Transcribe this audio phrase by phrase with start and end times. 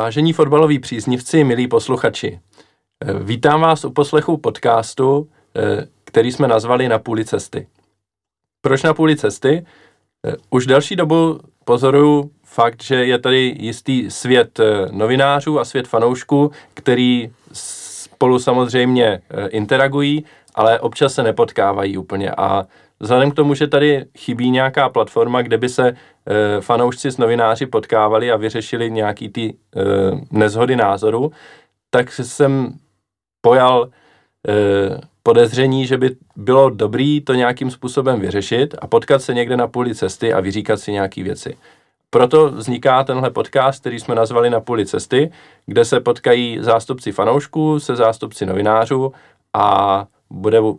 [0.00, 2.40] Vážení fotbaloví příznivci, milí posluchači,
[3.04, 7.66] eh, vítám vás u poslechu podcastu, eh, který jsme nazvali Na půli cesty.
[8.60, 9.66] Proč na půli cesty?
[10.26, 16.50] Eh, už delší dobu pozoruju fakt, že je tady jistý svět novinářů a svět fanoušků,
[16.74, 22.66] který spolu samozřejmě interagují, ale občas se nepotkávají úplně a
[23.02, 25.96] Vzhledem k tomu, že tady chybí nějaká platforma, kde by se
[26.60, 29.54] fanoušci s novináři potkávali a vyřešili nějaký ty e,
[30.30, 31.32] nezhody názoru,
[31.90, 32.72] tak jsem
[33.40, 33.88] pojal
[34.48, 39.66] e, podezření, že by bylo dobrý to nějakým způsobem vyřešit a potkat se někde na
[39.66, 41.56] půli cesty a vyříkat si nějaké věci.
[42.10, 45.30] Proto vzniká tenhle podcast, který jsme nazvali Na půli cesty,
[45.66, 49.12] kde se potkají zástupci fanoušků se zástupci novinářů
[49.54, 50.06] a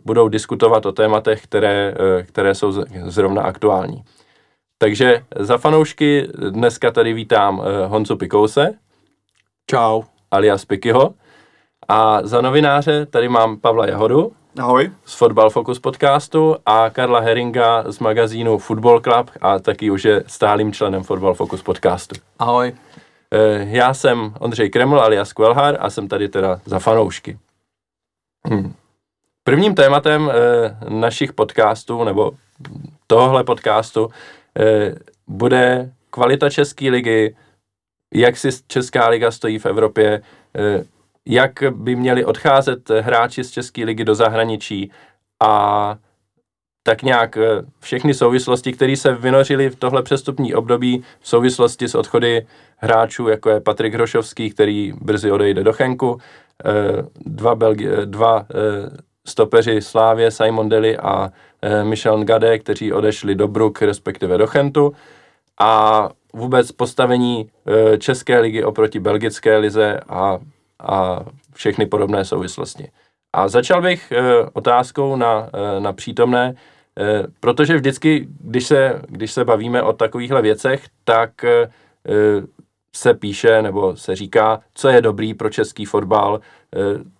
[0.04, 2.72] budou diskutovat o tématech, které, eh, které jsou
[3.04, 4.04] zrovna aktuální.
[4.82, 8.74] Takže za fanoušky dneska tady vítám eh, Honzu Pikouse.
[9.70, 10.02] Čau.
[10.30, 11.14] Alias Pikyho.
[11.88, 14.32] A za novináře tady mám Pavla Jahodu.
[14.58, 14.90] Ahoj.
[15.04, 20.24] Z Fotbal Focus podcastu a Karla Heringa z magazínu Football Club a taky už je
[20.26, 22.14] stálým členem Fotbal Focus podcastu.
[22.38, 22.72] Ahoj.
[23.30, 27.38] Eh, já jsem Ondřej Kreml alias Kvelhar a jsem tady teda za fanoušky.
[28.48, 28.74] Hmm.
[29.44, 30.34] Prvním tématem e,
[30.88, 32.32] našich podcastů, nebo
[33.06, 34.10] tohle podcastu,
[35.26, 37.36] bude kvalita České ligy,
[38.14, 40.22] jak si Česká liga stojí v Evropě, e,
[41.26, 44.90] jak by měli odcházet hráči z České ligy do zahraničí
[45.42, 45.96] a
[46.82, 47.38] tak nějak
[47.80, 53.50] všechny souvislosti, které se vynořily v tohle přestupní období v souvislosti s odchody hráčů, jako
[53.50, 56.20] je Patrik Hrošovský, který brzy odejde do Chenku,
[57.26, 58.46] dva, Belgi- dva
[59.26, 61.32] stopeři Slávě, Simon Deli a
[61.82, 64.92] Michel Ngade, kteří odešli do Bruk, respektive do Chentu.
[65.60, 70.38] A vůbec postavení e, České ligy oproti belgické lize a,
[70.80, 71.20] a
[71.54, 72.88] všechny podobné souvislosti.
[73.32, 74.22] A začal bych e,
[74.52, 76.54] otázkou na, na přítomné,
[77.40, 81.30] protože vždycky, když se, když se bavíme o takovýchhle věcech, tak
[82.96, 86.40] se píše nebo se říká, co je dobrý pro český fotbal,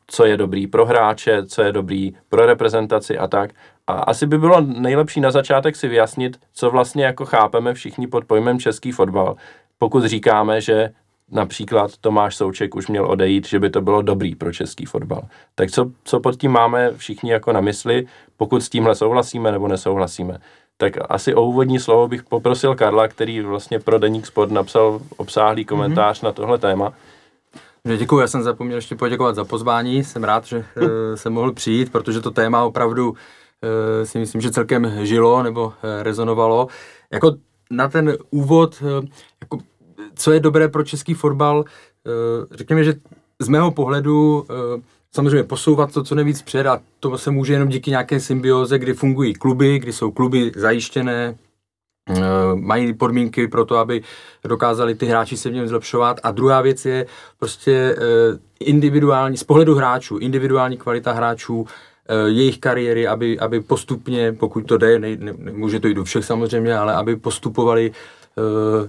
[0.07, 3.51] co je dobrý pro hráče, co je dobrý pro reprezentaci a tak.
[3.87, 8.25] A asi by bylo nejlepší na začátek si vyjasnit, co vlastně jako chápeme všichni pod
[8.25, 9.37] pojmem český fotbal.
[9.79, 10.91] Pokud říkáme, že
[11.31, 15.23] například Tomáš Souček už měl odejít, že by to bylo dobrý pro český fotbal.
[15.55, 18.07] Tak co, co pod tím máme všichni jako na mysli,
[18.37, 20.39] pokud s tímhle souhlasíme nebo nesouhlasíme.
[20.77, 25.65] Tak asi o úvodní slovo bych poprosil Karla, který vlastně pro Deník Sport napsal obsáhlý
[25.65, 26.25] komentář mm-hmm.
[26.25, 26.93] na tohle téma.
[27.99, 31.93] Děkuji, já jsem zapomněl ještě poděkovat za pozvání, jsem rád, že uh, jsem mohl přijít,
[31.93, 33.15] protože to téma opravdu
[34.05, 36.67] si myslím, že celkem žilo nebo uh, rezonovalo.
[37.13, 37.35] Jako
[37.71, 39.05] na ten úvod, uh,
[39.41, 39.59] jako,
[40.15, 41.65] co je dobré pro český fotbal,
[42.51, 42.95] řekněme, že
[43.39, 44.47] z mého pohledu
[45.15, 48.95] samozřejmě posouvat to co nejvíc před a to se může jenom díky nějaké symbioze, kdy
[48.95, 51.35] fungují kluby, kdy jsou kluby zajištěné,
[52.09, 52.21] Eh,
[52.55, 54.03] mají podmínky pro to, aby
[54.45, 56.21] dokázali ty hráči se v něm zlepšovat.
[56.23, 57.07] A druhá věc je
[57.39, 61.73] prostě eh, individuální, z pohledu hráčů, individuální kvalita hráčů, eh,
[62.27, 66.25] jejich kariéry, aby, aby postupně, pokud to jde, ne, ne, může to jít do všech
[66.25, 67.93] samozřejmě, ale aby postupovali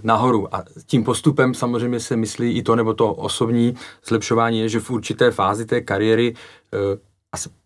[0.03, 0.55] nahoru.
[0.55, 3.75] A tím postupem samozřejmě se myslí i to, nebo to osobní
[4.07, 6.33] zlepšování je, že v určité fázi té kariéry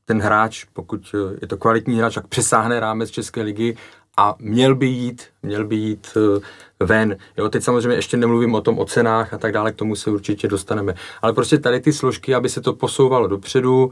[0.08, 3.78] ten hráč, pokud je to kvalitní hráč, tak přesáhne rámec České ligy
[4.18, 7.18] a měl by jít, měl by jít eh, ven.
[7.38, 10.12] Jo, teď samozřejmě ještě nemluvím o tom o cenách a tak dále, k tomu se
[10.12, 10.94] určitě dostaneme.
[11.22, 13.92] Ale prostě tady ty složky, aby se to posouvalo dopředu,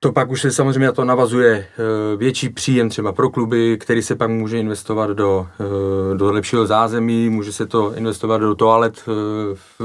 [0.00, 4.02] to pak už se samozřejmě na to navazuje eh, větší příjem třeba pro kluby, který
[4.02, 9.06] se pak může investovat do, eh, do lepšího zázemí, může se to investovat do toalet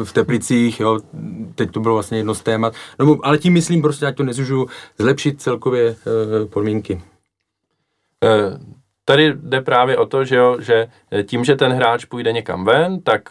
[0.04, 1.00] v Teplicích, jo.
[1.56, 2.74] teď to bylo vlastně jedno z témat.
[3.00, 4.66] No, ale tím myslím prostě, ať to nezužu,
[4.98, 5.96] zlepšit celkově
[6.50, 7.02] podmínky.
[9.06, 10.88] Tady jde právě o to, že, jo, že
[11.24, 13.22] tím, že ten hráč půjde někam ven, tak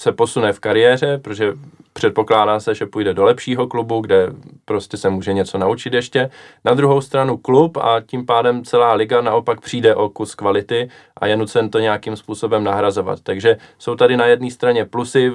[0.00, 1.52] se posune v kariéře, protože
[1.92, 4.32] předpokládá se, že půjde do lepšího klubu, kde
[4.64, 6.30] prostě se může něco naučit ještě.
[6.64, 11.26] Na druhou stranu klub a tím pádem celá liga naopak přijde o kus kvality a
[11.26, 13.20] je nucen to nějakým způsobem nahrazovat.
[13.22, 15.32] Takže jsou tady na jedné straně plusy,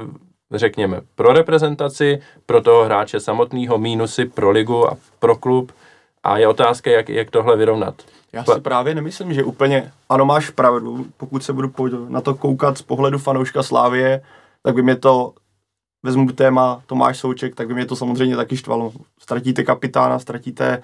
[0.51, 5.71] řekněme, pro reprezentaci, pro toho hráče samotného, mínusy pro ligu a pro klub
[6.23, 7.95] a je otázka, jak, jak tohle vyrovnat.
[8.33, 11.71] Já si právě nemyslím, že úplně, ano máš pravdu, pokud se budu
[12.09, 14.21] na to koukat z pohledu fanouška Slávie,
[14.65, 15.33] tak by mě to,
[16.03, 18.93] vezmu téma Tomáš Souček, tak by mě to samozřejmě taky štvalo.
[19.19, 20.83] Ztratíte kapitána, ztratíte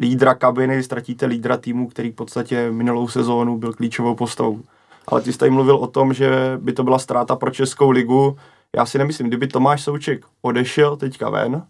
[0.00, 4.62] lídra kabiny, ztratíte lídra týmu, který v podstatě minulou sezónu byl klíčovou postavou.
[5.06, 8.36] Ale ty jsi tady mluvil o tom, že by to byla ztráta pro Českou ligu.
[8.76, 11.66] já si nemyslím, kdyby Tomáš Souček odešel teďka ven,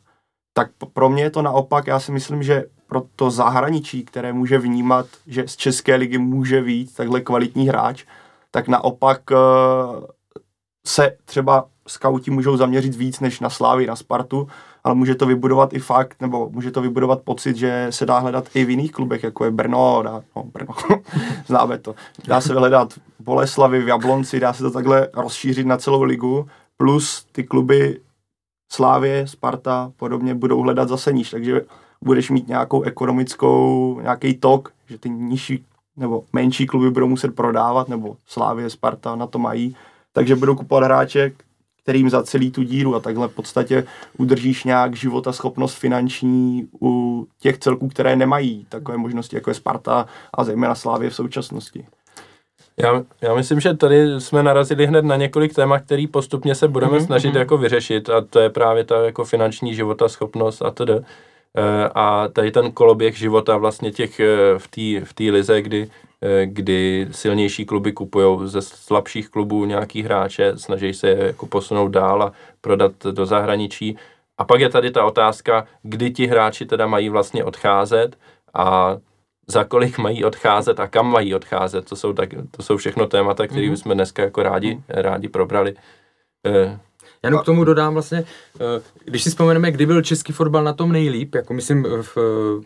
[0.55, 4.59] tak pro mě je to naopak, já si myslím, že pro to zahraničí, které může
[4.59, 8.05] vnímat, že z České ligy může být takhle kvalitní hráč,
[8.51, 10.05] tak naopak uh,
[10.89, 14.49] se třeba skauti můžou zaměřit víc než na Slávy, na Spartu,
[14.85, 18.45] ale může to vybudovat i fakt, nebo může to vybudovat pocit, že se dá hledat
[18.55, 20.75] i v jiných klubech, jako je Brno, dá, no Brno,
[21.47, 21.95] známe to.
[22.27, 26.47] Dá se vyhledat Boleslavy v Jablonci, dá se to takhle rozšířit na celou ligu,
[26.77, 28.01] plus ty kluby
[28.73, 31.61] Slávě, Sparta, podobně budou hledat zase níž, takže
[32.03, 35.65] budeš mít nějakou ekonomickou, nějaký tok, že ty nižší
[35.97, 39.77] nebo menší kluby budou muset prodávat, nebo Slávě, Sparta na to mají,
[40.19, 41.33] takže budou kupovat hráče,
[41.83, 43.85] kterým zacelí tu díru a takhle v podstatě
[44.19, 50.07] udržíš nějak života schopnost finanční u těch celků, které nemají takové možnosti, jako je Sparta
[50.35, 51.87] a zejména Slávě v současnosti.
[52.77, 56.99] Já, já myslím, že tady jsme narazili hned na několik témat, který postupně se budeme
[56.99, 57.07] mm-hmm.
[57.07, 60.91] snažit jako vyřešit a to je právě ta jako finanční života, schopnost a td.
[60.91, 65.91] Eh, a tady ten koloběh života vlastně těch eh, v té v tý lize, kdy,
[66.45, 72.23] kdy silnější kluby kupují ze slabších klubů nějaký hráče, snaží se je jako posunout dál
[72.23, 73.97] a prodat do zahraničí.
[74.39, 78.19] A pak je tady ta otázka, kdy ti hráči teda mají vlastně odcházet
[78.55, 78.97] a
[79.47, 81.89] za kolik mají odcházet a kam mají odcházet.
[81.89, 83.73] To jsou, tak, to jsou všechno témata, které mm-hmm.
[83.73, 84.83] jsme dneska jako rádi, mm.
[84.89, 85.75] rádi probrali.
[87.23, 88.25] Já k tomu dodám vlastně,
[88.61, 92.19] eh, když si vzpomeneme, kdy byl český fotbal na tom nejlíp, jako myslím v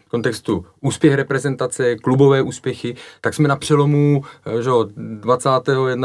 [0.09, 5.49] kontextu úspěch reprezentace, klubové úspěchy, tak jsme na přelomu eh, že 20.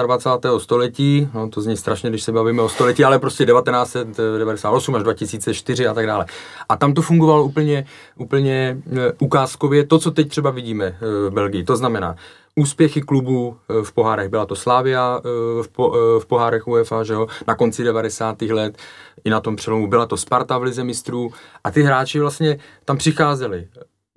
[0.05, 0.59] 21.
[0.59, 5.87] století, no to zní strašně, když se bavíme o století, ale prostě 1998 až 2004
[5.87, 6.25] a tak dále.
[6.69, 7.85] A tam to fungovalo úplně,
[8.15, 11.63] úplně eh, ukázkově, to, co teď třeba vidíme v Belgii.
[11.63, 12.15] To znamená,
[12.57, 14.29] úspěchy klubů eh, v pohárech.
[14.29, 15.29] Byla to Slávia eh,
[15.63, 18.41] v, po, eh, v pohárech UEFA, že jo, na konci 90.
[18.41, 18.77] let,
[19.23, 21.31] i na tom přelomu byla to Sparta v Lize mistrů
[21.63, 23.67] a ty hráči vlastně tam přicházeli.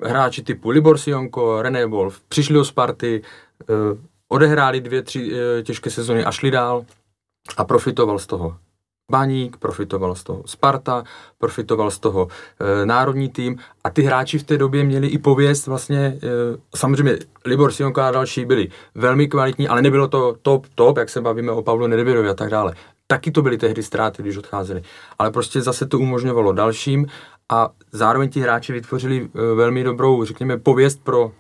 [0.03, 3.23] Hráči typu Libor Sionko, René Wolf, přišli do Sparty,
[4.29, 5.33] odehráli dvě, tři
[5.63, 6.85] těžké sezony a šli dál
[7.57, 8.57] a profitoval z toho.
[9.11, 11.05] Baník profitoval z toho, Sparta
[11.39, 15.67] profitoval z toho, e, národní tým a ty hráči v té době měli i pověst
[15.67, 16.19] vlastně, e,
[16.77, 21.21] samozřejmě Libor Sionka a další byli velmi kvalitní, ale nebylo to top, top, jak se
[21.21, 22.75] bavíme o Pavlu Nedvědovi a tak dále.
[23.07, 24.83] Taky to byly tehdy ztráty, když odcházeli.
[25.19, 27.07] Ale prostě zase to umožňovalo dalším
[27.49, 31.33] a zároveň ti hráči vytvořili e, velmi dobrou, řekněme, pověst pro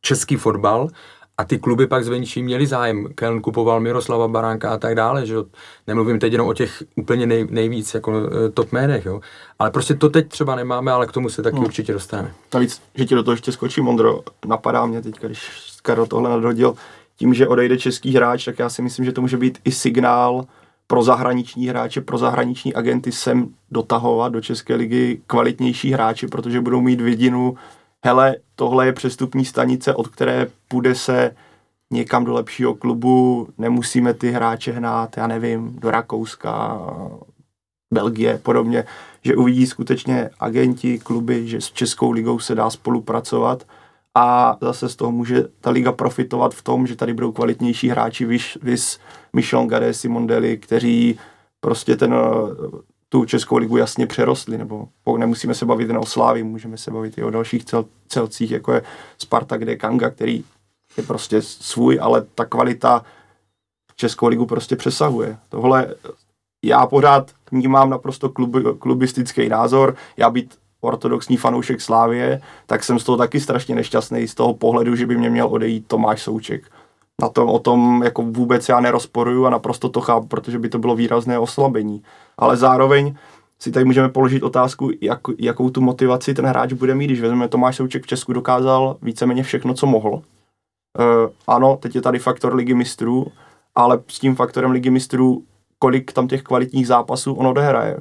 [0.00, 0.88] český fotbal
[1.38, 3.08] a ty kluby pak zvenčí měli zájem.
[3.14, 5.34] Keln kupoval Miroslava Baránka a tak dále, že
[5.86, 9.20] nemluvím teď jenom o těch úplně nej, nejvíc jako e, top jménech, jo.
[9.58, 11.62] Ale prostě to teď třeba nemáme, ale k tomu se taky no.
[11.62, 12.32] určitě dostaneme.
[12.54, 15.50] Navíc, že ti do toho ještě skočí Mondro, napadá mě teď, když
[15.82, 16.74] Karel tohle nadhodil,
[17.16, 20.44] tím, že odejde český hráč, tak já si myslím, že to může být i signál
[20.86, 26.80] pro zahraniční hráče, pro zahraniční agenty sem dotahovat do České ligy kvalitnější hráči, protože budou
[26.80, 27.56] mít vidinu,
[28.04, 31.36] hele, tohle je přestupní stanice, od které půjde se
[31.90, 36.80] někam do lepšího klubu, nemusíme ty hráče hnát, já nevím, do Rakouska,
[37.92, 38.84] Belgie, podobně,
[39.24, 43.66] že uvidí skutečně agenti, kluby, že s Českou ligou se dá spolupracovat
[44.14, 48.24] a zase z toho může ta liga profitovat v tom, že tady budou kvalitnější hráči,
[48.24, 48.98] vys, vys
[49.32, 51.18] Michel Gade, Simon Deli, kteří
[51.60, 52.14] prostě ten
[53.12, 57.18] tu Českou ligu jasně přerostli, nebo nemusíme se bavit jen o Slávi, můžeme se bavit
[57.18, 58.82] i o dalších cel, celcích, jako je
[59.18, 60.44] Sparta, kde je Kanga, který
[60.96, 63.04] je prostě svůj, ale ta kvalita
[63.96, 65.38] Českou ligu prostě přesahuje.
[65.48, 65.94] Tohle
[66.64, 73.04] já pořád vnímám naprosto klub, klubistický názor, já být ortodoxní fanoušek Slávie, tak jsem z
[73.04, 76.70] toho taky strašně nešťastný z toho pohledu, že by mě měl odejít Tomáš Souček.
[77.22, 80.78] Na tom, o tom jako vůbec já nerozporuju a naprosto to chápu, protože by to
[80.78, 82.02] bylo výrazné oslabení
[82.38, 83.14] ale zároveň
[83.58, 87.48] si tady můžeme položit otázku, jak, jakou tu motivaci ten hráč bude mít, když vezmeme
[87.48, 90.10] Tomáš Souček v Česku dokázal víceméně všechno, co mohl.
[90.10, 90.22] Uh,
[91.46, 93.26] ano, teď je tady faktor ligy mistrů,
[93.74, 95.44] ale s tím faktorem ligy mistrů,
[95.78, 97.96] kolik tam těch kvalitních zápasů on odehraje.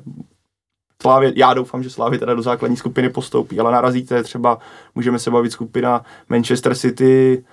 [1.01, 4.58] Slávě, já doufám, že Slávě teda do základní skupiny postoupí, ale narazíte třeba,
[4.96, 7.44] můžeme se bavit skupina Manchester City,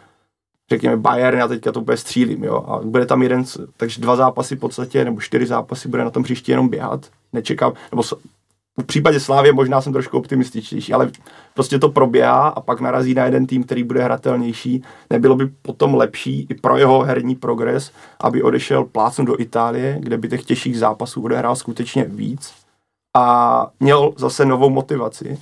[0.70, 3.44] řekněme Bayern, já teďka to bude střílím, jo, a bude tam jeden,
[3.76, 7.72] takže dva zápasy v podstatě, nebo čtyři zápasy bude na tom příště jenom běhat, nečekám,
[7.92, 8.02] nebo
[8.80, 11.10] v případě Slávě možná jsem trošku optimističtější, ale
[11.54, 14.82] prostě to proběhá a pak narazí na jeden tým, který bude hratelnější.
[15.10, 20.18] Nebylo by potom lepší i pro jeho herní progres, aby odešel plácnu do Itálie, kde
[20.18, 22.52] by těch těžších zápasů odehrál skutečně víc
[23.16, 25.38] a měl zase novou motivaci.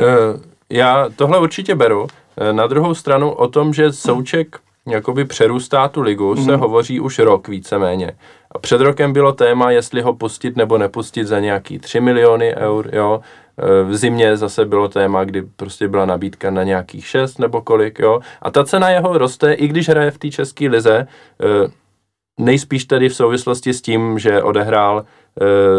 [0.00, 2.06] Uh, já tohle určitě beru.
[2.52, 6.44] Na druhou stranu o tom, že Souček jakoby přerůstá tu ligu, mm.
[6.44, 8.12] se hovoří už rok víceméně.
[8.50, 12.90] A před rokem bylo téma, jestli ho pustit nebo nepustit za nějaký 3 miliony eur,
[12.92, 13.20] jo.
[13.58, 17.98] E, v zimě zase bylo téma, kdy prostě byla nabídka na nějakých 6 nebo kolik,
[17.98, 18.20] jo.
[18.42, 21.06] A ta cena jeho roste, i když hraje v té české lize, e,
[22.38, 25.04] nejspíš tedy v souvislosti s tím, že odehrál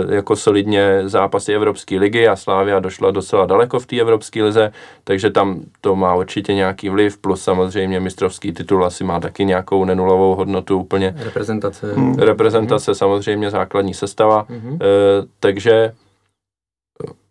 [0.10, 4.72] jako solidně zápasy Evropské ligy a Slávia došla docela daleko v té Evropské lize,
[5.03, 9.86] takže tam to má určitě nějaký vliv, plus samozřejmě mistrovský titul asi má taky nějakou
[9.86, 11.15] nenulovou hodnotu úplně.
[11.17, 11.93] Reprezentace.
[11.93, 12.15] Hmm.
[12.15, 12.96] Reprezentace, hmm.
[12.96, 14.79] samozřejmě základní sestava, hmm.
[14.81, 14.86] e,
[15.39, 15.91] takže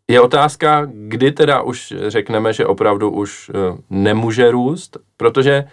[0.08, 3.52] je otázka, kdy teda už řekneme, že opravdu už e,
[3.90, 5.64] nemůže růst, protože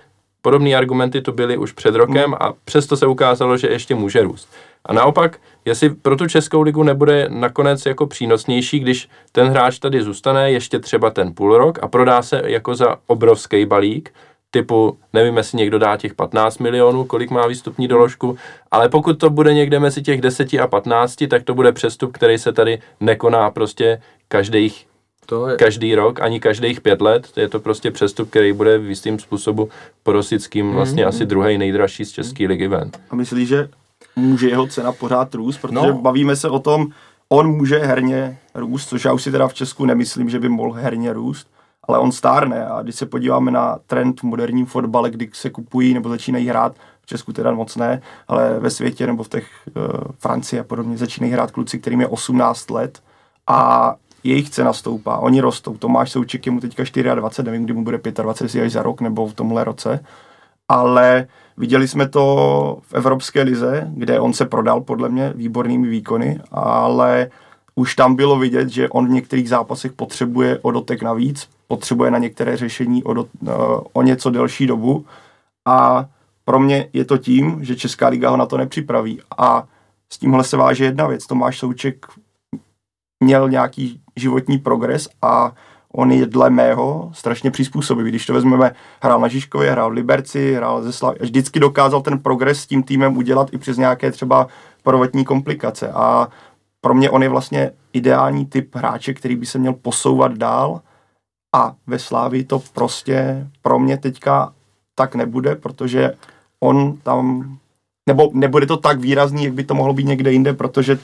[0.42, 4.50] Podobné argumenty tu byly už před rokem a přesto se ukázalo, že ještě může růst.
[4.88, 10.02] A naopak, jestli pro tu Českou ligu nebude nakonec jako přínosnější, když ten hráč tady
[10.02, 14.14] zůstane ještě třeba ten půl rok a prodá se jako za obrovský balík,
[14.52, 18.38] typu, nevím, jestli někdo dá těch 15 milionů, kolik má výstupní doložku,
[18.72, 22.38] ale pokud to bude někde mezi těch 10 a 15, tak to bude přestup, který
[22.38, 24.88] se tady nekoná prostě každých
[25.26, 25.56] to je...
[25.56, 27.28] každý rok, ani každých pět let.
[27.38, 29.70] Je to prostě přestup, který bude v jistým způsobu
[30.04, 31.08] porosickým vlastně mm-hmm.
[31.08, 32.92] asi druhý nejdražší z České ligy ven.
[33.10, 33.70] A myslíš, že
[34.18, 35.58] může jeho cena pořád růst?
[35.58, 35.94] Protože no.
[35.94, 36.88] bavíme se o tom,
[37.30, 40.72] on může herně růst, což já už si teda v Česku nemyslím, že by mohl
[40.72, 41.48] herně růst,
[41.88, 45.94] ale on stárne a když se podíváme na trend v moderním fotbale, kdy se kupují
[45.94, 49.84] nebo začínají hrát, v Česku teda moc ne, ale ve světě nebo v těch uh,
[50.20, 53.04] Francii a podobně začínají hrát kluci, kterým je 18 let
[53.48, 55.78] a jejich cena stoupá, oni rostou.
[55.78, 56.84] Tomáš Souček je mu teďka
[57.16, 60.00] 24, nevím, kdy mu bude 25, až za rok nebo v tomhle roce,
[60.70, 66.40] ale viděli jsme to v Evropské lize, kde on se prodal podle mě výbornými výkony,
[66.52, 67.30] ale
[67.76, 72.18] už tam bylo vidět, že on v některých zápasech potřebuje o dotek navíc, potřebuje na
[72.18, 73.50] některé řešení o, do, uh,
[73.94, 75.06] o něco delší dobu
[75.68, 76.06] a
[76.46, 79.68] pro mě je to tím, že Česká liga ho na to nepřipraví a
[80.10, 81.28] s tímhle se váže jedna věc.
[81.28, 82.06] Tomáš Souček
[83.24, 85.52] měl nějaký životní progres a
[85.94, 88.10] on je dle mého strašně přizpůsobivý.
[88.10, 92.20] Když to vezmeme, hrál na Žižkově, hrál v Liberci, hrál ze Slavy, vždycky dokázal ten
[92.20, 94.48] progres s tím týmem udělat i přes nějaké třeba
[94.84, 96.28] prvotní komplikace a
[96.82, 100.82] pro mě on je vlastně ideální typ hráče, který by se měl posouvat dál
[101.56, 104.54] a ve Slávii to prostě pro mě teďka
[104.96, 106.14] tak nebude, protože
[106.60, 107.58] on tam,
[108.10, 111.00] nebo nebude to tak výrazný, jak by to mohlo být někde jinde, protože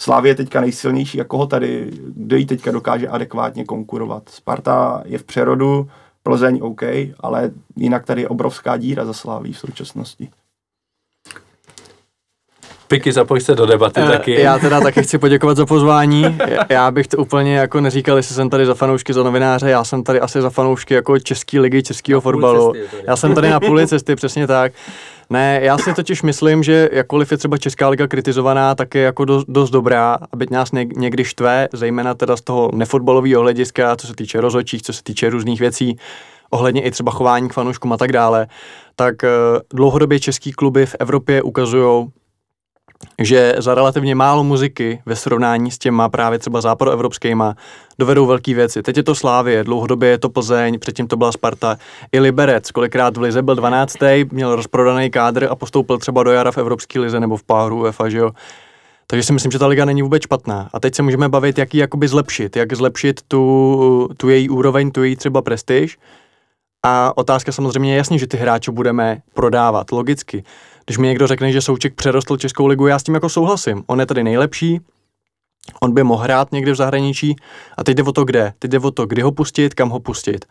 [0.00, 4.28] Slávě je teďka nejsilnější, jako ho tady, kdo jí teďka dokáže adekvátně konkurovat.
[4.28, 5.88] Sparta je v přerodu,
[6.22, 6.82] Plzeň OK,
[7.20, 10.28] ale jinak tady je obrovská díra za Sláví v současnosti.
[12.88, 14.40] Piky, zapoj se do debaty uh, taky.
[14.40, 16.38] Já teda taky chci poděkovat za pozvání.
[16.68, 20.02] Já bych to úplně jako neříkal, jestli jsem tady za fanoušky, za novináře, já jsem
[20.02, 22.72] tady asi za fanoušky jako České ligy, českého fotbalu.
[23.06, 24.72] Já jsem tady na půli cesty, přesně tak.
[25.30, 29.24] Ne, já si totiž myslím, že jakkoliv je třeba Česká liga kritizovaná, tak je jako
[29.24, 34.06] dost, dost dobrá a byť nás někdy štve, zejména teda z toho nefotbalového hlediska, co
[34.06, 35.96] se týče rozhodčích, co se týče různých věcí,
[36.50, 38.46] ohledně i třeba chování k fanouškům a tak dále,
[38.96, 39.28] tak uh,
[39.74, 42.08] dlouhodobě český kluby v Evropě ukazují,
[43.18, 47.54] že za relativně málo muziky ve srovnání s těma právě třeba západoevropskýma
[47.98, 48.82] dovedou velké věci.
[48.82, 51.78] Teď je to Slávě, dlouhodobě je to Plzeň, předtím to byla Sparta.
[52.12, 53.96] I Liberec, kolikrát v Lize byl 12.
[54.32, 58.08] měl rozprodaný kádr a postoupil třeba do jara v Evropské lize nebo v páru UEFA,
[58.08, 58.30] že jo.
[59.06, 60.70] Takže si myslím, že ta liga není vůbec špatná.
[60.72, 64.90] A teď se můžeme bavit, jak ji jakoby zlepšit, jak zlepšit tu, tu její úroveň,
[64.90, 65.98] tu její třeba prestiž.
[66.86, 70.44] A otázka samozřejmě je jasně, že ty hráče budeme prodávat, logicky.
[70.88, 73.82] Když mi někdo řekne, že Souček přerostl Českou ligu, já s tím jako souhlasím.
[73.86, 74.80] On je tady nejlepší,
[75.80, 77.36] on by mohl hrát někde v zahraničí
[77.78, 78.52] a teď jde o to kde.
[78.58, 80.44] Teď jde o to, kdy ho pustit, kam ho pustit.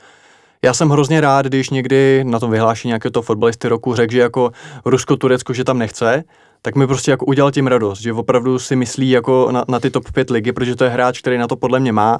[0.63, 4.19] Já jsem hrozně rád, když někdy na tom vyhlášení nějakého toho fotbalisty roku řekl, že
[4.19, 4.51] jako
[4.85, 6.23] Rusko-Turecko, že tam nechce,
[6.61, 9.89] tak mi prostě jako udělal tím radost, že opravdu si myslí jako na, na ty
[9.89, 12.19] top 5 ligy, protože to je hráč, který na to podle mě má.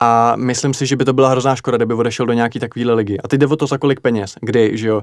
[0.00, 3.18] A myslím si, že by to byla hrozná škoda, kdyby odešel do nějaký takovýhle ligy.
[3.24, 5.02] A teď jde o to za kolik peněz, kdy, že jo.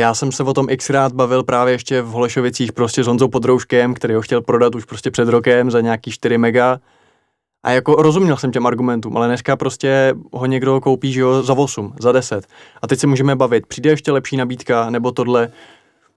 [0.00, 3.94] Já jsem se o tom xkrát bavil právě ještě v Holešovicích prostě s Honzou Podrouškem,
[3.94, 6.80] který ho chtěl prodat už prostě před rokem za nějaký 4 mega.
[7.64, 11.54] A jako rozuměl jsem těm argumentům, ale dneska prostě ho někdo koupí, že jo, za
[11.54, 12.46] 8, za 10.
[12.82, 15.48] A teď se můžeme bavit, přijde ještě lepší nabídka, nebo tohle.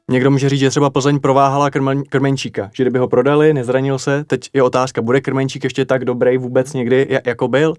[0.10, 4.24] Někdo může říct, že třeba Plzeň prováhala krmen, Krmenčíka, že kdyby ho prodali, nezranil se,
[4.24, 7.74] teď je otázka, bude Krmenčík ještě tak dobrý vůbec někdy, jako byl?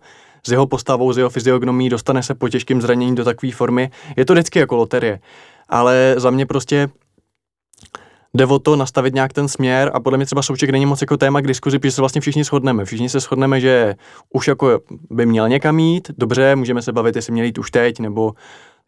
[0.47, 3.91] S jeho postavou, s jeho fyziognomí, dostane se po těžkém zranění do takové formy.
[4.17, 5.21] Je to vždycky jako loterie
[5.69, 6.89] ale za mě prostě
[8.35, 11.17] jde o to nastavit nějak ten směr a podle mě třeba Souček není moc jako
[11.17, 12.85] téma k diskuzi, protože se vlastně všichni shodneme.
[12.85, 13.95] Všichni se shodneme, že
[14.33, 18.01] už jako by měl někam jít, dobře, můžeme se bavit, jestli měl jít už teď,
[18.01, 18.33] nebo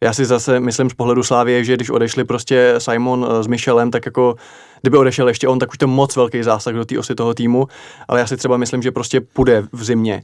[0.03, 4.05] Já si zase myslím z pohledu Slávie, že když odešli prostě Simon s Michelem, tak
[4.05, 4.35] jako
[4.81, 7.67] kdyby odešel ještě on, tak už to moc velký zásah do té osy toho týmu,
[8.07, 10.21] ale já si třeba myslím, že prostě půjde v zimě.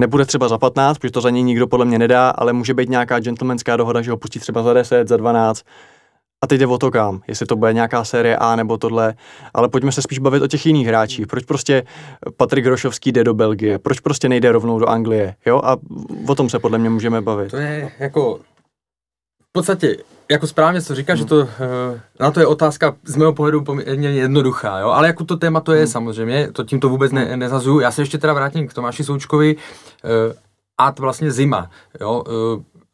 [0.00, 2.88] Nebude třeba za 15, protože to za něj nikdo podle mě nedá, ale může být
[2.88, 5.62] nějaká gentlemanská dohoda, že ho pustí třeba za 10, za 12
[6.44, 9.14] a teď jde o to kam, jestli to bude nějaká série A nebo tohle,
[9.54, 11.26] ale pojďme se spíš bavit o těch jiných hráčích.
[11.26, 11.82] Proč prostě
[12.36, 15.60] Patrik Grošovský jde do Belgie, proč prostě nejde rovnou do Anglie, jo?
[15.64, 15.76] A
[16.28, 17.50] o tom se podle mě můžeme bavit.
[17.50, 18.38] To je jako
[19.42, 19.96] v podstatě,
[20.30, 21.18] jako správně co říká, hmm.
[21.18, 24.88] že to, eh, na to je otázka z mého pohledu poměrně jednoduchá, jo?
[24.88, 25.92] ale jako to téma to je hmm.
[25.92, 27.80] samozřejmě, to tím to vůbec ne, nezazuju.
[27.80, 30.34] Já se ještě teda vrátím k Tomáši Součkovi, uh,
[30.78, 31.70] a vlastně zima,
[32.00, 32.24] jo?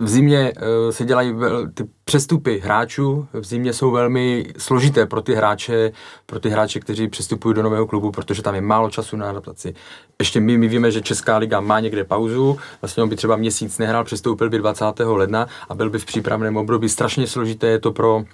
[0.01, 1.35] V zimě uh, se dělají
[1.75, 5.93] ty přestupy hráčů, v zimě jsou velmi složité pro ty hráče,
[6.27, 9.75] pro ty hráče, kteří přestupují do nového klubu, protože tam je málo času na adaptaci.
[10.19, 13.79] Ještě my, my víme, že Česká liga má někde pauzu, vlastně on by třeba měsíc
[13.79, 14.85] nehrál, přestoupil by 20.
[14.99, 16.89] ledna a byl by v přípravném období.
[16.89, 18.25] Strašně složité je to pro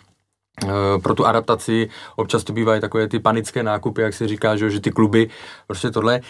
[0.65, 4.71] eh, pro tu adaptaci občas to bývají takové ty panické nákupy, jak se říká, že,
[4.71, 5.29] že ty kluby,
[5.67, 6.21] prostě tohle.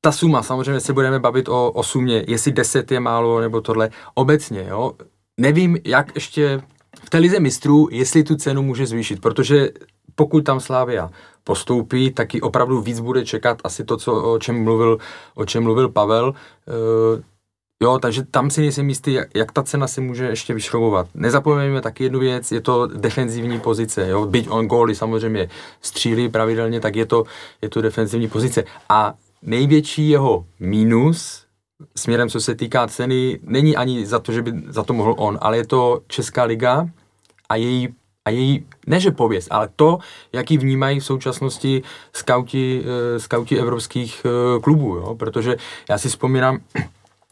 [0.00, 3.90] Ta suma, samozřejmě se budeme bavit o, o sumě, jestli 10 je málo nebo tohle,
[4.14, 4.92] obecně, jo,
[5.40, 6.62] nevím, jak ještě
[7.04, 9.70] v té lize mistrů, jestli tu cenu může zvýšit, protože
[10.14, 11.10] pokud tam Slávia
[11.44, 14.98] postoupí, tak ji opravdu víc bude čekat asi to, co, o čem mluvil,
[15.34, 16.34] o čem mluvil Pavel.
[16.68, 17.22] E,
[17.84, 21.08] jo, takže tam si nejsem jistý, jak, jak ta cena se může ještě vyšroubovat.
[21.14, 25.48] Nezapomeňme taky jednu věc, je to defenzivní pozice, jo, byť on góly samozřejmě
[25.80, 27.24] střílí pravidelně, tak je to,
[27.62, 28.64] je to defenzivní pozice.
[28.88, 31.46] A největší jeho mínus
[31.96, 35.38] směrem, co se týká ceny, není ani za to, že by za to mohl on,
[35.40, 36.88] ale je to Česká liga
[37.48, 37.88] a její
[38.24, 39.98] a její, ne že pověst, ale to,
[40.32, 41.82] jaký vnímají v současnosti
[42.12, 45.14] skauti, uh, skauti evropských uh, klubů, jo?
[45.14, 45.56] protože
[45.88, 46.58] já si vzpomínám,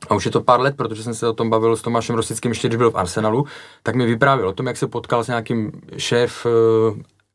[0.09, 2.51] a už je to pár let, protože jsem se o tom bavil s Tomášem Rosickým
[2.51, 3.47] ještě, když byl v Arsenalu,
[3.83, 6.47] tak mi vyprávěl o tom, jak se potkal s nějakým šéf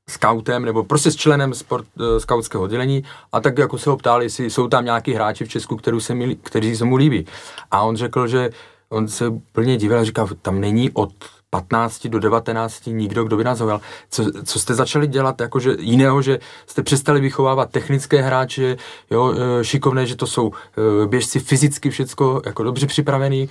[0.10, 4.26] scoutem nebo prostě s členem sport, uh, scoutského oddělení a tak jako se ho ptali,
[4.26, 7.26] jestli jsou tam nějaký hráči v Česku, který se mi, kteří se mu líbí.
[7.72, 8.50] A on řekl, že
[8.90, 11.12] on se plně divil a říkal, tam není od
[11.50, 13.82] 15 do 19 nikdo, kdo by nás zaujal.
[14.10, 18.78] Co, co jste začali dělat jakože jiného, že jste přestali vychovávat technické hráče,
[19.12, 23.50] jo, eh, šikovné, že to jsou eh, běžci fyzicky všecko jako dobře připravený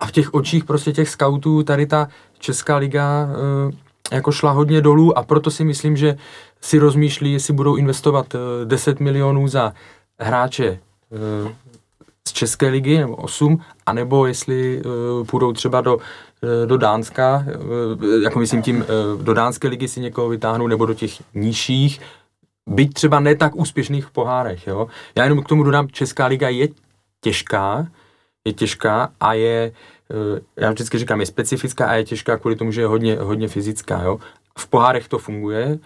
[0.00, 3.28] a v těch očích prostě těch scoutů tady ta Česká liga
[4.12, 6.16] jako šla hodně dolů a proto si myslím, že
[6.60, 9.72] si rozmýšlí, jestli budou investovat 10 eh, milionů za
[10.18, 11.54] hráče eh,
[12.28, 15.98] z České ligy, nebo 8, anebo jestli eh, půjdou třeba do,
[16.66, 17.44] do Dánska,
[18.22, 18.84] jako myslím tím,
[19.22, 22.00] do Dánské ligy si někoho vytáhnou, nebo do těch nižších,
[22.66, 24.66] byť třeba ne tak úspěšných v pohárech.
[24.66, 24.86] Jo?
[25.14, 26.68] Já jenom k tomu dodám, Česká liga je
[27.20, 27.86] těžká,
[28.46, 29.72] je těžká a je,
[30.10, 33.48] Eh, já vždycky říkám, je specifická a je těžká kvůli tomu, že je hodně, hodně
[33.48, 34.02] fyzická.
[34.02, 34.18] Jo?
[34.58, 35.78] V pohárech to funguje,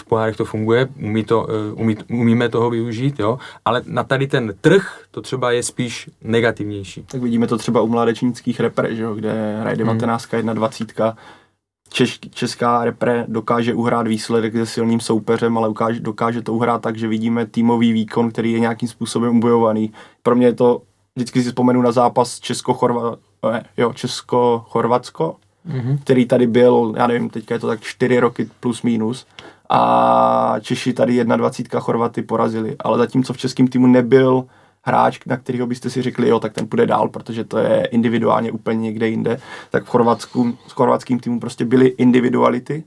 [0.00, 3.38] v pohárech to funguje, umí to, eh, umí, umíme toho využít, jo?
[3.64, 7.02] ale na tady ten trh to třeba je spíš negativnější.
[7.02, 9.14] Tak vidíme to třeba u mladečnických repre, že jo?
[9.14, 10.54] kde hraje 19, hmm.
[10.54, 11.16] 21,
[11.90, 16.96] Češ, česká repre dokáže uhrát výsledek se silným soupeřem, ale ukáže, dokáže to uhrát tak,
[16.96, 19.92] že vidíme týmový výkon, který je nějakým způsobem ubojovaný.
[20.22, 20.82] Pro mě je to,
[21.16, 23.16] vždycky si vzpomenu na zápas Česko-Chorva,
[23.52, 25.36] ne, jo, Česko-Chorvatsko,
[25.68, 25.98] mm-hmm.
[25.98, 29.26] který tady byl, já nevím, teďka je to tak čtyři roky plus minus
[29.70, 34.44] a Češi tady 21 Chorvaty porazili, ale zatímco v českém týmu nebyl
[34.82, 38.52] hráč, na kterého byste si řekli, jo, tak ten půjde dál, protože to je individuálně
[38.52, 39.40] úplně někde jinde,
[39.70, 42.84] tak v Chorvatsku, s chorvatským týmu prostě byly individuality,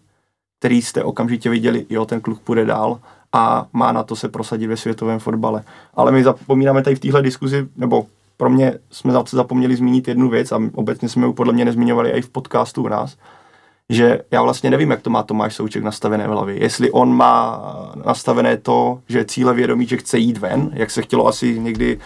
[0.59, 2.99] který jste okamžitě viděli, jo, ten kluk půjde dál
[3.33, 5.63] a má na to se prosadit ve světovém fotbale.
[5.93, 8.05] Ale my zapomínáme tady v téhle diskuzi, nebo
[8.37, 12.09] pro mě jsme zase zapomněli zmínit jednu věc a obecně jsme ji podle mě nezmiňovali
[12.09, 13.17] i v podcastu u nás,
[13.89, 16.63] že já vlastně nevím, jak to má Tomáš Souček nastavené v hlavě.
[16.63, 17.61] Jestli on má
[18.05, 21.99] nastavené to, že cíle vědomí, že chce jít ven, jak se chtělo asi někdy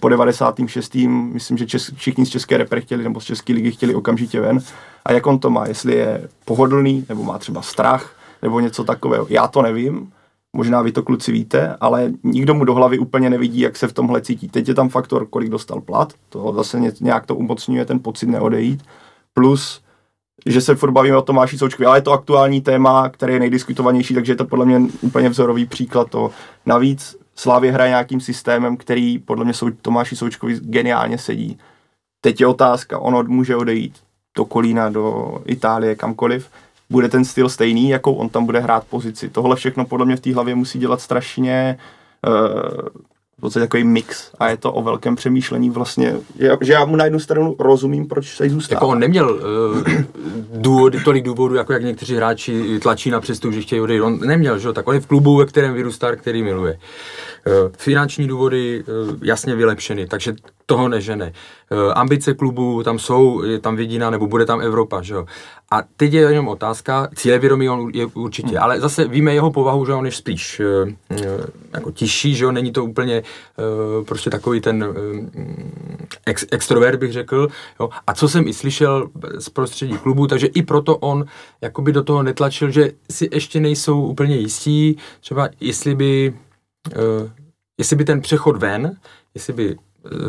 [0.00, 0.94] po 96.
[1.32, 4.60] myslím, že čes, všichni z České repre chtěli, nebo z České ligy chtěli okamžitě ven.
[5.04, 9.26] A jak on to má, jestli je pohodlný, nebo má třeba strach, nebo něco takového.
[9.30, 10.12] Já to nevím,
[10.56, 13.92] Možná vy to kluci víte, ale nikdo mu do hlavy úplně nevidí, jak se v
[13.92, 14.48] tomhle cítí.
[14.48, 18.82] Teď je tam faktor, kolik dostal plat, to zase nějak to umocňuje ten pocit neodejít,
[19.34, 19.82] plus
[20.46, 24.14] že se furt bavíme o Tomáši Součkovi, ale je to aktuální téma, které je nejdiskutovanější,
[24.14, 26.30] takže je to podle mě úplně vzorový příklad to.
[26.66, 31.58] Navíc Slávě hraje nějakým systémem, který podle mě Sou, Tomáši Součkovi geniálně sedí.
[32.20, 33.94] Teď je otázka, on může odejít
[34.36, 36.50] do Kolína, do Itálie, kamkoliv,
[36.90, 39.28] bude ten styl stejný, jakou on tam bude hrát pozici.
[39.28, 41.78] Tohle všechno podle mě v té hlavě musí dělat strašně
[42.26, 42.88] uh,
[43.38, 46.16] v podstatě takový mix a je to o velkém přemýšlení vlastně,
[46.60, 48.76] že, já mu na jednu stranu rozumím, proč se zůstává.
[48.76, 49.82] Jako on neměl uh,
[50.60, 54.00] důvody, tolik důvodů, jako jak někteří hráči tlačí na přestup, že chtějí odejít.
[54.00, 56.78] On neměl, že tak on je v klubu, ve kterém vyrůstal, který miluje.
[57.46, 60.34] Uh, finanční důvody uh, jasně vylepšeny, takže
[60.66, 61.32] toho nežene.
[61.70, 65.26] Uh, ambice klubu tam jsou, je tam vidina, nebo bude tam Evropa, že jo.
[65.70, 68.62] A teď je jenom otázka, cílevědomí on je určitě, hmm.
[68.62, 70.62] ale zase víme jeho povahu, že on je spíš
[71.72, 73.22] jako tižší, že jo, není to úplně
[74.06, 74.94] prostě takový ten
[76.26, 77.48] ex, extrovert, bych řekl,
[77.80, 77.90] jo.
[78.06, 81.24] A co jsem i slyšel z prostředí klubu, takže i proto on
[81.60, 86.34] jakoby do toho netlačil, že si ještě nejsou úplně jistí, třeba jestli by,
[87.78, 88.96] jestli by ten přechod ven,
[89.34, 89.76] jestli by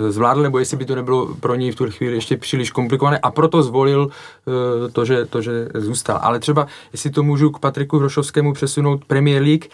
[0.09, 3.31] zvládl, nebo jestli by to nebylo pro něj v tu chvíli ještě příliš komplikované a
[3.31, 6.19] proto zvolil uh, to, že, to, že zůstal.
[6.21, 9.65] Ale třeba, jestli to můžu k Patriku Hrošovskému přesunout Premier League,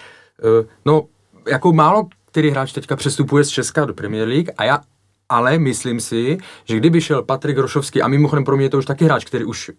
[0.85, 1.05] no,
[1.47, 4.81] jako málo který hráč teďka přestupuje z Česka do Premier League a já
[5.29, 8.85] ale myslím si, že kdyby šel Patrik Hrošovský, a mimochodem pro mě je to už
[8.85, 9.71] taky hráč, který už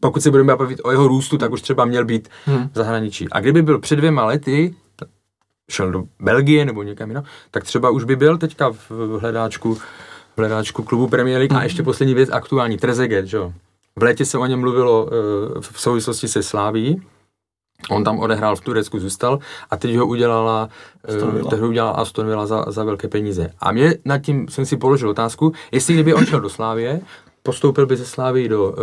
[0.00, 2.68] pokud se budeme bavit o jeho růstu, tak už třeba měl být hmm.
[2.68, 3.26] v zahraničí.
[3.32, 4.74] A kdyby byl před dvěma lety,
[5.70, 10.38] šel do Belgie nebo někam jinam, tak třeba už by byl teďka v hledáčku, v
[10.38, 11.52] hledáčku klubu Premier League.
[11.52, 13.52] A ještě poslední věc, aktuální, Trezeguet, že jo.
[13.98, 15.10] V létě se o něm mluvilo uh,
[15.60, 17.02] v souvislosti se Sláví.
[17.90, 19.38] On tam odehrál v Turecku, zůstal
[19.70, 20.68] a teď ho udělala
[21.42, 23.50] uh, teď ho udělala Aston Villa za, za velké peníze.
[23.60, 27.00] A mě nad tím jsem si položil otázku, jestli kdyby on šel do Slávie,
[27.42, 28.76] postoupil by ze Slávy do, uh,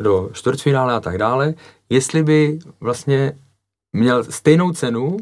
[0.00, 1.54] do čtvrtfinále a tak dále,
[1.90, 3.32] jestli by vlastně
[3.92, 5.16] měl stejnou cenu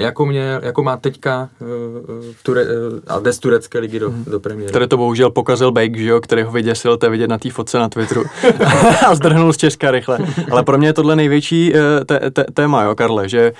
[0.00, 1.68] jako, mě, jako má teďka uh,
[2.32, 2.68] v Ture, uh,
[3.06, 4.24] a jde z turecké ligy do, hmm.
[4.24, 4.72] do premiéry.
[4.72, 7.50] Tady to bohužel pokazil Bake, že jo, který ho vyděsil, to je vidět na té
[7.50, 8.24] fotce na Twitteru
[9.06, 10.18] a zdrhnul z Česka rychle.
[10.50, 13.52] Ale pro mě je tohle největší uh, té, té, téma, jo, Karle, že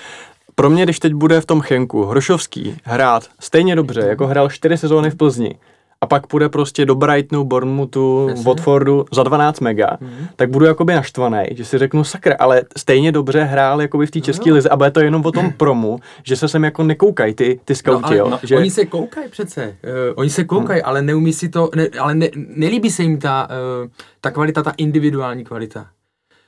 [0.55, 4.77] pro mě, když teď bude v tom Chenku Hrošovský hrát stejně dobře, jako hrál čtyři
[4.77, 5.59] sezóny v Plzni,
[6.01, 8.45] a pak půjde prostě do Brightonu, Bournemouthu, Jasně.
[8.45, 10.29] Watfordu za 12 mega, mm-hmm.
[10.37, 14.21] tak budu jakoby naštvaný, že si řeknu sakra, ale stejně dobře hrál jakoby v té
[14.21, 17.35] české no, lize a bude to jenom o tom promu, že se sem jako nekoukají
[17.35, 18.29] ty, ty skauti, no, ale, jo.
[18.31, 18.57] No, že...
[18.57, 20.89] Oni se koukají přece, uh, oni se koukají, hmm.
[20.89, 23.49] ale neumí si to, ne, ale ne, nelíbí se jim ta,
[23.83, 25.87] uh, ta kvalita, ta individuální kvalita.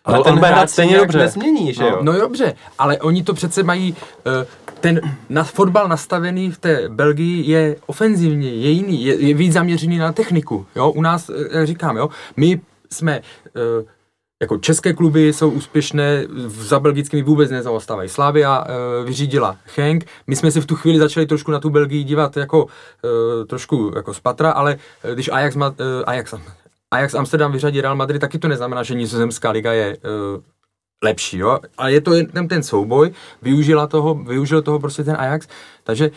[0.05, 1.19] Ale, ale ten on bude hrát stejně dobře.
[1.19, 1.99] Nezmění, že no, jo?
[2.03, 4.33] No dobře, ale oni to přece mají, uh,
[4.83, 9.99] ten na fotbal nastavený v té Belgii je ofenzivní, je jiný, je, je víc zaměřený
[9.99, 13.21] na techniku, jo, u nás, uh, říkám, jo, my jsme,
[13.81, 13.85] uh,
[14.43, 18.09] jako české kluby jsou úspěšné, za belgickými vůbec nezaostávají.
[18.09, 22.05] Slavia uh, vyřídila Henk, my jsme si v tu chvíli začali trošku na tu Belgii
[22.05, 22.71] dívat jako uh,
[23.47, 24.77] trošku jako z patra, ale
[25.15, 25.63] když Ajax, uh,
[26.07, 26.35] Ajax,
[26.91, 30.43] Ajax Amsterdam vyřadí Real Madrid, taky to neznamená, že nizozemská liga je uh,
[31.03, 31.59] lepší, jo.
[31.79, 33.11] Ale je to jen ten souboj,
[33.43, 35.49] využila toho, využil toho prostě ten Ajax,
[35.85, 36.11] takže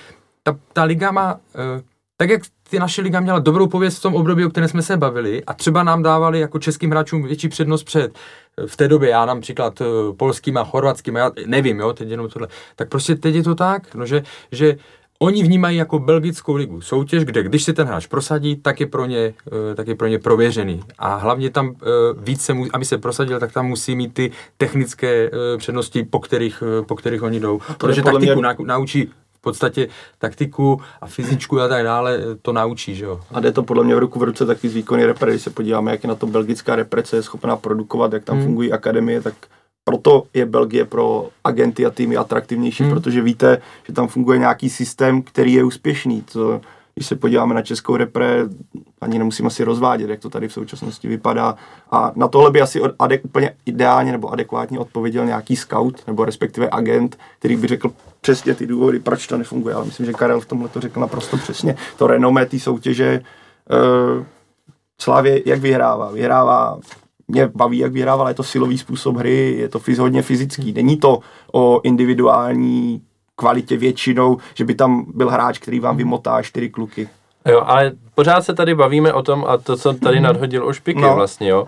[0.43, 1.39] ta, ta liga má, uh,
[2.17, 4.97] tak jak ty naše liga měla dobrou pověst v tom období, o kterém jsme se
[4.97, 8.17] bavili a třeba nám dávali jako českým hráčům větší přednost před
[8.67, 12.47] v té době, já například uh, polským a chorvatským, já nevím, jo, teď jenom tohle,
[12.75, 14.77] tak prostě teď je to tak, no, že, že
[15.19, 19.05] Oni vnímají jako belgickou ligu soutěž, kde když se ten hráč prosadí, tak je pro
[19.05, 19.33] ně,
[19.71, 20.83] eh, tak je pro ně prověřený.
[20.99, 21.85] A hlavně tam eh,
[22.17, 26.95] více, aby se prosadil, tak tam musí mít ty technické eh, přednosti, po kterých, po
[26.95, 27.59] kterých oni jdou.
[27.77, 28.55] Protože taktiku mě...
[28.65, 29.87] naučí v podstatě
[30.19, 33.21] taktiku a fyzičku a tak dále, to naučí, že jo.
[33.31, 35.49] A jde to podle mě v ruku v ruce taky z výkony repre, když se
[35.49, 38.45] podíváme, jak je na to belgická reprece je schopná produkovat, jak tam hmm.
[38.45, 39.33] fungují akademie, tak
[39.85, 42.93] proto je Belgie pro agenty a týmy atraktivnější, hmm.
[42.93, 46.21] protože víte, že tam funguje nějaký systém, který je úspěšný.
[46.21, 46.61] To,
[46.95, 48.45] když se podíváme na českou repre,
[49.01, 51.55] ani nemusím asi rozvádět, jak to tady v současnosti vypadá.
[51.91, 56.69] A na tohle by asi adek, úplně ideálně nebo adekvátně odpověděl nějaký scout nebo respektive
[56.71, 59.75] agent, který by řekl přesně ty důvody, proč to nefunguje.
[59.75, 61.75] Ale myslím, že Karel v tomhle to řekl naprosto přesně.
[61.97, 63.21] To renomé té soutěže
[64.17, 64.25] uh,
[65.01, 66.11] Slávě jak vyhrává?
[66.11, 66.79] Vyhrává
[67.27, 70.73] mě baví, jak vyhrával, je to silový způsob hry, je to hodně fyzický.
[70.73, 71.19] Není to
[71.53, 73.01] o individuální
[73.35, 77.09] kvalitě většinou, že by tam byl hráč, který vám vymotá čtyři kluky.
[77.45, 81.01] Jo, ale pořád se tady bavíme o tom, a to, co tady nadhodil už Piky
[81.01, 81.15] no.
[81.15, 81.67] vlastně, jo,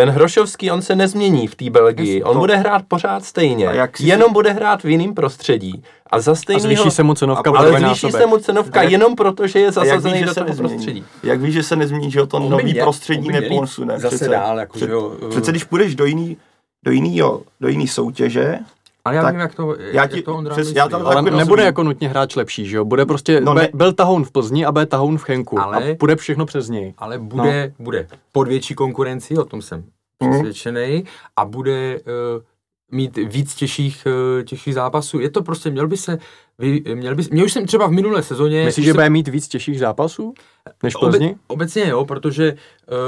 [0.00, 2.22] ten Hrošovský, on se nezmění v té Belgii.
[2.22, 2.38] On to...
[2.38, 3.64] bude hrát pořád stejně.
[3.64, 4.32] Jak jenom si...
[4.32, 5.82] bude hrát v jiném prostředí.
[6.10, 6.72] A za stejného...
[6.72, 7.50] A zvýší se mu cenovka.
[7.50, 8.92] Ale zvýší se mu cenovka jak...
[8.92, 10.74] jenom proto, že je zasazený ví, do toho nezmění?
[10.74, 11.04] prostředí.
[11.22, 13.98] Jak víš, že se nezmění, že o to on nový mě, prostředí neposune.
[13.98, 16.36] Zase přece, dál, jako, před, jo, přece když půjdeš do jiný,
[16.84, 18.58] do jinýho, do jiný soutěže,
[19.04, 21.14] ale já tak vím, jak to, já ti, jak to Ondra přes, já tam Ale
[21.22, 21.64] nebude rozumím.
[21.64, 22.84] jako nutně hráč lepší, že jo?
[22.84, 25.96] Bude prostě, no, be, byl tahoun v Plzni a bude tahoun v Chenku ale, a
[26.00, 26.94] bude všechno přes něj.
[26.98, 27.84] Ale bude, no.
[27.84, 29.84] bude pod větší konkurenci, o tom jsem
[30.18, 31.04] přesvědčený
[31.36, 32.42] a bude uh,
[32.90, 35.20] mít víc těžších, eh, těžších zápasů.
[35.20, 36.18] Je to prostě, měl by se,
[36.58, 38.64] vy, měl by, mě už jsem třeba v minulé sezóně...
[38.64, 40.34] Myslíš, že bude mít víc těžších zápasů
[40.82, 41.26] než Plzni?
[41.26, 42.52] Obe, obecně jo, protože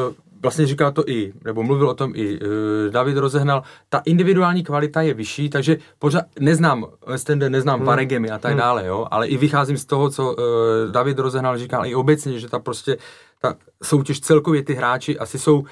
[0.09, 2.47] uh, vlastně říkal to i, nebo mluvil o tom i uh,
[2.91, 7.87] David Rozehnal, ta individuální kvalita je vyšší, takže pořád neznám Stende, neznám hmm.
[7.87, 8.61] Varegemy a tak hmm.
[8.61, 10.45] dále, jo, ale i vycházím z toho, co uh,
[10.91, 12.97] David Rozehnal říkal i obecně, že ta prostě,
[13.41, 15.65] ta soutěž celkově ty hráči asi jsou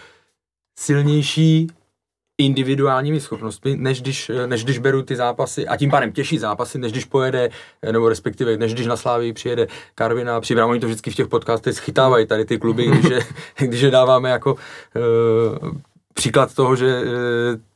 [0.78, 1.68] silnější
[2.40, 6.92] individuálními schopnostmi, než když, než když beru ty zápasy a tím pádem těžší zápasy, než
[6.92, 7.50] když pojede,
[7.92, 11.28] nebo respektive než když na Slávii přijede Karvina a připravím, oni to vždycky v těch
[11.28, 13.20] podcastech schytávají tady ty kluby, když je,
[13.58, 15.70] když je dáváme jako uh,
[16.14, 17.69] příklad toho, že uh,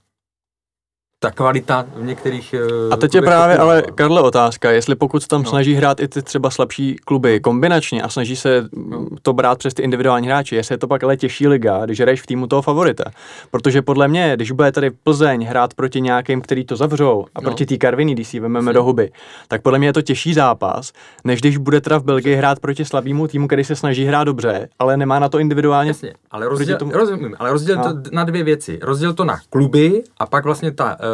[1.24, 2.54] ta kvalita v některých...
[2.87, 5.50] Uh, a teď je právě ale, Karle, otázka, jestli pokud tam no.
[5.50, 9.06] snaží hrát i ty třeba slabší kluby kombinačně a snaží se no.
[9.22, 12.22] to brát přes ty individuální hráči, jestli je to pak ale těžší liga, když hraješ
[12.22, 13.04] v týmu toho favorita.
[13.50, 17.42] Protože podle mě, když bude tady Plzeň hrát proti nějakým, který to zavřou a no.
[17.42, 19.12] proti té Karviny, když si vezmeme do huby,
[19.48, 20.92] tak podle mě je to těžší zápas,
[21.24, 24.68] než když bude teda v Belgii hrát proti slabému týmu, který se snaží hrát dobře,
[24.78, 25.90] ale nemá na to individuálně.
[25.90, 26.92] Jasně, ale rozděl, tomu...
[26.92, 27.82] rozumím, ale rozděl no.
[27.82, 28.78] to na dvě věci.
[28.82, 31.13] Rozděl to na kluby a pak vlastně ta uh, Eh,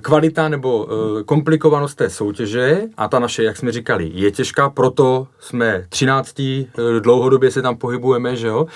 [0.00, 5.26] kvalita nebo eh, komplikovanost té soutěže a ta naše, jak jsme říkali, je těžká, proto
[5.40, 6.36] jsme 13.
[7.00, 8.66] dlouhodobě se tam pohybujeme, že jo?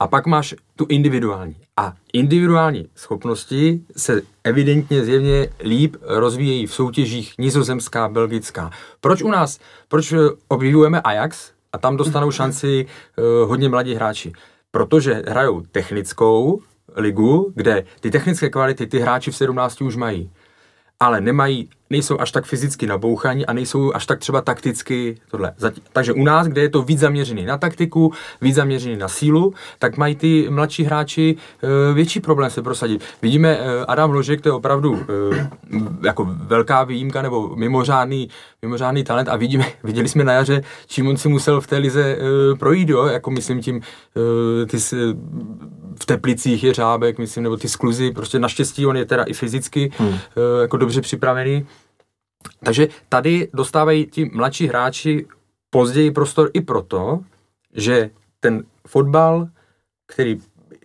[0.00, 1.56] A pak máš tu individuální.
[1.76, 8.70] A individuální schopnosti se evidentně zjevně líp rozvíjejí v soutěžích nizozemská, belgická.
[9.00, 10.14] Proč u nás, proč
[10.48, 12.86] obdivujeme Ajax a tam dostanou šanci
[13.44, 14.32] hodně mladí hráči?
[14.70, 16.60] Protože hrajou technickou,
[16.98, 20.30] ligu, kde ty technické kvality ty hráči v 17 už mají,
[21.00, 25.52] ale nemají nejsou až tak fyzicky nabouchaní a nejsou až tak třeba takticky tohle.
[25.92, 29.96] Takže u nás, kde je to víc zaměřený na taktiku, víc zaměřený na sílu, tak
[29.96, 33.04] mají ty mladší hráči e, větší problém se prosadit.
[33.22, 35.50] Vidíme, e, Adam Ložek, to je opravdu e,
[36.06, 38.28] jako velká výjimka nebo mimořádný,
[38.62, 42.18] mimořádný talent a vidíme, viděli jsme na jaře, čím on si musel v té lize
[42.58, 43.06] projít, jo?
[43.06, 43.80] jako myslím tím
[44.70, 44.78] ty,
[46.00, 49.90] v Teplicích je řábek, myslím, nebo ty skluzy, prostě naštěstí on je teda i fyzicky
[49.98, 50.18] hmm.
[50.60, 51.66] jako dobře připravený,
[52.64, 55.26] takže tady dostávají ti mladší hráči
[55.70, 57.20] později prostor i proto,
[57.74, 59.48] že ten fotbal,
[60.06, 60.40] který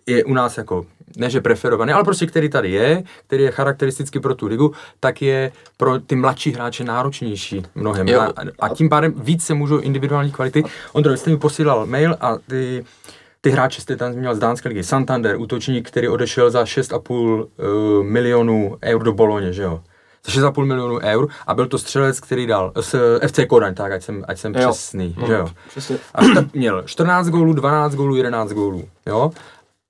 [0.06, 0.86] je u nás jako
[1.16, 5.22] ne že preferovaný, ale prostě který tady je, který je charakteristický pro tu ligu, tak
[5.22, 8.06] je pro ty mladší hráče náročnější mnohem.
[8.20, 10.64] A, a tím pádem víc se můžou individuální kvality.
[10.92, 12.84] Ondro, jste mi posílal mail a ty,
[13.40, 14.84] ty hráče jste tam zmínil z dánské ligy.
[14.84, 19.80] Santander, útočník, který odešel za 6,5 uh, eh, milionů eur do Boloně, že jo?
[20.26, 22.94] Za 6,5 milionů eur a byl to střelec, který dal z
[23.26, 24.70] FC Kodaň, tak ať jsem, ať jsem jo.
[24.70, 25.48] přesný, mm, že jo.
[25.68, 25.98] Přesně.
[26.14, 26.20] A
[26.54, 29.30] měl 14 gólů, 12 gólů, 11 gólů, jo.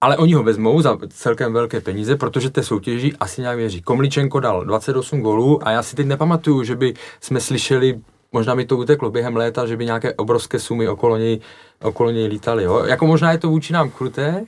[0.01, 3.83] Ale oni ho vezmou za celkem velké peníze, protože té soutěži asi nějak věří.
[3.83, 8.01] Komličenko dal 28 gólů a já si teď nepamatuju, že by jsme slyšeli
[8.35, 11.41] možná mi to uteklo během léta, že by nějaké obrovské sumy okolo něj,
[11.83, 12.65] okolo něj lítaly.
[12.65, 12.85] Jo?
[12.85, 14.45] Jako možná je to vůči nám kruté,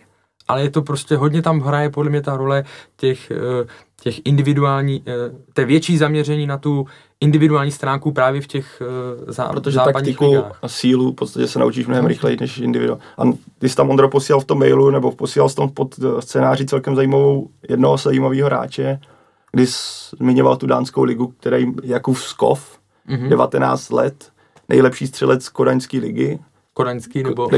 [0.48, 2.64] ale je to prostě hodně tam hraje podle mě ta role
[2.96, 3.66] těch, eh,
[4.02, 5.12] těch individuální, eh,
[5.52, 6.86] té větší zaměření na tu
[7.20, 8.82] individuální stránku právě v těch
[9.26, 10.58] uh, zá, Protože taktiku ligách.
[10.62, 12.98] a sílu v podstatě se naučíš mnohem rychleji než individuál.
[13.18, 13.22] A
[13.58, 16.96] ty jsi tam Ondro posílal v tom mailu, nebo posílal jsi tam pod scénáři celkem
[16.96, 19.00] zajímavou, jednoho zajímavého hráče,
[19.52, 19.66] kdy
[20.18, 22.78] zmiňoval tu dánskou ligu, který Jakub Skov,
[23.08, 23.28] mm-hmm.
[23.28, 24.30] 19 let,
[24.68, 26.38] nejlepší střelec kodaňské ligy,
[26.76, 27.48] Kodaňský nebo...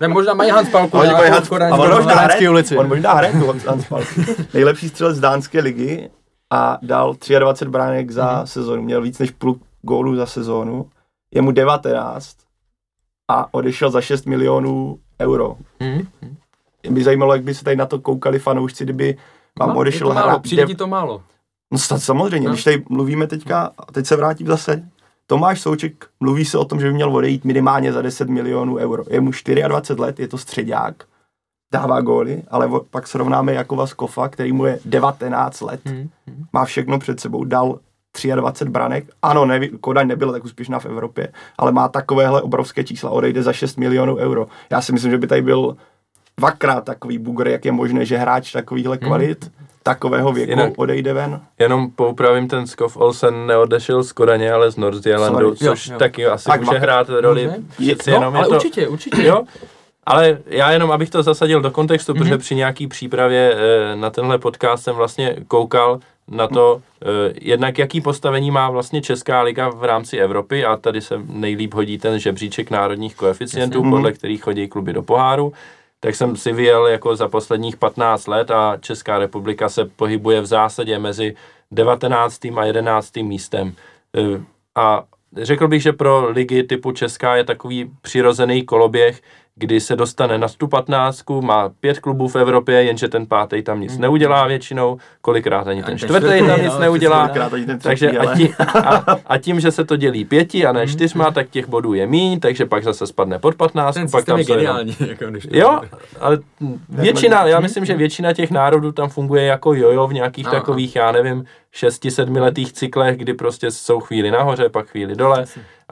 [0.00, 0.98] ne, možná mají Hans Palku.
[0.98, 1.50] Oni mají Hans.
[1.50, 2.76] On možná hraje, ulici.
[2.76, 4.20] On možná hraje tu Hans Palku.
[4.54, 6.10] Nejlepší střelec z dánské ligy
[6.50, 8.44] a dal 23 bránek za mm-hmm.
[8.44, 8.82] sezónu.
[8.82, 10.90] Měl víc než půl gólů za sezónu.
[11.34, 12.36] Je mu 19
[13.30, 15.56] a odešel za 6 milionů euro.
[15.80, 16.06] Mm-hmm.
[16.82, 19.16] Mě by zajímalo, jak by se tady na to koukali fanoušci, kdyby
[19.58, 21.22] vám no, odešel to málo, přijde ti to málo.
[21.72, 22.54] No samozřejmě, no.
[22.54, 24.88] když tady mluvíme teďka, a teď se vrátím zase
[25.30, 29.04] Tomáš Souček, mluví se o tom, že by měl odejít minimálně za 10 milionů euro.
[29.10, 31.04] Je mu 24 let, je to středák,
[31.72, 36.08] dává góly, ale pak srovnáme Jakova Skofa, který mu je 19 let, hmm.
[36.52, 37.78] má všechno před sebou, dal
[38.36, 39.04] 23 branek.
[39.22, 43.52] Ano, ne, Kodaň nebyla tak úspěšná v Evropě, ale má takovéhle obrovské čísla, odejde za
[43.52, 44.46] 6 milionů euro.
[44.70, 45.76] Já si myslím, že by tady byl
[46.38, 49.08] dvakrát takový bugr, jak je možné, že hráč takovýhle hmm.
[49.08, 51.40] kvalit hmm takového věku Jinak, odejde ven.
[51.58, 55.98] Jenom poupravím, ten Skov Olsen neodešel z Kodaně, ale z Nordsjællandu, což jo, jo.
[55.98, 57.50] taky asi tak může hrát roli.
[57.78, 59.26] Je, no, jenom ale je to, určitě, určitě.
[59.26, 59.42] Jo?
[60.06, 62.18] Ale já jenom, abych to zasadil do kontextu, mm-hmm.
[62.18, 67.78] protože při nějaký přípravě e, na tenhle podcast jsem vlastně koukal na to, e, jednak
[67.78, 72.18] jaký postavení má vlastně Česká liga v rámci Evropy a tady se nejlíp hodí ten
[72.18, 73.90] žebříček národních koeficientů, Jasně.
[73.90, 75.52] podle kterých chodí kluby do poháru
[76.00, 80.46] tak jsem si vyjel jako za posledních 15 let a Česká republika se pohybuje v
[80.46, 81.34] zásadě mezi
[81.70, 82.44] 19.
[82.56, 83.16] a 11.
[83.16, 83.74] místem.
[84.16, 84.42] E,
[84.74, 85.04] a
[85.36, 89.22] řekl bych, že pro ligy typu Česká je takový přirozený koloběh,
[89.60, 93.80] kdy se dostane na tu patnáctku, má pět klubů v Evropě, jenže ten pátý tam
[93.80, 97.30] nic neudělá většinou, kolikrát ani ten čtvrtý tam nic neudělá.
[97.82, 101.50] Takže a, tí, a, a tím, že se to dělí pěti a ne čtyřma, tak
[101.50, 104.00] těch bodů je míň, takže pak zase spadne pod patnáctku.
[104.00, 104.96] Ten pak tam je geniální.
[105.08, 105.80] Jako, když Jo,
[106.20, 106.38] ale
[106.88, 110.96] většina, já myslím, že většina těch národů tam funguje jako jojo v nějakých Ano, takových,
[110.96, 115.44] já nevím, šesti, sedmiletých cyklech, kdy prostě jsou chvíli nahoře, pak chvíli dole.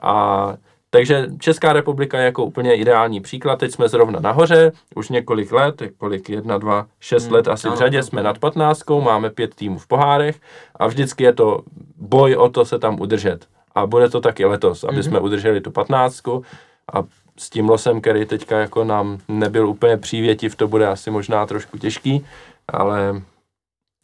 [0.02, 0.54] A
[0.90, 3.58] takže Česká republika je jako úplně ideální příklad.
[3.58, 7.70] Teď jsme zrovna nahoře, už několik let, kolik, jedna, dva, šest Hmm, let asi v
[7.70, 8.06] ano, řadě, ano.
[8.06, 10.40] jsme nad patnáctkou, máme pět týmů v pohárech
[10.76, 11.60] a vždycky je to
[11.96, 13.46] boj o to se tam udržet.
[13.74, 16.44] A bude to taky letos, aby jsme udrželi tu patnáctku
[16.92, 17.02] a
[17.38, 21.78] s tím losem, který teďka jako nám nebyl úplně přívětiv, to bude asi možná trošku
[21.78, 22.26] těžký,
[22.68, 23.22] ale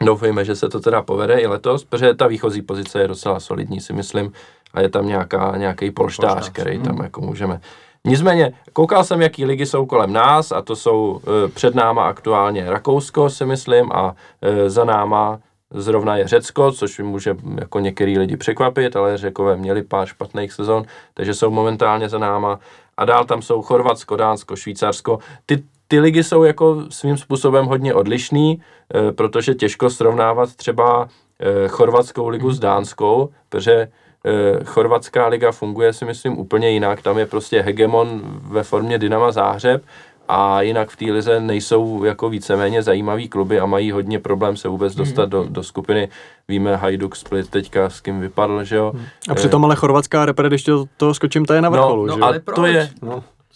[0.05, 3.81] doufejme, že se to teda povede i letos, protože ta výchozí pozice je docela solidní,
[3.81, 4.33] si myslím,
[4.75, 7.61] a je tam nějaká, nějaký polštář, Polštář, který tam jako můžeme.
[8.07, 12.71] Nicméně, koukal jsem, jaký ligy jsou kolem nás a to jsou e, před náma aktuálně
[12.71, 15.39] Rakousko, si myslím, a e, za náma
[15.75, 20.85] zrovna je Řecko, což může jako některý lidi překvapit, ale Řekové měli pár špatných sezon,
[21.15, 22.59] takže jsou momentálně za náma.
[22.97, 25.19] A dál tam jsou Chorvatsko, Dánsko, Švýcarsko.
[25.47, 28.63] Ty, ty ligy jsou jako svým způsobem hodně odlišný,
[28.95, 31.09] eh, protože těžko srovnávat třeba
[31.41, 33.89] eh, chorvatskou ligu s dánskou, protože
[34.65, 39.83] chorvatská liga funguje si myslím úplně jinak, tam je prostě hegemon ve formě Dynama Záhřeb
[40.29, 44.69] a jinak v té lize nejsou jako víceméně zajímavý kluby a mají hodně problém se
[44.69, 46.09] vůbec dostat do, do skupiny.
[46.49, 48.93] Víme Hajduk Split teďka s kým vypadl, že jo.
[49.29, 52.21] A přitom ale chorvatská repre, když to, to skočím, ta je na vrcholu, no, že?
[52.21, 52.71] no, ale Ale to proč?
[52.71, 52.91] je,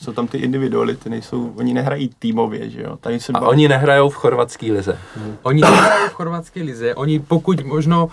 [0.01, 2.97] Jsou tam ty individuality, nejsou, oni nehrají týmově, že jo.
[2.97, 4.99] Tady se a oni nehrajou v chorvatské lize.
[5.43, 8.13] Oni nehrají v chorvatské lize, oni pokud možno, uh,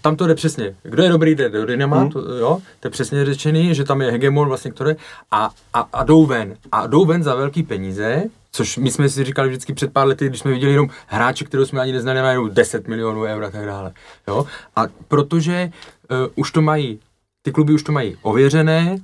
[0.00, 2.10] tam to jde přesně, kdo je dobrý, jde do Dynama, Hmm.
[2.10, 4.90] to, jo, to je přesně řečený, že tam je hegemon vlastně, který,
[5.30, 9.24] a, a, a jdou ven, a jdou ven za velký peníze, což my jsme si
[9.24, 12.48] říkali vždycky před pár lety, když jsme viděli jenom hráče, kterého jsme ani neznali, najednou
[12.48, 13.92] 10 milionů eur a tak dále,
[14.28, 15.70] jo, a protože
[16.10, 17.00] uh, už to mají,
[17.42, 18.96] ty kluby už to mají ověřené,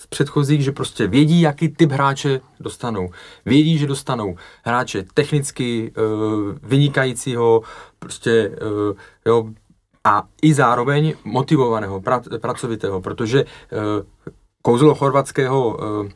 [0.00, 3.10] z předchozích, že prostě vědí, jaký typ hráče dostanou.
[3.46, 7.62] Vědí, že dostanou hráče technicky uh, vynikajícího,
[7.98, 9.48] prostě uh, jo,
[10.04, 13.78] a i zároveň motivovaného, pra, pracovitého, protože uh,
[14.62, 16.08] kouzlo chorvatského uh,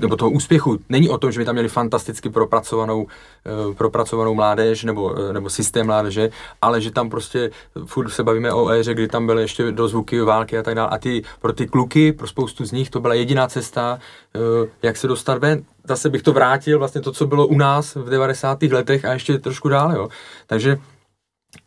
[0.00, 3.06] nebo toho úspěchu není o tom, že by tam měli fantasticky propracovanou,
[3.46, 6.30] eh, propracovanou mládež nebo, eh, nebo systém mládeže,
[6.62, 7.50] ale že tam prostě
[7.84, 10.88] furt se bavíme o éře, kdy tam byly ještě dozvuky války a tak dále.
[10.88, 13.98] A ty, pro ty kluky, pro spoustu z nich, to byla jediná cesta,
[14.34, 14.38] eh,
[14.82, 15.62] jak se dostat ven.
[15.88, 18.72] Zase bych to vrátil, vlastně to, co bylo u nás v 90.
[18.72, 19.96] letech a ještě trošku dále.
[19.96, 20.08] Jo.
[20.46, 20.78] Takže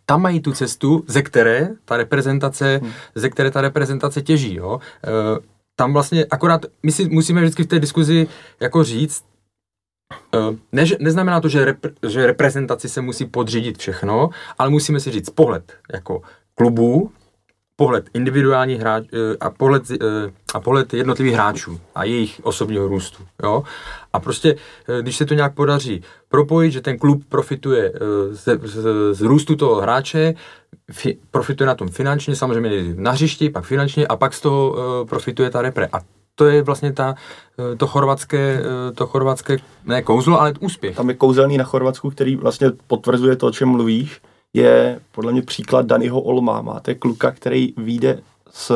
[0.10, 2.92] tam mají tu cestu, ze které ta reprezentace, hmm.
[3.16, 4.56] ze které ta reprezentace těží.
[4.56, 4.80] Jo.
[5.04, 5.10] E,
[5.76, 8.28] tam vlastně akorát my si musíme vždycky v té diskuzi
[8.60, 9.26] jako říct,
[10.36, 10.38] e,
[10.72, 15.30] ne, neznamená to, že, rep, že reprezentaci se musí podřídit všechno, ale musíme si říct
[15.30, 16.22] pohled jako
[16.56, 17.12] klubů,
[17.80, 19.96] pohled individuální hráč eh, a pohled, eh,
[20.54, 23.24] a pohled jednotlivých hráčů a jejich osobního růstu.
[23.44, 23.64] Jo?
[24.14, 27.94] A prostě, eh, když se to nějak podaří propojit, že ten klub profituje
[28.32, 28.76] z, z,
[29.12, 30.34] z růstu toho hráče,
[30.92, 34.76] fi, profituje na tom finančně, samozřejmě na hřišti, pak finančně a pak z toho
[35.10, 35.88] profituje ta repre.
[35.94, 36.00] A
[36.36, 37.16] to je vlastně ta,
[37.78, 38.64] to chorvatské,
[38.96, 40.96] to chorvatské, ne kouzlo, ale úspěch.
[40.96, 44.22] Tam je kouzelný na Chorvatsku, který vlastně potvrzuje to, o čem mluvíš,
[44.54, 46.62] je podle mě příklad Daniho Olma.
[46.62, 48.20] Máte kluka, který vyjde
[48.52, 48.72] z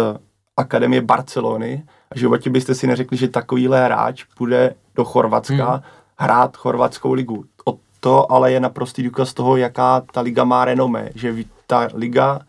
[0.58, 5.82] Akademie Barcelony a životě byste si neřekli, že takovýhle hráč půjde do Chorvatska Hmm.
[6.18, 7.46] hrát chorvatskou ligu.
[7.66, 11.36] O to ale je naprostý důkaz toho, jaká ta liga má renomé, že
[11.68, 12.40] ta liga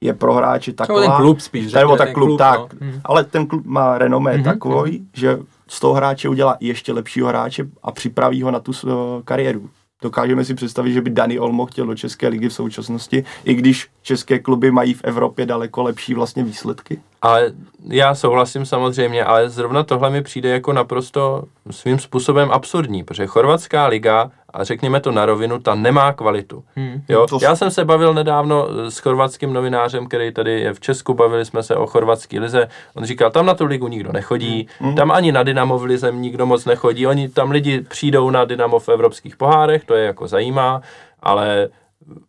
[0.00, 1.00] je pro hráče taková...
[1.00, 2.58] ten klub spíš, Nebo řekněme, tak ten klub, klub, tak.
[2.60, 2.68] no.
[2.80, 3.00] Mhm.
[3.04, 7.66] Ale ten klub má renomé Mhm, takový, že z toho hráče udělá ještě lepšího hráče
[7.82, 9.70] a připraví ho na tu svou kariéru.
[10.04, 13.88] Dokážeme si představit, že by Dani Olmo chtěl do České ligy v současnosti, i když
[14.02, 17.00] české kluby mají v Evropě daleko lepší vlastně výsledky.
[17.22, 17.52] Ale
[17.88, 23.86] já souhlasím samozřejmě, ale zrovna tohle mi přijde jako naprosto svým způsobem absurdní, protože chorvatská
[23.86, 26.64] liga, a řekněme to na rovinu, ta nemá kvalitu.
[26.76, 27.02] Hmm.
[27.08, 27.26] Jo?
[27.26, 31.44] To- Já jsem se bavil nedávno s chorvatským novinářem, který tady je v Česku, bavili
[31.44, 32.68] jsme se o chorvatské lize.
[32.94, 36.46] On říkal, tam na tu ligu nikdo nechodí, tam ani na Dynamo v lize nikdo
[36.46, 37.06] moc nechodí.
[37.06, 40.82] Oni tam lidi přijdou na Dynamo v evropských pohárech, to je jako zajímá,
[41.22, 41.68] ale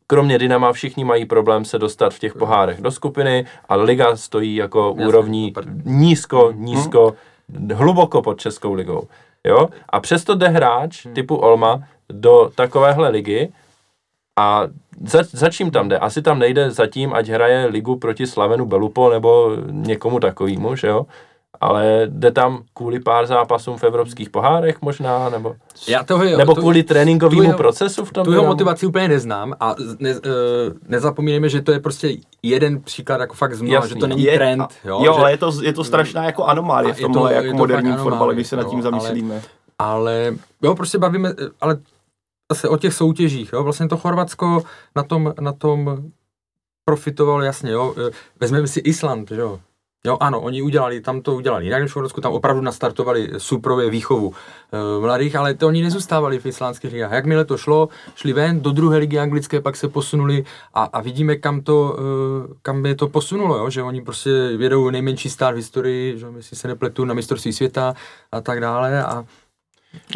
[0.07, 4.55] kromě Dynama všichni mají problém se dostat v těch pohárech do skupiny a liga stojí
[4.55, 5.53] jako Jasně, úrovní
[5.86, 7.13] nízko, nízko,
[7.73, 9.03] hluboko pod Českou ligou.
[9.43, 11.13] jo, a přesto jde hráč Hmm.
[11.15, 11.84] typu Olma
[12.14, 13.49] do takovéhle ligy
[14.39, 14.64] a
[15.06, 15.97] za, za čím tam jde?
[15.99, 21.06] Asi tam nejde zatím, ať hraje ligu proti Slavenu Belupo nebo někomu takovýmu, že jo?
[21.62, 25.56] Ale jde tam kvůli pár zápasům v evropských pohárech možná, nebo,
[25.88, 28.86] Já toho, jo, nebo to- kvůli tréninkovému tu jeho- procesu v tom Tu jeho motivaci
[28.86, 30.20] úplně neznám a ne, uh,
[30.88, 34.24] nezapomínejme, že to je prostě jeden příklad jako fakt z mnoha, Jasný, že to není
[34.24, 34.62] Je- trend.
[34.62, 37.14] a- Jo, jo že, ale je to, je to strašná jako anomálie v je to-
[37.14, 39.41] tomhle je jako to moderním fotbale, když se nad tím jo, ale- zamyslíme.
[39.80, 40.34] ale
[40.64, 41.78] jo, prostě bavíme, ale
[42.51, 44.63] zase o těch soutěžích, jo, vlastně to Chorvatsko
[44.95, 46.09] na tom, na tom
[46.85, 49.59] profitovalo, jasně, jo, eh, vezmeme si Island, jo,
[50.05, 53.89] Jo, ano, oni udělali, tam to udělali jinak než v Chorvatsku, tam opravdu nastartovali suprově
[53.89, 54.33] výchovu
[54.71, 57.11] e, mladých, ale to oni nezůstávali v islánských ligách.
[57.11, 61.35] Jakmile to šlo, šli ven do druhé ligy anglické, pak se posunuli a, a vidíme,
[61.35, 63.69] kam to, e, kam je to posunulo, jo?
[63.69, 67.93] že oni prostě vědou nejmenší stát v historii, že jestli se nepletu na mistrovství světa
[68.31, 69.25] a tak dále a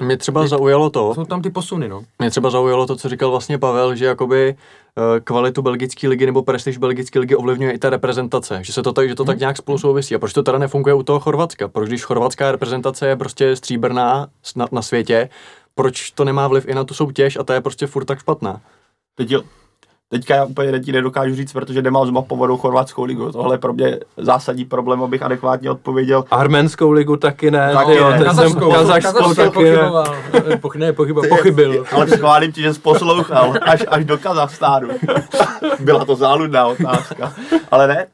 [0.02, 2.04] Mě třeba zaujalo to, jsou tam ty posuny, no.
[2.20, 6.44] mě třeba zaujalo to, co říkal vlastně Pavel, že jakoby eh, kvalitu belgické ligy nebo
[6.44, 9.58] prestiž belgické ligy ovlivňuje i ta reprezentace, že se to tak, že to tak nějak
[9.58, 10.16] spolu souvisí.
[10.16, 11.68] A proč to teda nefunguje u toho Chorvatska?
[11.68, 15.30] Proč když chorvatská reprezentace je prostě stříbrná na, na světě,
[15.76, 18.62] proč to nemá vliv i na tu soutěž a ta je prostě furt tak špatná?
[19.16, 19.44] Teď, jo-
[20.10, 23.32] teďka já úplně ti nedokážu říct, protože nemám zmapovanou chorvatskou ligu.
[23.32, 26.24] Tohle je pro mě zásadní problém, abych adekvátně odpověděl.
[26.32, 28.24] Arménskou ligu taky ne, Taky jo, ne.
[28.24, 29.76] Kazašskou, Kazašskou Kazašskou taky ne.
[29.76, 30.16] pochyboval,
[30.62, 31.86] poch, ne, pochyboval, pochybil.
[31.92, 34.90] Ale schválím ti, že jsi poslouchal až, až do Kazachstánu.
[35.80, 37.34] Byla to záludná otázka.
[37.72, 38.08] Ale ne,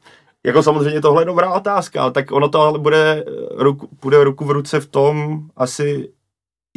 [0.44, 3.24] jako samozřejmě tohle je dobrá otázka, tak ono to ale bude,
[3.56, 6.08] ruku, bude ruku v ruce v tom asi,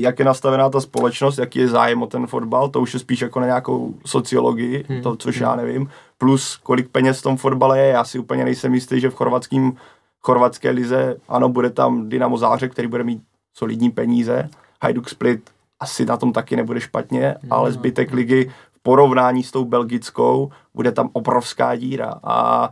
[0.02, 3.22] jak je nastavená ta společnost, jaký je zájem o ten fotbal, to už je spíš
[3.22, 5.02] jako na nějakou sociologii, Hmm.
[5.02, 8.74] to, což já nevím, plus kolik peněz v tom fotbale je, já si úplně nejsem
[8.74, 9.74] jistý, že v chorvatským,
[10.22, 13.22] chorvatské lize, ano, bude tam Dynamo Zářeb, který bude mít
[13.54, 14.50] solidní peníze,
[14.84, 19.66] Hajduk Split asi na tom taky nebude špatně, ale zbytek ligy v porovnání s tou
[19.66, 22.14] belgickou bude tam obrovská díra.
[22.24, 22.70] A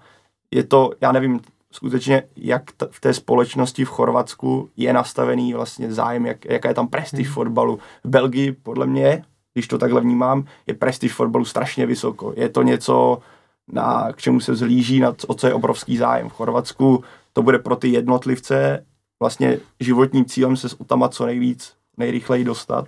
[0.52, 1.40] je to, já nevím,
[1.78, 6.76] skutečně, jak t- v té společnosti v Chorvatsku je nastavený vlastně zájem, jak, jaká je
[6.76, 7.80] tam prestiž fotbalu.
[8.04, 9.24] V Belgii, podle mě,
[9.54, 12.34] když to takhle vnímám, je prestiž fotbalu strašně vysoko.
[12.36, 13.20] Je to něco,
[13.68, 16.30] na, k čemu se zlíží, na co, o co je obrovský zájem.
[16.30, 17.04] V Chorvatsku
[17.34, 18.86] to bude pro ty jednotlivce
[19.20, 22.88] vlastně životním cílem se tam co nejvíc, nejrychleji dostat.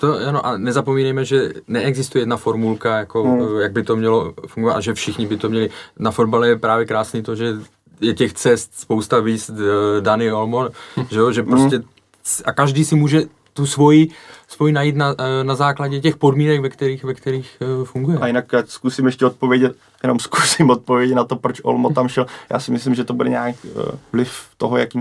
[0.00, 3.60] To, ano, a nezapomínejme, že neexistuje jedna formulka, jako, Hmm.
[3.60, 5.70] jak by to mělo fungovat a že všichni by to měli.
[5.98, 7.54] Na fotbale je právě krásný to, že
[8.00, 10.68] je těch cest spousta víc eh, Dani Olmo,
[11.10, 11.82] že, jo, že prostě
[12.22, 13.22] c- a každý si může
[13.52, 14.08] tu svoji,
[14.48, 18.18] svoji najít na, eh, na základě těch podmínek, ve kterých, ve kterých eh, funguje.
[18.18, 22.26] A jinak ať zkusím ještě odpovědět, jenom zkusím odpovědět na to, proč Olmo tam šel.
[22.50, 25.00] Já si myslím, že to bude nějak eh, vliv toho, jakým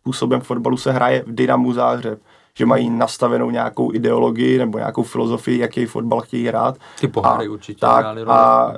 [0.00, 2.18] způsobem fotbalu se hraje v Dynamu Záhřeb.
[2.58, 6.76] Že mají nastavenou nějakou ideologii nebo nějakou filozofii, jaký fotbal chtějí hrát.
[7.00, 8.72] Ty poháry A- určitě Tak a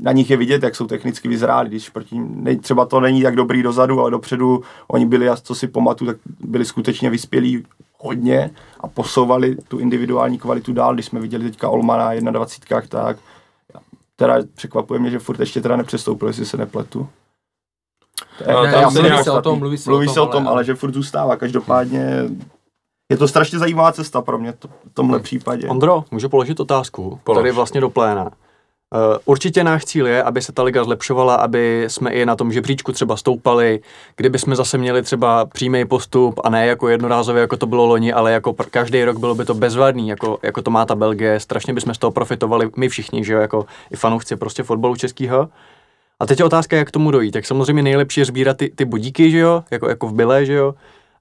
[0.00, 3.22] na nich je vidět, jak jsou technicky vyzráli, když proti ním, ne, třeba to není
[3.22, 7.64] tak dobrý dozadu, ale dopředu oni byli, a co si pamatuju, tak byli skutečně vyspělí
[7.98, 8.50] hodně
[8.80, 13.16] a posouvali tu individuální kvalitu dál, když jsme viděli teďka Olmana 21, tak
[14.16, 17.08] teda překvapuje mě, že furt ještě teda nepřestoupil, jestli se nepletu.
[18.74, 20.54] Asi se mluví se o tom, mluví se mluví o se o tom, tom, ale-
[20.54, 21.36] ale že furt zůstává.
[21.36, 22.24] Každopádně
[23.08, 25.68] je to strašně zajímavá cesta pro mě to, v tomhle případě.
[25.68, 27.20] Ondro, můžu položit otázku?
[27.24, 27.38] Polož.
[27.38, 28.30] Tady vlastně do pléna.
[28.94, 32.52] Uh, určitě náš cíl je, aby se ta liga zlepšovala, aby jsme i na tom
[32.52, 33.80] žebříčku třeba stoupali,
[34.16, 38.12] kdyby jsme zase měli třeba přímý postup a ne jako jednorázově, jako to bylo loni,
[38.12, 41.74] ale jako každý rok bylo by to bezvadný, jako, jako to má ta Belgie, strašně
[41.74, 45.48] bychom z toho profitovali my všichni, že jo, jako i fanoušci prostě fotbalu českého.
[46.20, 47.30] A teď je otázka, jak k tomu dojít.
[47.30, 50.52] Tak samozřejmě nejlepší je sbírat ty, ty bodíky, že jo, jako, jako v byle, že
[50.52, 50.74] jo,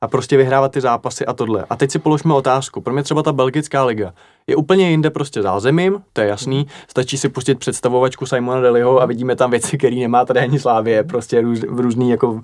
[0.05, 1.65] a prostě vyhrávat ty zápasy a tohle.
[1.69, 2.81] A teď si položme otázku.
[2.81, 4.13] Pro mě třeba ta belgická liga
[4.47, 6.67] je úplně jinde prostě zázemím, to je jasný.
[6.87, 11.03] Stačí si pustit představovačku Simona Deliho a vidíme tam věci, které nemá tady ani Slávě,
[11.03, 12.41] prostě růz, různý jako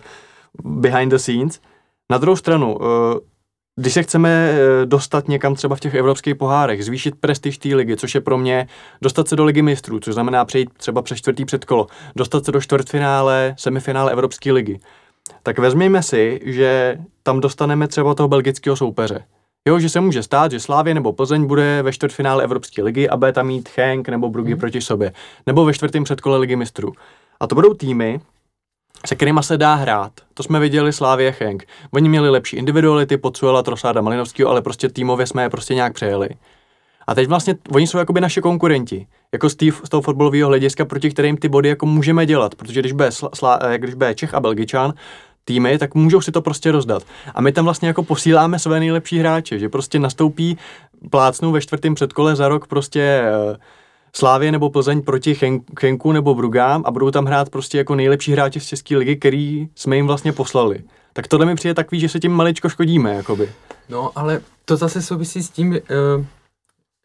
[0.64, 1.60] behind the scenes.
[2.12, 3.20] Na druhou stranu, eh,
[3.80, 7.98] když se chceme eh, dostat někam třeba v těch evropských pohárech, zvýšit prestiž té ligy,
[7.98, 8.68] což je pro mě
[9.02, 12.62] dostat se do ligy mistrů, což znamená přejít třeba přes čtvrtý předkolo, dostat se do
[12.62, 14.80] čtvrtfinále, semifinále Evropské ligy,
[15.44, 19.24] tak vezměme si, že tam dostaneme třeba toho belgického soupeře.
[19.68, 23.18] Jo, že se může stát, že Slávě nebo Plzeň bude ve čtvrtfinále Evropské ligy a
[23.18, 24.60] bude tam mít Henk nebo Brugy hmm.
[24.60, 25.14] proti sobě.
[25.48, 26.94] Nebo ve čtvrtém předkole ligy mistrů.
[27.40, 28.22] A to budou týmy,
[29.06, 30.12] se kterými se dá hrát.
[30.34, 31.66] To jsme viděli Slávě Henk.
[31.92, 36.30] Oni měli lepší individuality, Pocuela, Trosáda, Malinovského, ale prostě týmově jsme je prostě nějak přejeli.
[37.08, 40.86] A teď vlastně oni jsou jakoby naše konkurenti, jako z, tý, z toho fotbalového hlediska,
[40.86, 44.16] proti kterým ty body jako můžeme dělat, protože když bude, sla, sla, eh, když bude
[44.16, 44.94] Čech a Belgičan,
[45.46, 47.04] týmy, tak můžou si to prostě rozdat.
[47.36, 50.58] A my tam vlastně jako posíláme své nejlepší hráče, že prostě nastoupí,
[51.10, 53.56] plácnou ve čtvrtém předkole za rok prostě uh,
[54.16, 55.36] Slávě nebo Plzeň proti
[55.80, 59.70] Chenku nebo Brugám a budou tam hrát prostě jako nejlepší hráči z České ligy, který
[59.76, 60.84] jsme jim vlastně poslali.
[61.14, 63.50] Tak tohle mi přijde takový, že se tím maličko škodíme, jakoby.
[63.90, 66.26] No, ale to zase souvisí s tím, uh,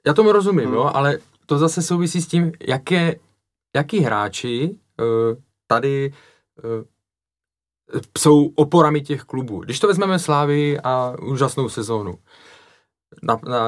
[0.07, 0.75] já tomu rozumím, hmm.
[0.75, 3.15] jo, ale to zase souvisí s tím, jaké,
[3.77, 5.07] jaký hráči uh,
[5.67, 6.13] tady
[6.65, 6.85] uh,
[8.19, 9.61] jsou oporami těch klubů.
[9.61, 12.19] Když to vezmeme Slávy a úžasnou sezónu
[13.23, 13.61] na, na,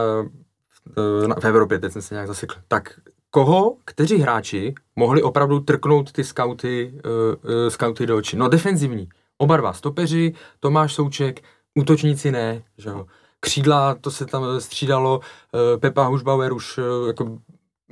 [1.27, 3.01] na, v Evropě, teď jsem se nějak zasekl, tak
[3.31, 8.37] koho, kteří hráči mohli opravdu trknout ty skauty, uh, uh, skauty do očí?
[8.37, 9.09] No defenzivní.
[9.39, 11.41] Oba dva stopeři, Tomáš Souček,
[11.75, 13.07] útočníci ne, že jo.
[13.41, 15.21] Křídla, to se tam střídalo,
[15.81, 17.39] Pepa Hušbauer už jako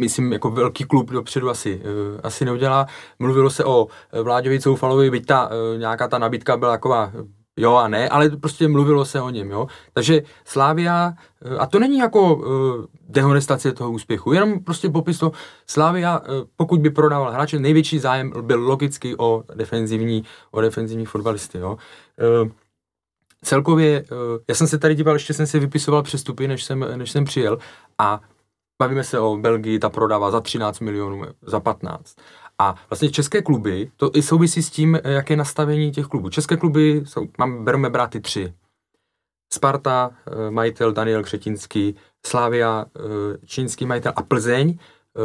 [0.00, 2.86] myslím, jako velký klub dopředu asi, uh, asi neudělá.
[3.18, 3.86] Mluvilo se o
[4.22, 7.12] Vláďovi Coufalovi, byť ta, uh, nějaká ta nabídka byla taková
[7.56, 9.66] jo a ne, ale prostě mluvilo se o něm, jo.
[9.92, 12.44] Takže Slávia, eh, a to není jako
[13.08, 15.32] dehonestace toho úspěchu, jenom prostě popis toho,
[15.66, 16.22] Slávia,
[16.56, 21.76] pokud by prodával hráče, největší zájem byl logicky o defenzivní, o defenzivní fotbalisty, jo.
[23.44, 24.04] Celkově,
[24.48, 27.58] já jsem se tady díval, ještě jsem si vypisoval přestupy, než jsem, než jsem přijel
[27.98, 28.20] a
[28.78, 32.16] bavíme se o Belgii, ta prodává za 13 milionů, za 15.
[32.58, 36.30] A vlastně české kluby, to i souvisí s tím, jaké je nastavení těch klubů.
[36.30, 38.54] České kluby, jsou, mám, bereme bráty tři.
[39.52, 41.96] Sparta, eh, majitel Daniel Křetinský,
[42.26, 43.00] Slávia, eh,
[43.46, 44.78] čínský majitel a Plzeň,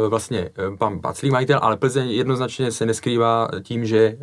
[0.08, 4.18] vlastně eh, pan Paclý majitel, ale Plzeň jednoznačně se neskrývá tím, že eh,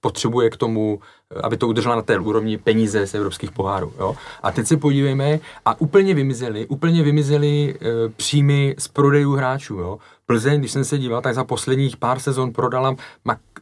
[0.00, 1.00] potřebuje k tomu,
[1.42, 3.92] aby to udržela na té úrovni peníze z evropských pohárů.
[3.98, 4.16] Jo?
[4.42, 7.74] A teď se podívejme a úplně vymizely, úplně vymizely
[8.16, 9.74] příjmy z prodejů hráčů.
[9.74, 9.98] Jo?
[10.26, 12.96] Plzeň, když jsem se díval, tak za posledních pár sezon prodala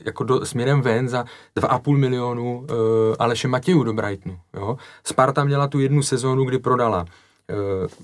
[0.04, 1.24] jako do, směrem ven za
[1.56, 4.38] 2,5 milionu e, Aleše Matějů do Brightonu.
[4.54, 4.76] Jo?
[5.04, 7.04] Sparta měla tu jednu sezónu, kdy prodala
[7.50, 7.54] e,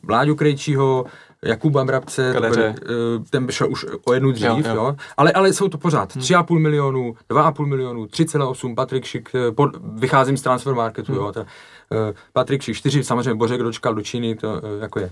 [0.03, 1.05] Vláďu Krejčího,
[1.45, 2.74] Jakuba Brabce, Kadeře.
[2.82, 2.84] Eh,
[3.30, 4.74] ten šel už o jednu dřív, jo, jo.
[4.74, 4.97] Jo?
[5.16, 6.14] Ale, ale jsou to pořád.
[6.14, 6.22] Hmm.
[6.22, 11.20] 3,5 milionů, 2,5 milionů, 3,8, Patrik Šik, eh, pod, vycházím z transfer marketu, hmm.
[11.20, 11.47] jo, teda,
[11.91, 15.11] uh, Patrik Šik 4, samozřejmě Bořek dočkal do Číny, to jako je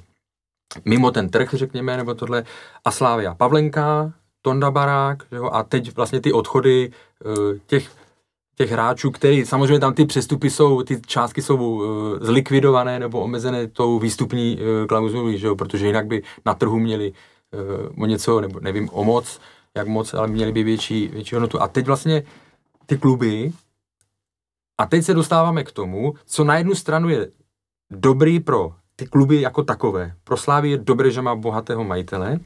[0.85, 2.45] mimo ten trh, řekněme, nebo tohle,
[2.85, 4.12] a Slávia Pavlenka,
[4.43, 6.91] Tonda Barák, jo, a teď vlastně ty odchody
[7.66, 7.91] těch
[8.55, 11.85] těch hráčů, který samozřejmě tam ty přestupy jsou, ty částky jsou uh,
[12.21, 17.13] zlikvidované nebo omezené tou výstupní uh, klauzulí, že jo, protože jinak by na trhu měli
[17.93, 19.41] uh, o něco, nebo nevím, o moc,
[19.77, 21.63] jak moc, ale měli by větší, větší hodnotu.
[21.63, 22.23] A teď vlastně
[22.87, 23.53] ty kluby,
[24.79, 27.31] a teď se dostáváme k tomu, co na jednu stranu je
[27.91, 30.15] dobrý pro ty kluby jako takové.
[30.25, 32.39] Pro Slávy je dobré, že má bohatého majitele,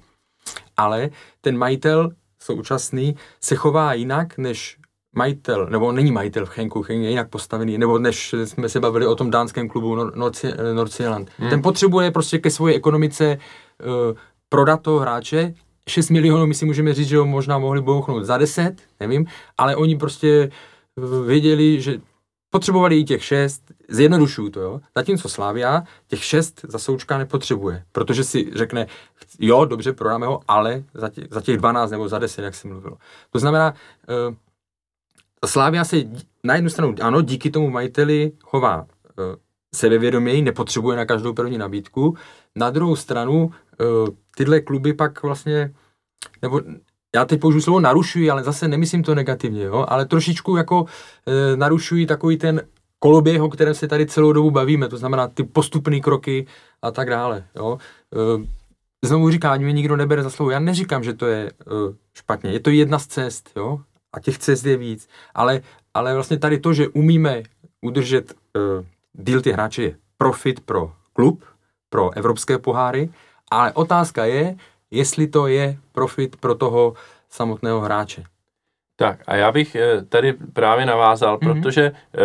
[0.76, 2.10] ale ten majitel
[2.42, 4.78] současný se chová jinak, než
[5.16, 9.06] majitel, nebo není majitel v Henku, Henk je jinak postavený, nebo než jsme se bavili
[9.06, 9.96] o tom dánském klubu
[10.74, 11.30] Nordsjælland.
[11.38, 11.50] Hmm.
[11.50, 15.54] Ten potřebuje prostě ke své ekonomice uh, prodat toho hráče,
[15.88, 19.26] 6 milionů, my si můžeme říct, že ho možná mohli bouchnout za 10, nevím,
[19.58, 20.50] ale oni prostě
[21.26, 22.00] věděli, že
[22.50, 24.80] potřebovali i těch 6, zjednodušuju to, jo.
[24.96, 28.86] Zatímco Slávia těch 6 za Součka nepotřebuje, protože si řekne,
[29.38, 32.70] jo, dobře, prodáme ho, ale za těch, za těch 12 nebo za 10, jak jsem
[32.70, 32.96] mluvil.
[33.30, 33.74] To znamená,
[34.28, 34.34] uh,
[35.46, 35.96] Slávia se
[36.44, 38.86] na jednu stranu, ano, díky tomu majiteli chová uh,
[39.74, 42.16] sebevědoměji, nepotřebuje na každou první nabídku.
[42.56, 45.74] Na druhou stranu uh, tyhle kluby pak vlastně,
[46.42, 46.60] nebo
[47.14, 50.84] já teď použiju slovo narušují, ale zase nemyslím to negativně, jo, ale trošičku jako
[51.26, 52.62] e, narušují takový ten
[52.98, 56.46] koloběh, o kterém se tady celou dobu bavíme, to znamená ty postupné kroky
[56.82, 57.78] a tak dále, jo.
[58.14, 58.46] E,
[59.06, 61.52] znovu říkám, mě nikdo nebere za slovo, já neříkám, že to je e,
[62.14, 63.80] špatně, je to jedna z cest, jo,
[64.12, 65.08] a těch cest je víc.
[65.34, 65.60] Ale,
[65.94, 67.42] ale vlastně tady to, že umíme
[67.80, 68.84] udržet uh,
[69.14, 71.44] deal ty hráče je profit pro klub,
[71.90, 73.10] pro evropské poháry,
[73.50, 74.56] ale otázka je,
[74.90, 76.94] jestli to je profit pro toho
[77.30, 78.24] samotného hráče.
[78.96, 81.62] Tak a já bych eh, tady právě navázal, mm-hmm.
[81.62, 82.18] protože eh,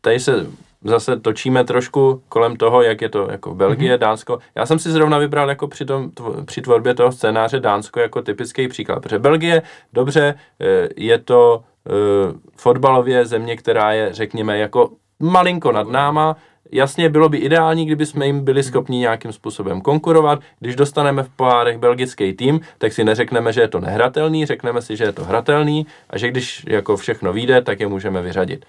[0.00, 0.46] tady se
[0.84, 4.00] zase točíme trošku kolem toho, jak je to jako Belgie, mm-hmm.
[4.00, 4.38] Dánsko.
[4.54, 8.22] Já jsem si zrovna vybral jako při, tom, tvo, při tvorbě toho scénáře Dánsko jako
[8.22, 9.62] typický příklad, protože Belgie,
[9.92, 16.36] dobře, eh, je to uh, fotbalově země, která je, řekněme, jako malinko nad náma,
[16.72, 20.40] Jasně, bylo by ideální, kdyby jsme jim byli schopni nějakým způsobem konkurovat.
[20.60, 24.96] Když dostaneme v pohárech belgický tým, tak si neřekneme, že je to nehratelný, řekneme si,
[24.96, 28.66] že je to hratelný a že když jako všechno vyjde, tak je můžeme vyřadit.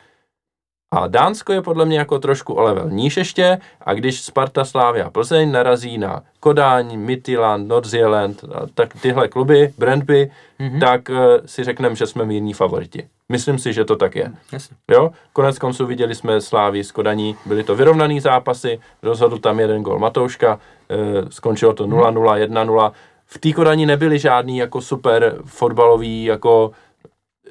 [0.96, 5.10] A Dánsko je podle mě jako trošku o level níž ještě a když Sparta, Slávia,
[5.10, 10.80] Plzeň narazí na Kodáň, Midtjylland, Nordsjælland, tak tyhle kluby, Brandby, mm-hmm.
[10.80, 13.08] tak uh, si řekneme, že jsme mírní favoriti.
[13.30, 14.32] Myslím si, že to tak je.
[14.52, 14.78] Jasně.
[14.91, 15.12] Jo?
[15.34, 20.00] Konec konců viděli jsme Slávy s Kodaní, byly to vyrovnaný zápasy, rozhodl tam jeden gol
[20.00, 22.91] Matouška, uh, skončilo to 0-0, 1-0.
[23.26, 26.72] V té Kodani nebyli žádný jako super fotbalový jako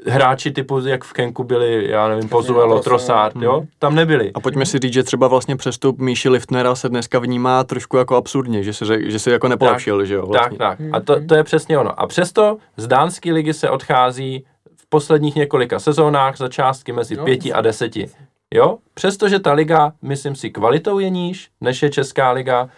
[0.07, 3.68] hráči typu, jak v Kenku byli, já nevím, Pozuelo, Trossard, jo, Hmm.
[3.78, 4.32] tam nebyli.
[4.34, 8.16] A pojďme si říct, že třeba vlastně přestup Míši Liftnera se dneska vnímá trošku jako
[8.16, 10.26] absurdně, že řek, že si jako nepolepšil, že jo?
[10.26, 10.59] Vlastně.
[10.59, 10.86] Tak, tak.
[10.92, 12.00] A to, to je přesně ono.
[12.00, 14.44] A přesto z dánské ligy se odchází
[14.76, 17.24] v posledních několika sezónách za částky mezi Jo.
[17.24, 18.07] pěti a deseti.
[18.55, 18.78] Jo?
[18.94, 22.68] Přestože ta liga, myslím si, kvalitou je níž, než je Česká liga,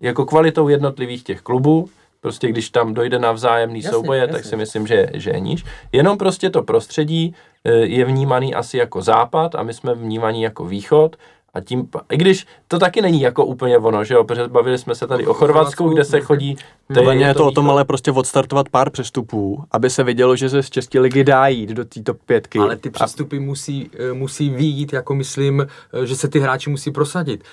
[0.00, 1.88] jako kvalitou jednotlivých těch klubů,
[2.22, 4.32] prostě když tam dojde na vzájemný Jasně, souboje, jasně.
[4.32, 5.64] tak si myslím, že, že je níž.
[5.92, 10.64] Jenom prostě to prostředí eh, je vnímaný asi jako západ a my jsme vnímaní jako
[10.64, 11.16] východ
[11.54, 14.94] a tím, i když to taky není jako úplně ono, že jo, protože bavili jsme
[14.94, 16.56] se tady o Chorvatsku, kde se chodí.
[16.94, 20.48] Podle mě je to o tom ale prostě odstartovat pár přestupů, aby se vidělo, že
[20.48, 22.58] se z České ligy dá jít do této pětky.
[22.58, 25.66] Ale ty A- přestupy musí, eh, musí výjít, jako myslím,
[26.02, 27.44] eh, že se ty hráči musí prosadit.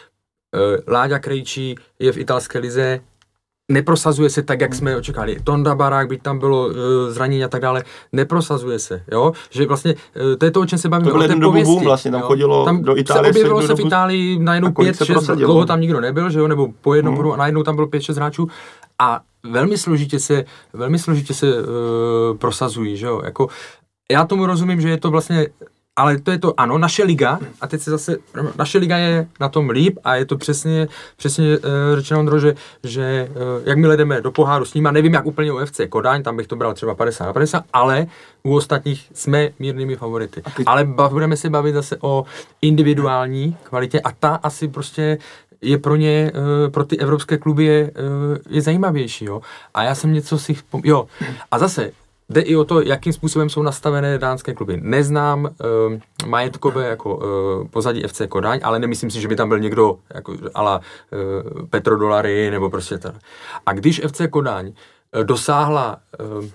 [0.88, 3.00] Láďa Krejčí je v italské lize,
[3.70, 5.38] neprosazuje se tak, jak jsme očekávali.
[5.44, 9.32] Tonda Barák, byť tam bylo eh, zranění a tak dále, neprosazuje se, jo?
[9.50, 9.96] Že vlastně,
[10.34, 11.84] eh, to je to, o čem se bavíme, To byl o té dobu pověsti, boom
[11.84, 12.28] vlastně, tam jo.
[12.28, 16.02] chodilo tam do Itálie se objevilo se v Itálii najednou pět, šest, dlouho tam nikdo
[16.02, 17.24] nebyl, že jo, nebo po jednom Hmm.
[17.24, 18.48] bodu a najednou tam bylo pět, šest hráčů
[19.00, 23.48] a velmi složitě se, velmi složitě se uh, prosazují, že jo, jako
[24.12, 25.48] já tomu rozumím, že je to vlastně,
[26.00, 28.18] ale to je to, ano, naše liga, a teď se zase,
[28.58, 30.88] naše liga je na tom líp a je to přesně,
[31.18, 31.64] přesně uh,
[31.96, 35.66] řečeno, Ondro, že, že uh, jakmile jdeme do poháru s nimi, nevím jak úplně u
[35.66, 38.08] FC Kodaň, tam bych to bral třeba 50 na 50, ale
[38.44, 40.42] u ostatních jsme mírnými favority.
[40.66, 42.26] Ale bav, budeme se bavit zase o
[42.62, 45.18] individuální kvalitě a ta asi prostě
[45.62, 49.42] je pro ně, eh, pro ty evropské kluby je, eh, je zajímavější, jo.
[49.74, 51.08] A já jsem něco si, vzpom- jo.
[51.52, 51.92] A zase,
[52.30, 54.80] jde i o to, jakým způsobem jsou nastavené dánské kluby.
[54.82, 55.50] Neznám uh,
[56.30, 60.36] majetkové jako uh, pozadí FC Kodaň, ale nemyslím si, že by tam byl někdo jako
[60.54, 63.12] ala uh, petrodolary nebo prostě to.
[63.66, 65.98] A když FC Kodaň uh, dosáhla,
[66.40, 66.46] uh,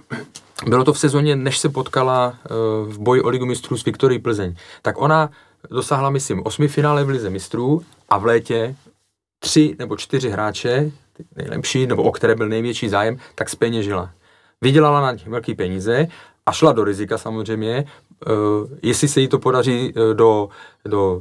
[0.69, 4.19] bylo to v sezóně, než se potkala uh, v boji o ligu mistrů s Viktorií
[4.19, 5.31] Plzeň, tak ona
[5.71, 8.77] dosáhla, myslím, osmi finále v lize mistrů a v létě
[9.39, 10.91] tři nebo čtyři hráče,
[11.37, 14.11] nejlepší, nebo o které byl největší zájem, tak zpeněžila.
[14.65, 16.07] Vydělala na nich velký peníze
[16.47, 17.85] a šla do rizika samozřejmě,
[18.27, 18.33] uh,
[18.83, 20.49] jestli se jí to podaří uh, do,
[20.85, 21.21] do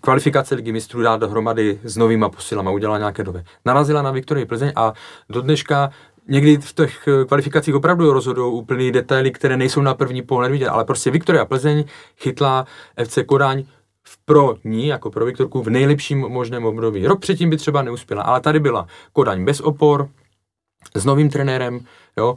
[0.00, 3.42] kvalifikace ligy mistrů dát dohromady s novýma posilama, udělala nějaké doby.
[3.64, 4.92] Narazila na Viktorii Plzeň a
[5.28, 5.90] do dneška
[6.28, 10.68] někdy v těch eh, kvalifikacích opravdu rozhodují úplný detaily, které nejsou na první pohled vidět,
[10.68, 11.84] ale prostě Viktoria Plzeň
[12.16, 12.66] chytla
[13.04, 13.64] FC Kodaň
[14.02, 17.06] v pro ní, jako pro Viktorku, v nejlepším možném období.
[17.06, 20.08] Rok předtím by třeba neuspěla, ale tady byla Kodaň bez opor,
[20.94, 21.80] s novým trenérem,
[22.16, 22.36] jo,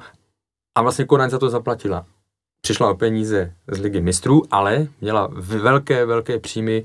[0.76, 2.06] a vlastně Kodaň za to zaplatila.
[2.64, 6.84] Přišla o peníze z ligy mistrů, ale měla velké, velké příjmy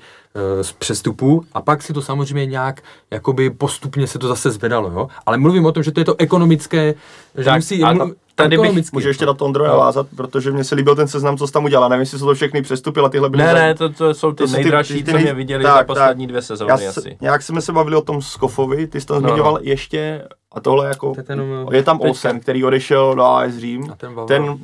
[0.61, 4.91] e, z přestupů a pak si to samozřejmě nějak, jakoby postupně se to zase zvedalo,
[4.91, 5.09] jo.
[5.27, 6.95] Ale mluvím o tom, že to je to ekonomické,
[7.39, 8.93] že Tak, musí, a mlu- tady bych-.
[8.93, 11.65] Můžu ještě na to Ondro navázat, protože mně se líbil ten seznam, co jsi tam
[11.65, 11.91] udělal.
[11.91, 14.33] Nevím, jestli jsou to všechny přestupy, ale tyhle byly Ne, za- ne, to, to jsou
[14.33, 15.87] ty To jsou ty- nejdražší, ty- ty co mě viděli tak, za tak.
[15.87, 17.17] poslední dvě sezóny Já se, asi.
[17.21, 19.59] nějak jsme se bavili o tom Skofovi, ty jsi tam No, zmiňoval no.
[19.63, 20.25] ještě,
[20.57, 21.43] a tohle jako, To je ten,
[21.73, 22.09] je tam teďka.
[22.09, 23.91] Olsen, který odešel do AS Řím.
[23.91, 24.15] A ten.
[24.27, 24.59] Ten,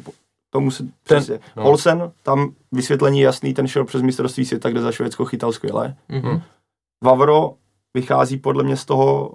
[0.50, 1.40] tomu se, přesně.
[1.56, 1.64] no.
[1.64, 5.94] Olsen, tam vysvětlení je jasný, ten šel přes mistrovství světa, kde za Švédsko chytal skvěle.
[6.08, 6.42] Mhm.
[7.04, 7.54] Vavro
[7.94, 9.34] vychází podle mě z toho,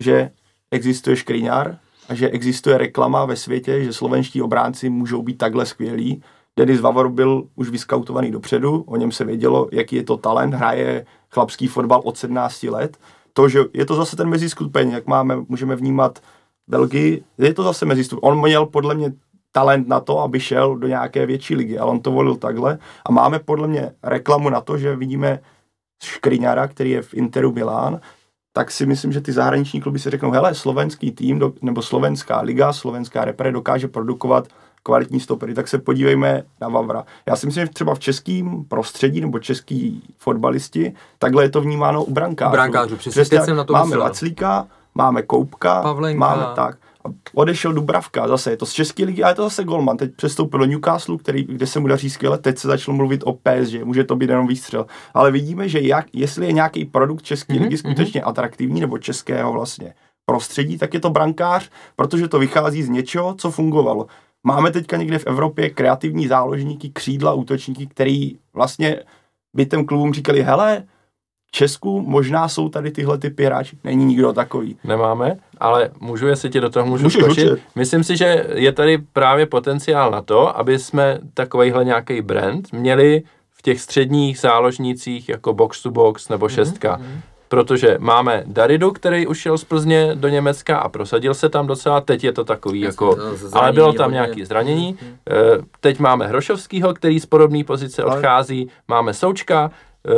[0.00, 0.30] že
[0.70, 1.78] existuje škriňár
[2.08, 6.22] a že existuje reklama ve světě, že slovenští obránci můžou být takhle skvělí.
[6.58, 11.06] Denis Vavro byl už vyskautovaný dopředu, o něm se vědělo, jaký je to talent, hraje
[11.30, 12.96] chlapský fotbal od 17 let.
[13.32, 16.18] To, že je to zase ten meziskupeň, jak máme, můžeme vnímat
[16.68, 18.18] Belgii, je to zase mezistup.
[18.22, 19.12] On měl podle mě
[19.52, 22.78] talent na to, aby šel do nějaké větší ligy, ale on to volil takhle.
[23.06, 25.40] A máme podle mě reklamu na to, že vidíme
[26.02, 28.00] Škriňara, který je v Interu Milán,
[28.52, 32.40] tak si myslím, že ty zahraniční kluby si řeknou, hele, slovenský tým do, nebo slovenská
[32.40, 34.48] liga, slovenská repre dokáže produkovat
[34.82, 37.04] kvalitní stopery, tak se podívejme na Vavra.
[37.26, 42.04] Já si myslím, že třeba v českém prostředí nebo český fotbalisti, takhle je to vnímáno
[42.04, 42.52] u brankářů.
[42.52, 44.02] Brankářů, přesně, teď jsem na to máme myslel.
[44.02, 46.18] Laclíka, máme Koupka, Pavlenka.
[46.20, 46.78] máme tak.
[47.04, 49.96] A odešel Dubravka, zase je to z České ligy, ale je to zase Golman.
[49.96, 53.32] Teď přestoupil do Newcastle, který, kde se mu daří skvěle, teď se začalo mluvit o
[53.32, 54.86] PSG, může to být jenom výstřel.
[55.14, 59.52] Ale vidíme, že jak, jestli je nějaký produkt České Mhm, ligy skutečně atraktivní, nebo českého
[59.52, 59.94] vlastně
[60.26, 64.06] prostředí, tak je to brankář, protože to vychází z něčeho, co fungovalo.
[64.44, 69.00] Máme teďka někde v Evropě kreativní záložníky, křídla, útočníky, který vlastně
[69.54, 70.84] by těm klubům říkali, hele,
[71.48, 73.78] v Česku možná jsou tady tyhle typy hráči.
[73.84, 74.76] Není nikdo takový.
[74.84, 77.50] Nemáme, ale můžu, jestli ti do toho můžu Můžeš skočit.
[77.50, 77.68] určitě.
[77.74, 83.22] Myslím si, že je tady právě potenciál na to, aby jsme takovýhle nějaký brand měli
[83.50, 87.00] v těch středních záložnících jako box to box nebo šestka.
[87.52, 92.00] Protože máme Daridu, který už šel z Plzně do Německa a prosadil se tam docela,
[92.00, 94.98] teď je to takový Jasně, jako, to zranění ale bylo tam nějaký zranění.
[95.30, 95.34] Eh,
[95.80, 99.70] Teď máme Hrošovskýho, který z podobné pozice odchází, máme Součka,
[100.08, 100.12] eh,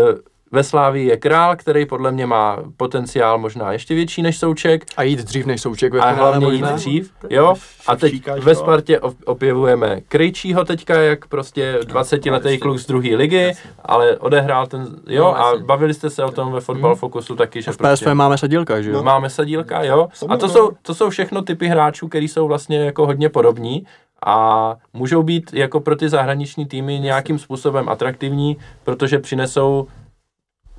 [0.54, 5.02] ve Slávii je Král, který podle mě má potenciál možná ještě větší než Souček, A
[5.02, 7.54] jít dřív než souček ve a finále hlavně jít dřív, jo.
[7.86, 8.54] A teď ve.
[8.54, 13.52] Spartě op- opěvujeme Krejčího teďka, jak prostě 20-letý kluk z druhé ligy,
[13.84, 17.62] ale odehrál ten, jo, No, a bavili jste se o tom ve Fotbal Focusu taky,
[17.62, 19.02] že V PSV máme sadílka, že jo?
[19.02, 20.08] máme sadílka, jo.
[20.28, 23.86] A to jsou, to jsou všechno typy hráčů, který jsou vlastně jako hodně podobní
[24.26, 29.86] a můžou být jako pro ty zahraniční týmy nějakým způsobem atraktivní, protože přinesou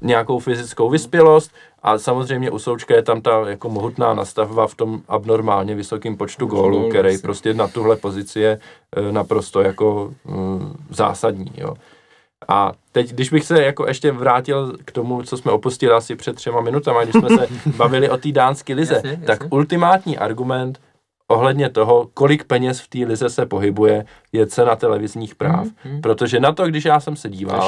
[0.01, 1.51] nějakou fyzickou vyspělost
[1.83, 6.45] a samozřejmě u Součka je tam ta jako mohutná nastavba v tom abnormálně vysokém počtu
[6.45, 8.59] gólů, který prostě na tuhle pozici je
[8.95, 11.75] eh, naprosto jako mm, zásadní, jo.
[12.47, 16.35] A teď, když bych se jako ještě vrátil k tomu, co jsme opustili asi před
[16.35, 19.25] třema minutami, když jsme se bavili o té dánské lize, Jasně, jasně.
[19.25, 20.79] tak ultimátní argument
[21.27, 25.67] ohledně toho, kolik peněz v té lize se pohybuje, je cena televizních práv.
[25.85, 26.01] Mhm.
[26.01, 27.59] Protože na to, když já jsem se díval.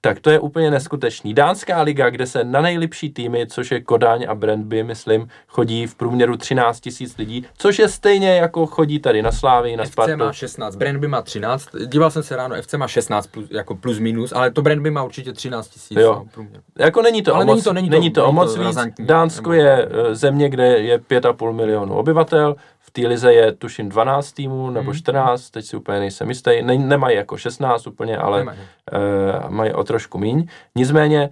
[0.00, 1.34] Tak to je úplně neskutečný.
[1.34, 5.94] Dánská liga, kde se na nejlepší týmy, což je Kodaň a Brandby, myslím, chodí v
[5.94, 10.16] průměru 13 tisíc lidí, což je stejně jako chodí tady na Slávii, na FC Spartu.
[10.16, 13.98] má 16, Brandby má 13, díval jsem se ráno, FC má 16 plus, jako plus
[13.98, 15.98] minus, ale to Brandby má určitě 13 tisíc.
[15.98, 16.22] Jo.
[16.36, 16.44] no.
[16.78, 18.42] Jako není to Ale o není moc, to- není to- není to o není to
[18.44, 18.64] moc víc.
[18.66, 19.06] razantní.
[19.06, 23.88] Dánsko Nebo- je eh, země, kde je 5,5 milionu obyvatel, v té lize je tuším
[23.88, 28.38] 12 týmů nebo 14, teď si úplně nejsem jistý, ne, nemají jako 16 úplně, ale
[28.38, 28.58] Nemají.
[28.92, 30.46] e, mají o trošku míň.
[30.74, 31.30] Nicméně e,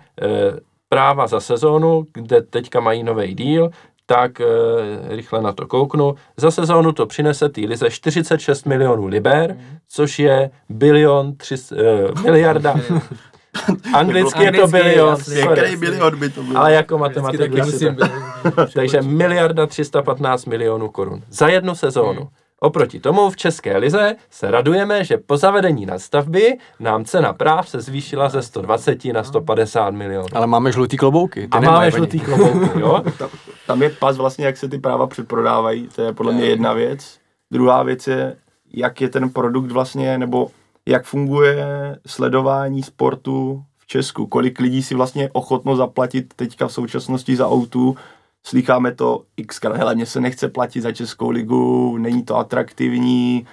[0.88, 3.70] práva za sezónu, kde teďka mají nový díl,
[4.06, 4.44] tak e,
[5.16, 6.14] rychle na to kouknu.
[6.36, 9.56] Za sezónu to přinese té lize 46 milionů liber,
[9.88, 12.74] což je bilion, tři, e, miliarda.
[13.94, 15.16] Anglicky je to bilion.
[15.52, 16.58] Který bilion by to byl?
[16.58, 17.52] ale jako matematik
[18.74, 22.20] takže miliarda 315 milionů korun za jednu sezónu.
[22.20, 22.45] Hmm.
[22.66, 27.80] Oproti tomu v České lize se radujeme, že po zavedení nadstavby nám cena práv se
[27.80, 30.26] zvýšila ze 120 na 150 milionů.
[30.32, 31.40] Ale máme žlutý klobouky.
[31.40, 33.02] Ty A nemají máme žlutý klobouky, jo?
[33.18, 33.28] tam,
[33.66, 37.18] tam je pas vlastně, jak se ty práva předprodávají, to je podle mě jedna věc.
[37.50, 38.36] Druhá věc je,
[38.74, 40.50] jak je ten produkt vlastně, nebo
[40.86, 41.66] jak funguje
[42.06, 44.26] sledování sportu v Česku.
[44.26, 47.96] Kolik lidí si vlastně ochotno zaplatit teďka v současnosti za autu.
[48.46, 53.46] Slycháme to x hele, mně se nechce platit za Českou ligu, není to atraktivní.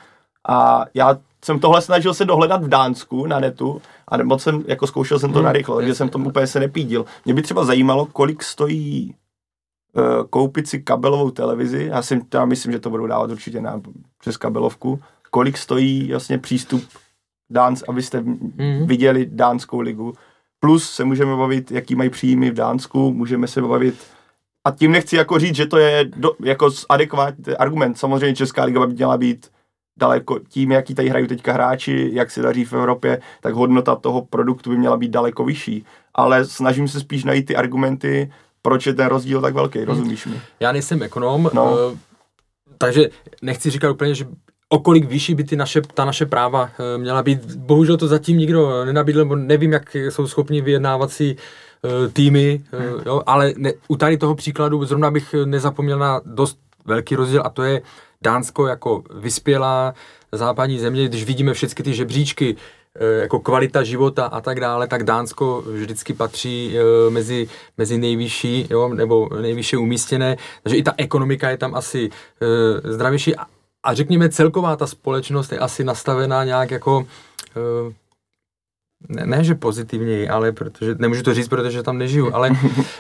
[0.47, 4.87] A já jsem tohle snažil se dohledat v Dánsku na netu a moc jsem, jako
[4.87, 7.05] zkoušel jsem to Hmm, narychlo, takže jsem tomu úplně se nepídil.
[7.25, 9.15] Mě by třeba zajímalo, kolik stojí
[9.95, 13.81] uh, koupit si kabelovou televizi, já si já myslím, že to budou dávat určitě na,
[14.19, 14.99] přes kabelovku,
[15.31, 16.83] kolik stojí vlastně přístup
[17.49, 18.87] Dáns, abyste Mhm.
[18.87, 20.13] viděli dánskou ligu.
[20.59, 23.95] Plus se můžeme bavit, jaký mají příjmy v Dánsku, můžeme se bavit
[24.67, 27.97] a tím nechci jako říct, že to je do, jako adekvátní argument.
[27.97, 29.47] Samozřejmě Česká liga by měla být
[29.99, 34.21] daleko, tím, jaký tady hrají teďka hráči, jak se daří v Evropě, tak hodnota toho
[34.21, 35.85] produktu by měla být daleko vyšší.
[36.13, 40.41] Ale snažím se spíš najít ty argumenty, proč je ten rozdíl tak velký, rozumíš mi?
[40.59, 41.65] Já nejsem ekonom, No.
[41.65, 41.97] no.
[42.77, 43.09] takže
[43.41, 44.25] nechci říkat úplně, že
[44.69, 47.55] o kolik vyšší by ty naše, ta naše práva eh, měla být.
[47.55, 51.41] Bohužel to zatím nikdo nenabídl, nebo nevím, jak jsou schopni vyjednávací eh,
[52.13, 57.15] týmy, eh, jo, ale ne, u tady toho příkladu zrovna bych nezapomněl na dost velký
[57.15, 57.81] rozdíl a to je
[58.21, 59.93] Dánsko jako vyspělá
[60.31, 62.55] západní země, když vidíme všechny ty žebříčky,
[62.95, 68.67] eh, jako kvalita života a tak dále, tak Dánsko vždycky patří eh, mezi, mezi nejvyšší,
[68.69, 72.09] jo, nebo nejvyšší umístěné, takže i ta ekonomika je tam asi
[72.41, 73.35] eh, zdravější.
[73.35, 73.45] A,
[73.83, 77.05] a řekněme celková ta společnost je asi nastavená nějak jako
[77.57, 77.93] eh,
[79.09, 82.49] ne, ne, že pozitivněji, ale protože, nemůžu to říct, protože tam nežiju, ale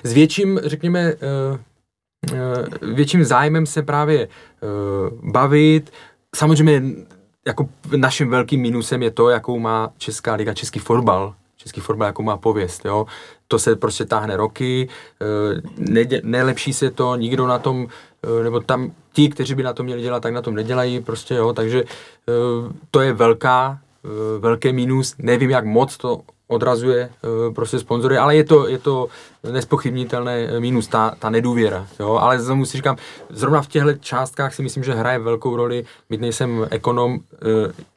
[0.03, 1.59] s větším, řekněme, eh,
[2.33, 4.67] eh, větším zájmem se právě eh,
[5.31, 5.91] bavit.
[6.35, 6.83] Samozřejmě
[7.47, 12.23] jako naším velkým minusem je to, jakou má Česká liga, český fotbal, český fotbal, jakou
[12.23, 13.05] má pověst, jo.
[13.47, 14.89] To se prostě táhne roky,
[16.23, 17.87] nelepší se to, nikdo na tom,
[18.43, 21.53] nebo tam ti, kteří by na to měli dělat, tak na tom nedělají, prostě jo,
[21.53, 21.83] takže
[22.91, 23.79] to je velká,
[24.39, 27.09] velké minus, nevím, jak moc to odrazuje
[27.47, 29.07] uh, prostě sponzory, ale je to, je to
[29.51, 32.97] nespochybnitelné mínus, ta, ta nedůvěra, jo, ale znovu si říkám,
[33.29, 37.19] zrovna v těchto částkách si myslím, že hraje velkou roli, byť nejsem ekonom, uh,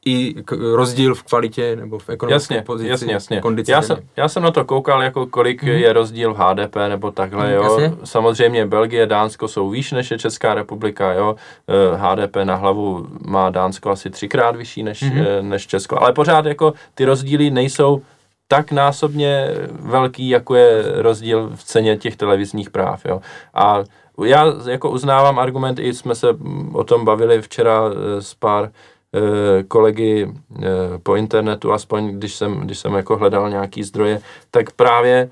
[0.07, 0.35] i
[0.75, 3.41] rozdíl v kvalitě nebo v ekonomické jasně, pozici, jasně, jasně.
[3.41, 5.73] kondici Já jsem, já jsem na to koukal, jako kolik mm-hmm.
[5.77, 7.63] je rozdíl v HDP nebo takhle, Mhm, jo.
[7.63, 7.93] jasně.
[8.05, 11.37] Samozřejmě Belgie, Dánsko jsou výš než je Česká republika, jo.
[11.69, 15.13] Eh, HDP na hlavu má Dánsko asi třikrát vyšší než, Mhm.
[15.13, 15.43] mm-hmm.
[15.43, 18.03] než Česko, ale pořád jako ty rozdíly nejsou
[18.49, 23.21] tak násobně velký, jako je rozdíl v ceně těch televizních práv, jo.
[23.55, 23.85] A
[24.25, 26.29] já jako uznávám argument, i jsme se
[26.73, 28.71] o tom bavili včera eh, s pár
[29.15, 30.33] eh, kolegy
[30.63, 30.67] eh,
[31.03, 34.21] po internetu, aspoň když jsem, když jsem jako hledal nějaký zdroje,
[34.51, 35.31] tak právě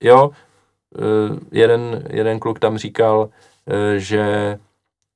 [0.00, 0.30] jo,
[1.52, 3.28] jeden, jeden kluk tam říkal,
[3.96, 4.58] že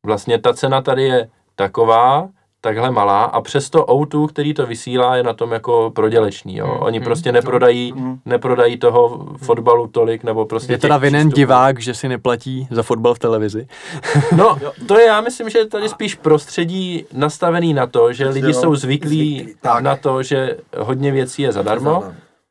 [0.06, 2.28] vlastně ta cena tady je taková,
[2.64, 6.66] takhle malá a přesto O2, který to vysílá, je na tom jako prodělečný, jo.
[6.66, 7.34] Hmm, Oni hmm, prostě no.
[7.34, 8.18] neprodají, Hmm.
[8.24, 11.36] neprodají toho fotbalu tolik, nebo prostě Je teda vinen přístupů.
[11.36, 13.66] divák, že si neplatí za fotbal v televizi.
[14.36, 18.46] No, to je, já myslím, že je tady spíš prostředí nastavený na to, že lidi
[18.46, 18.52] jo.
[18.52, 19.82] jsou zvyklí Zvyklí, tak.
[19.82, 22.04] na to, že hodně věcí je zadarmo.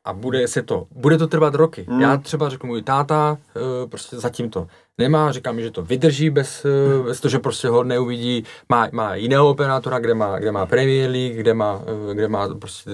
[0.04, 1.86] A bude se to, bude to trvat roky.
[1.88, 2.00] Hmm.
[2.00, 4.66] Já třeba řeknu, můj táta eh, prostě zatím to
[4.98, 8.88] nemá, říká mi, že to vydrží bez, eh, bez toho, že prostě ho neuvidí, má,
[8.92, 12.90] má jiného operátora, kde má, kde má Premier League, kde má, eh, kde má prostě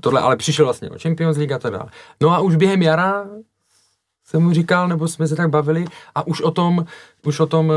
[0.00, 1.88] tohle, ale přišel vlastně o Champions League a tak dále.
[2.20, 3.26] No a už během jara
[4.28, 5.84] jsem mu říkal, nebo jsme se tak bavili
[6.14, 6.84] a už o tom,
[7.24, 7.72] už o tom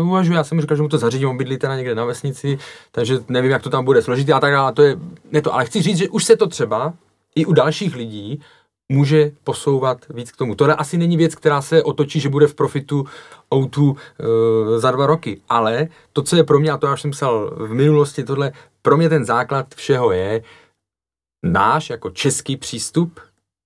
[0.00, 0.32] uh, uvažuji.
[0.32, 2.58] Já jsem mu říkal, že mu to zařídím, on bydlí teda někde na vesnici,
[2.92, 4.72] takže nevím, jak to tam bude složitý a tak dále.
[4.72, 4.96] To je,
[5.32, 6.92] ne to, ale chci říct, že už se to třeba
[7.34, 8.40] i u dalších lidí
[8.92, 10.54] může posouvat víc k tomu.
[10.54, 13.06] Tohle asi není věc, která se otočí, že bude v profitu
[13.50, 13.96] O2 uh,
[14.76, 17.50] za dva roky, ale to, co je pro mě, a to já už jsem psal
[17.56, 18.52] v minulosti, tohle,
[18.82, 20.42] pro mě ten základ všeho je
[21.44, 23.20] náš jako český přístup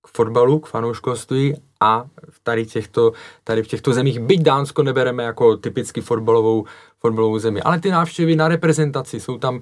[0.05, 2.05] k fotbalu, k fanouškovství a
[2.43, 3.11] tady těchto,
[3.43, 6.65] tady v těchto zemích, byť Dánsko nebereme jako typicky fotbalovou,
[6.99, 9.61] fotbalovou zemi, ale ty návštěvy na reprezentaci jsou tam, uh,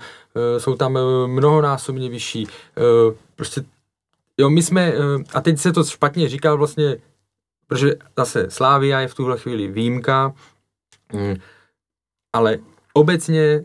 [0.57, 2.47] jsou tam uh, mnohonásobně vyšší.
[2.47, 3.63] Uh, prostě,
[4.39, 6.97] jo, my jsme, uh, a teď se to špatně říká vlastně,
[7.67, 10.33] protože zase Slávia je v tuhle chvíli výjimka,
[11.13, 11.35] mm,
[12.33, 12.57] ale
[12.93, 13.63] obecně,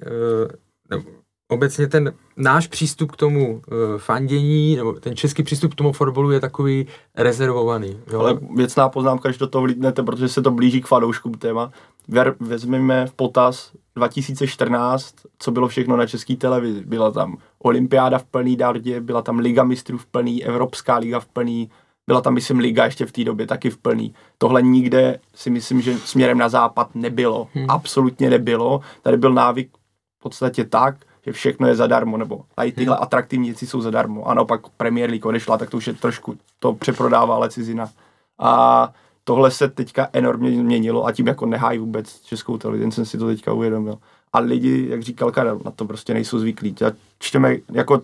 [0.91, 1.05] nebo
[1.49, 6.31] obecně ten náš přístup k tomu uh, fandění, nebo ten český přístup k tomu fotbalu
[6.31, 6.87] je takový
[7.17, 8.01] rezervovaný.
[8.13, 8.21] Jo?
[8.21, 11.71] Ale věcná poznámka, že do toho vlítnete, protože se to blíží k fanouškům téma.
[12.09, 16.83] Ver, vezmeme v potaz 2014, co bylo všechno na české televizi.
[16.87, 21.27] Byla tam olympiáda v plný dardě, byla tam Liga mistrů v plný, Evropská liga v
[21.27, 21.71] plný,
[22.07, 24.15] byla tam, myslím, Liga ještě v té době taky v plný.
[24.39, 27.49] Tohle nikde si myslím, že směrem na západ nebylo.
[27.55, 27.67] Hmm.
[27.69, 28.81] Absolutně nebylo.
[29.03, 29.71] Tady byl návyk
[30.19, 30.97] v podstatě tak,
[31.29, 33.03] že všechno je zadarmo, nebo tady tyhle hmm.
[33.03, 34.25] atraktivní věci jsou zadarmo.
[34.25, 37.91] Ano, pak Premier League odešla, tak to už je trošku, to přeprodává ale cizina.
[38.39, 38.93] A
[39.25, 43.27] tohle se teďka enormně změnilo a tím jako nehájí vůbec českou televizi, jsem si to
[43.27, 43.99] teďka uvědomil.
[44.33, 46.77] A lidi, jak říkal Karel, na to prostě nejsou zvyklí.
[46.81, 48.01] Já čteme, jako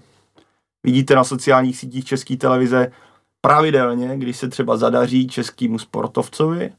[0.83, 2.93] vidíte na sociálních sítích české televize,
[3.41, 6.73] pravidelně, když se třeba zadaří českému sportovcovi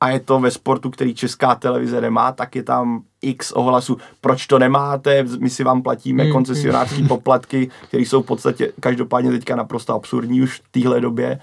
[0.00, 3.96] a je to ve sportu, který česká televize nemá, tak je tam x ohlasů.
[4.20, 5.24] Proč to nemáte?
[5.38, 10.42] My si vám platíme Mm, koncesionářské poplatky, které jsou v podstatě každopádně teďka naprosto absurdní
[10.42, 11.40] už v téhle době.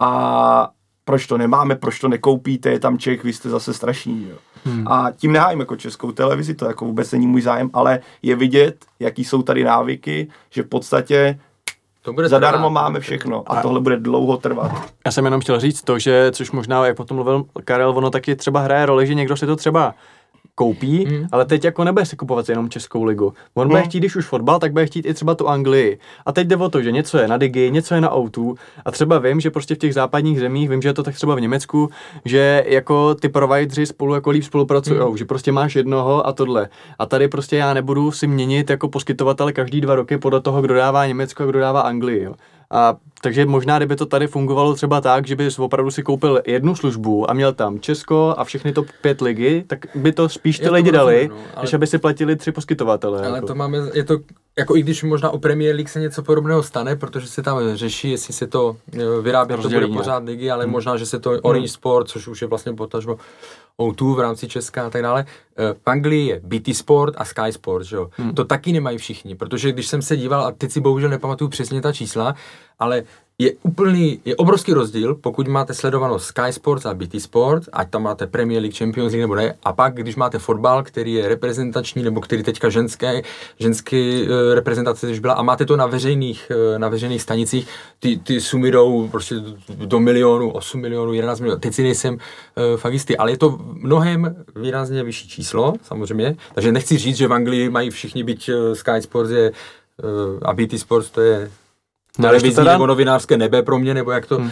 [0.00, 0.70] A
[1.04, 4.28] proč to nemáme, proč to nekoupíte, je tam Čech, vy jste zase strašní.
[4.30, 4.36] Jo.
[4.64, 4.88] Hmm.
[4.88, 8.84] A tím nehájím jako českou televizi, to jako vůbec není můj zájem, ale je vidět,
[9.00, 11.38] jaký jsou tady návyky, že v podstatě
[12.04, 12.72] to bude zadarmo trvat.
[12.72, 14.72] máme všechno a tohle bude dlouho trvat.
[15.06, 18.36] Já jsem jenom chtěl říct to, že, což možná, jak potom mluvil Karel, ono taky
[18.36, 19.94] třeba hraje roli, že někdo si to třeba
[20.54, 21.26] koupí, hmm.
[21.32, 23.32] ale teď jako nebude si kupovat jenom Českou ligu.
[23.54, 23.88] On bude Hmm.
[23.88, 25.98] chtít, když už fotbal, tak bude chtít i třeba tu Anglii.
[26.26, 28.90] A teď jde o to, že něco je na Digi, něco je na O2 a
[28.90, 31.40] třeba vím, že prostě v těch západních zemích, vím, že je to tak třeba v
[31.40, 31.90] Německu,
[32.24, 35.16] že jako ty provideři spolu jako líp spolupracují, Hmm.
[35.16, 36.68] že prostě máš jednoho a tohle.
[36.98, 40.74] A tady prostě já nebudu si měnit jako poskytovatele každý dva roky podle toho, kdo
[40.74, 42.22] dává Německo a kdo dává Anglii.
[42.22, 42.34] Jo.
[42.70, 46.74] A takže možná, kdyby to tady fungovalo třeba tak, že bys opravdu si koupil jednu
[46.74, 50.70] službu a měl tam Česko a všechny top pět ligy, tak by to spíš ty
[50.70, 53.26] lidi dali, no, ale- než aby si platili tři poskytovatele.
[53.26, 53.46] Ale jako.
[53.46, 54.18] to máme, je to,
[54.58, 58.10] jako i když možná u Premier League se něco podobného stane, protože se tam řeší,
[58.10, 61.68] jestli se to eh, vyrábí, to bude pořád ligy, ale možná, že se to Orange
[61.68, 63.18] Sport, což už je vlastně potažmo
[63.80, 65.24] O2 v rámci Česka a tak dále.
[65.56, 68.10] Eh, V Anglii je BT Sport a Sky Sport, že jo.
[68.34, 71.80] To taky nemají všichni, protože když jsem se díval, a teď si bohužel nepamatuju přesně
[71.80, 72.34] ta čísla,
[72.78, 73.02] ale
[73.38, 78.02] je úplný, je obrovský rozdíl, pokud máte sledovanost Sky Sports a BT Sports, ať tam
[78.02, 82.02] máte Premier League, Champions League nebo ne, a pak, když máte fotbal, který je reprezentační,
[82.02, 83.22] nebo který teďka ženské,
[83.58, 87.68] ženský uh, reprezentace když byla, a máte to na veřejných, uh, na veřejných stanicích,
[87.98, 89.34] ty, ty sumy jdou prostě
[89.68, 93.58] do milionu, 8 milionů, 11 milionů, teď si nejsem uh, fakt jistý, ale je to
[93.72, 99.02] mnohem výrazně vyšší číslo, samozřejmě, takže nechci říct, že v Anglii mají všichni být Sky
[99.02, 99.52] Sports je,
[100.42, 101.50] a BT Sports to je
[102.18, 104.50] No, televizní teda- nebo novinářské nebe pro mě, nebo jak to, hmm.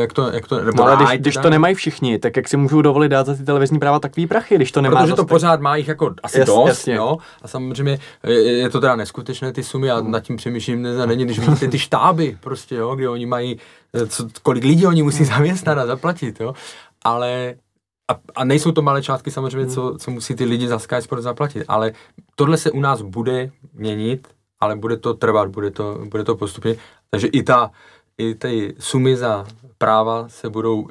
[0.00, 2.56] jak to, jak to nebo No, ale když, když to nemají všichni, tak jak si
[2.56, 5.60] můžou dovolit dát za ty televizní práva takový prachy, když to nemá Protože to pořád
[5.60, 6.94] má jich jako asi Jas- dost, jasně.
[6.94, 7.18] jo?
[7.42, 11.38] A samozřejmě je, to teda neskutečné ty sumy a nad tím přemýšlím, ne, není, když
[11.48, 13.58] vidíte ty štáby prostě, jo, kde oni mají,
[13.94, 16.54] eh, co, kolik lidí oni musí zaměstnat a zaplatit, jo?
[17.04, 17.54] Ale
[18.10, 21.22] a, a nejsou to malé částky samozřejmě, co, co musí ty lidi za Sky Sport
[21.22, 21.92] zaplatit, ale
[22.34, 24.28] tohle se u nás bude měnit,
[24.60, 26.76] ale bude to trvat, bude to, bude to postupně,
[27.10, 27.70] takže i ta,
[28.18, 29.46] i ty sumy za
[29.78, 30.88] práva se budou,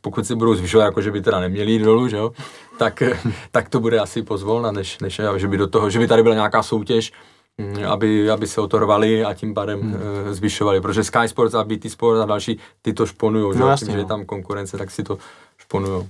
[0.00, 2.32] pokud se budou zvyšovat, jako že by teda neměli jít dolů, že jo,
[2.78, 3.02] tak,
[3.50, 6.34] tak to bude asi pozvolna, než, než že by do toho, že by tady byla
[6.34, 7.12] nějaká soutěž,
[7.58, 9.94] mm, aby, aby se o to rvali a tím pádem hmm.
[10.30, 13.70] zvyšovali, protože Sky Sports a BT Sports a další, ty to šponujou, že, No jo,
[13.70, 14.08] jasně, tím, že je no.
[14.08, 15.18] tam konkurence, tak si to
[15.58, 16.08] šponujou.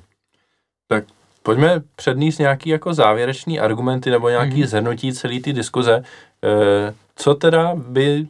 [0.89, 1.05] Tak
[1.43, 4.67] pojďme předníst nějaký jako závěrečný argumenty nebo nějaký mm-hmm.
[4.67, 6.05] zhrnutí celé ty diskuze.
[6.45, 8.27] E, co teda by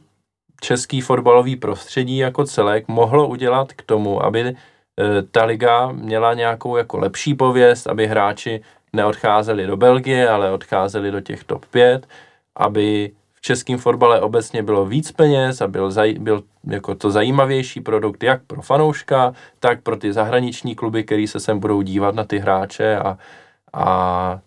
[0.61, 4.55] český fotbalový prostředí jako celek mohlo udělat k tomu, aby e,
[5.31, 8.61] ta liga měla nějakou jako lepší pověst, aby hráči
[8.93, 12.07] neodcházeli do Belgie, ale odcházeli do těch top 5,
[12.57, 17.81] aby v českém fotbale obecně bylo víc peněz a byl, zaj, byl jako to zajímavější
[17.81, 22.25] produkt jak pro fanouška, tak pro ty zahraniční kluby, který se sem budou dívat na
[22.25, 23.19] ty hráče a,
[23.73, 24.41] a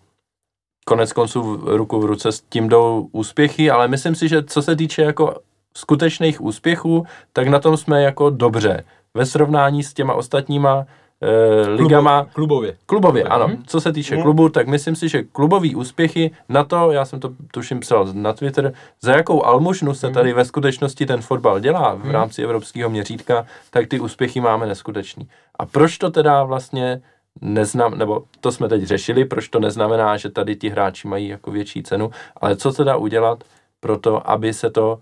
[0.86, 4.62] konec konců v- ruku v ruce s tím jdou úspěchy, ale myslím si, že co
[4.62, 5.36] se týče jako
[5.80, 8.84] skutečných úspěchů, tak na tom jsme jako dobře.
[9.14, 10.86] Ve srovnání s těma ostatníma
[11.22, 12.76] e, ligama, Klubo, klubově.
[12.86, 13.48] Klubově, ano.
[13.48, 13.64] mhm.
[13.68, 14.24] Co se týče Mhm.
[14.24, 18.34] klubu, tak myslím si, že klubový úspěchy na to, já jsem to tuším psal na
[18.34, 23.46] Twitter, za jakou almužnu se tady ve skutečnosti ten fotbal dělá v rámci evropského měřítka,
[23.70, 25.28] tak ty úspěchy máme neskutečný.
[25.60, 27.02] A proč to teda vlastně
[27.42, 31.52] neznam, nebo to jsme teď řešili, proč to neznamená, že tady ti hráči mají jako
[31.52, 32.12] větší cenu,
[32.42, 33.44] ale co teda udělat
[33.80, 35.00] pro to, aby se to,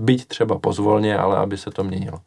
[0.00, 2.18] byť třeba pozvolně, ale aby se to měnilo.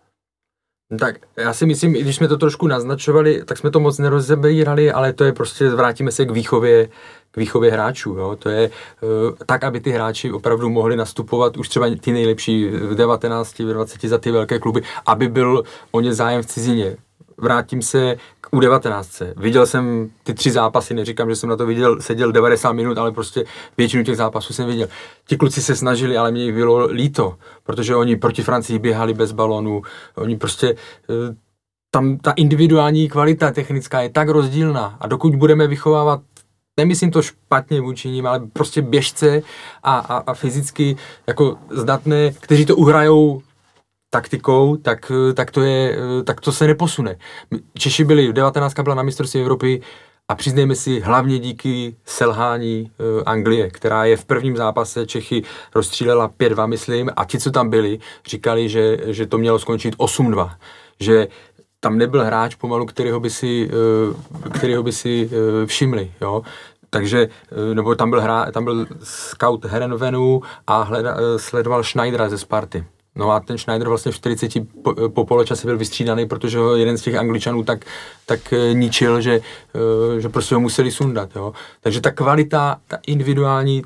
[1.00, 4.92] Tak já si myslím, i když jsme to trošku naznačovali, tak jsme to moc nerozebírali,
[4.92, 6.90] ale to je prostě, vrátíme se k výchově,
[7.32, 8.10] k výchově hráčů.
[8.10, 8.36] Jo?
[8.40, 9.10] To je uh,
[9.46, 14.02] tak, aby ty hráči opravdu mohli nastupovat už třeba ty nejlepší v 19, v 20
[14.02, 16.98] za ty velké kluby, aby byl o ně zájem v cizině.
[17.38, 18.16] Vrátím se
[18.54, 19.34] k U19.
[19.38, 23.12] Viděl jsem ty tři zápasy, neříkám, že jsem na to viděl, seděl 90 minut, ale
[23.12, 23.44] prostě
[23.78, 24.88] většinu těch zápasů jsem viděl.
[25.28, 29.32] Ti kluci se snažili, ale mě jich bylo líto, protože oni proti Francii běhali bez
[29.32, 29.82] balonu,
[30.16, 30.76] oni prostě
[31.10, 31.36] eh,
[31.92, 36.22] tam ta individuální kvalita technická je tak rozdílná a dokud budeme vychovávat
[36.78, 39.42] nemyslím to špatně vůči ním, ale prostě běžce
[39.84, 40.96] a, a, a fyzicky
[41.28, 43.42] jako zdatné, kteří to uhrajou
[44.14, 47.16] taktikou, tak, tak, to je, tak to se neposune.
[47.78, 49.82] Češi byli, 19 byla na mistrovství Evropy
[50.28, 55.44] a přiznejme si hlavně díky selhání uh, Anglie, která je v prvním zápase Čechy
[55.76, 60.50] rozstřílela 5-2, myslím, a ti, co tam byli, říkali, že, že to mělo skončit 8-2.
[61.00, 61.28] Že
[61.80, 66.42] tam nebyl hráč pomalu, kterého by si, uh, kterého by si uh, všimli, jo.
[66.90, 67.28] Takže,
[67.74, 72.86] nebo tam byl, hra, tam byl scout Herenvenu a hleda, sledoval Schneidera ze Sparty.
[73.16, 74.52] No a ten Schneider vlastně v 40
[74.84, 77.86] po, po poločase byl vystřídaný, protože ho jeden z těch angličanů tak,
[78.26, 79.42] tak eh, ničil, že,
[79.76, 81.30] eh, že prostě ho museli sundat.
[81.36, 81.54] Jo.
[81.82, 83.82] Takže ta kvalita, ta individuální,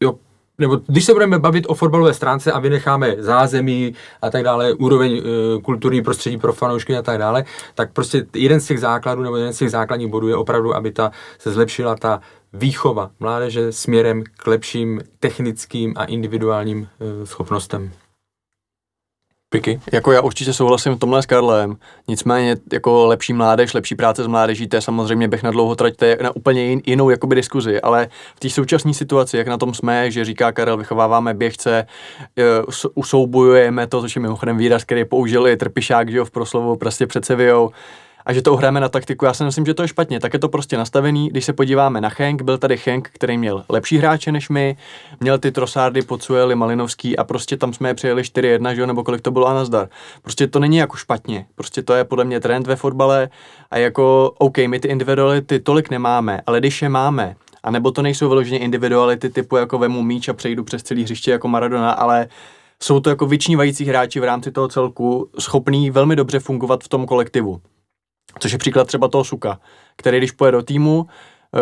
[0.00, 0.14] jo,
[0.58, 5.16] nebo když se budeme bavit o fotbalové stránce a vynecháme zázemí a tak dále, úroveň
[5.16, 5.22] e,
[5.60, 9.52] kulturní prostředí pro fanoušky a tak dále, tak prostě jeden z těch základů nebo jeden
[9.52, 12.20] z těch základních bodů je opravdu, aby ta se zlepšila ta
[12.52, 16.88] výchova mládeže směrem k lepším technickým a individuálním
[17.22, 17.90] e, schopnostem.
[19.56, 19.80] Piky?
[19.92, 21.76] Jako já určitě souhlasím v tomhle s Karlem,
[22.08, 25.96] nicméně jako lepší mládež, lepší práce s mládeží, to je samozřejmě běh na dlouho trať,
[25.96, 29.56] to je na úplně jin, jinou jakoby diskuzi, ale v té současné situaci, jak na
[29.56, 31.86] tom jsme, že říká Karel, vychováváme běžce,
[32.36, 36.30] eh, us- usoubujeme to, což je mimochodem výraz, který použil i Trpišák, že jo, v
[36.30, 37.70] proslovu prostě před Sevillou,
[38.26, 40.20] a že to uhráme na taktiku, já si myslím, že to je špatně.
[40.20, 41.28] Tak je to prostě nastavený.
[41.28, 44.76] Když se podíváme na Henk, byl tady Henk, který měl lepší hráče než my,
[45.20, 49.04] měl ty Trosárdy, Pocueli, Malinovský a prostě tam jsme je přijeli 4-1, že jo, nebo
[49.04, 49.88] kolik to bylo a nazdar.
[50.22, 51.46] Prostě to není jako špatně.
[51.54, 53.28] Prostě to je podle mě trend ve fotbale
[53.70, 58.02] a jako, OK, my ty individuality tolik nemáme, ale když je máme, a nebo to
[58.02, 62.28] nejsou vyloženě individuality typu jako vemu míč a přejdu přes celý hřiště jako Maradona, ale
[62.82, 67.06] jsou to jako vyčnívající hráči v rámci toho celku, schopný velmi dobře fungovat v tom
[67.06, 67.60] kolektivu.
[68.38, 69.60] Což je příklad třeba toho Suka,
[69.96, 71.06] který když pojede do týmu,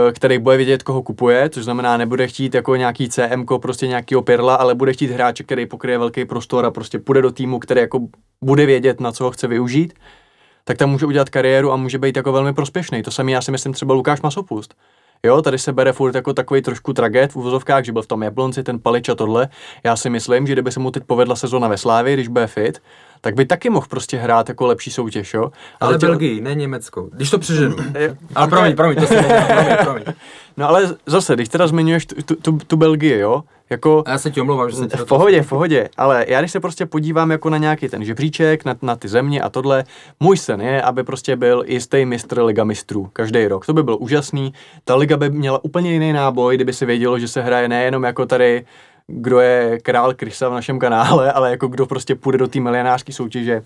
[0.08, 4.14] eh, který bude vědět, koho kupuje, což znamená, nebude chtít jako nějaký CM, prostě nějaký
[4.24, 7.80] perla, ale bude chtít hráče, který pokryje velký prostor a prostě půjde do týmu, který
[7.80, 8.00] jako
[8.42, 9.94] bude vědět, na co ho chce využít,
[10.64, 13.02] tak tam může udělat kariéru a může být jako velmi prospěšný.
[13.02, 14.74] To samý já si myslím třeba Lukáš Masopust.
[15.24, 18.22] Jo, tady se bere furt jako takový trošku traget v uvozovkách, že byl v tom
[18.22, 19.48] Jablonci, ten Palič a tohle.
[19.84, 22.82] Já si myslím, že kdyby se mu teď povedla sezona ve Slávě, když bude fit,
[23.24, 25.42] tak by taky mohl prostě hrát jako lepší soutěž, jo.
[25.42, 26.06] Ale, ale tě...
[26.06, 27.08] Belgii, ne Německo.
[27.12, 27.76] Když to přeženu.
[28.34, 30.04] ale promiň, promiň, to si promiň, promiň.
[30.56, 34.02] No ale zase, když teda zmiňuješ tu, tu, tu, tu Belgii, jo, jako...
[34.06, 36.52] A já se ti omlouvám, že jsem ti V pohodě, v pohodě, ale já když
[36.52, 39.84] se prostě podívám jako na nějaký ten žebříček, na, na ty země a tohle,
[40.20, 43.66] můj sen je, aby prostě byl jistý mistr Liga mistrů každý rok.
[43.66, 44.52] To by bylo úžasný.
[44.84, 48.26] Ta liga by měla úplně jiný náboj, kdyby se vědělo, že se hraje nejenom jako
[48.26, 48.64] tady
[49.06, 53.12] kdo je král Krysa v našem kanále, ale jako kdo prostě půjde do té milionářské
[53.12, 53.62] soutěže.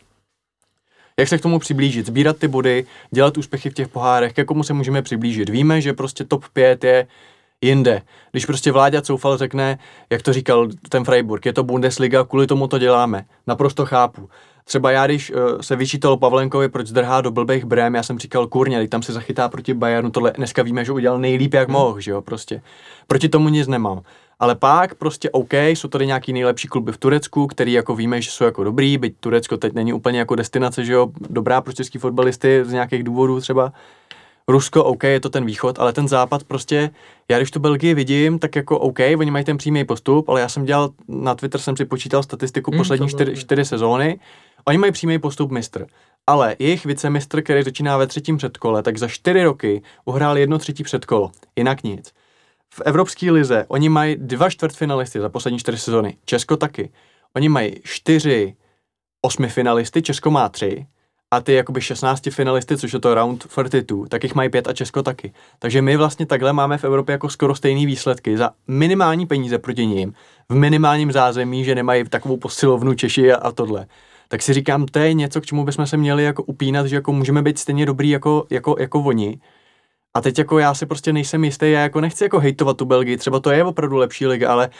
[1.18, 2.06] Jak se k tomu přiblížit?
[2.06, 5.48] Sbírat ty body, dělat úspěchy v těch pohárech, k komu se můžeme přiblížit?
[5.48, 7.06] Víme, že prostě top 5 je
[7.60, 8.02] jinde.
[8.30, 9.78] Když prostě Vláďa Coufal řekne,
[10.10, 13.24] jak to říkal ten Freiburg, je to Bundesliga, kvůli tomu to děláme.
[13.46, 14.28] Naprosto chápu.
[14.64, 18.46] Třeba já, když uh, se vyčítalo Pavlenkovi, proč zdrhá do blbých brém, já jsem říkal,
[18.46, 22.10] kurně, tam se zachytá proti Bayernu, tohle dneska víme, že udělal nejlíp, jak mohl, že
[22.10, 22.62] jo, prostě.
[23.06, 24.02] Proti tomu nic nemám.
[24.40, 28.30] Ale pak prostě OK, jsou tady nějaký nejlepší kluby v Turecku, který jako víme, že
[28.30, 31.98] jsou jako dobrý, byť Turecko teď není úplně jako destinace, že jo, dobrá pro český
[31.98, 33.72] fotbalisty z nějakých důvodů třeba.
[34.48, 36.90] Rusko, OK, je to ten východ, ale ten západ prostě,
[37.28, 40.48] já když tu Belgii vidím, tak jako OK, oni mají ten přímý postup, ale já
[40.48, 44.20] jsem dělal, na Twitter jsem si počítal statistiku mm, poslední čtyři, čtyři sezóny,
[44.64, 45.86] oni mají přímý postup mistr.
[46.26, 50.82] Ale jejich vicemistr, který začíná ve třetím předkole, tak za čtyři roky uhrál jedno třetí
[50.82, 51.30] předkolo.
[51.56, 52.12] Jinak nic.
[52.74, 56.16] V Evropské lize oni mají dva čtvrtfinalisty za poslední čtyři sezóny.
[56.24, 56.90] Česko taky.
[57.36, 58.56] Oni mají čtyři
[59.22, 60.86] osmi finalisty, Česko má tři
[61.30, 64.72] a ty jakoby 16 finalisty, což je to round 42, tak jich mají pět a
[64.72, 65.32] Česko taky.
[65.58, 69.86] Takže my vlastně takhle máme v Evropě jako skoro stejné výsledky za minimální peníze proti
[69.86, 70.14] ním,
[70.48, 73.86] v minimálním zázemí, že nemají takovou posilovnu Češi a, a tohle.
[74.28, 77.12] Tak si říkám, to je něco, k čemu bychom se měli jako upínat, že jako
[77.12, 79.40] můžeme být stejně dobrý jako, jako, jako oni.
[80.16, 83.16] A teď jako já si prostě nejsem jistý, já jako nechci jako hejtovat tu Belgii,
[83.16, 84.70] třeba to je opravdu lepší liga, ale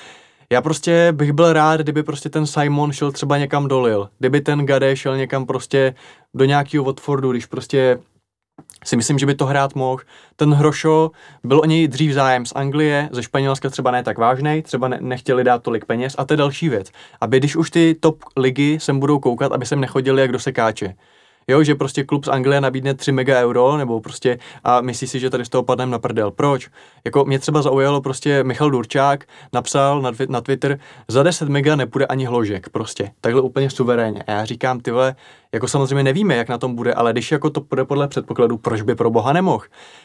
[0.52, 4.66] já prostě bych byl rád, kdyby prostě ten Simon šel třeba někam dolil, kdyby ten
[4.66, 5.94] Gade šel někam prostě
[6.34, 7.98] do nějakého Watfordu, když prostě
[8.84, 10.02] si myslím, že by to hrát mohl.
[10.36, 11.10] Ten Hrošo,
[11.44, 14.98] byl o něj dřív zájem z Anglie, ze Španělska třeba ne tak vážný, třeba ne,
[15.00, 16.90] nechtěli dát tolik peněz a to je další věc.
[17.20, 20.94] Aby když už ty top ligy sem budou koukat, aby sem nechodili jak do sekáče
[21.48, 25.20] jo, že prostě klub z Anglie nabídne 3 mega euro, nebo prostě a myslí si,
[25.20, 26.30] že tady z toho padneme na prdel.
[26.30, 26.70] Proč?
[27.04, 30.78] Jako mě třeba zaujalo prostě Michal Durčák napsal na, na Twitter,
[31.08, 33.10] za 10 mega nepůjde ani hložek, prostě.
[33.20, 34.22] Takhle úplně suverénně.
[34.22, 35.16] A já říkám, ty vole,
[35.52, 38.82] jako samozřejmě nevíme, jak na tom bude, ale když jako to bude podle předpokladu, proč
[38.82, 39.64] by pro boha nemohl?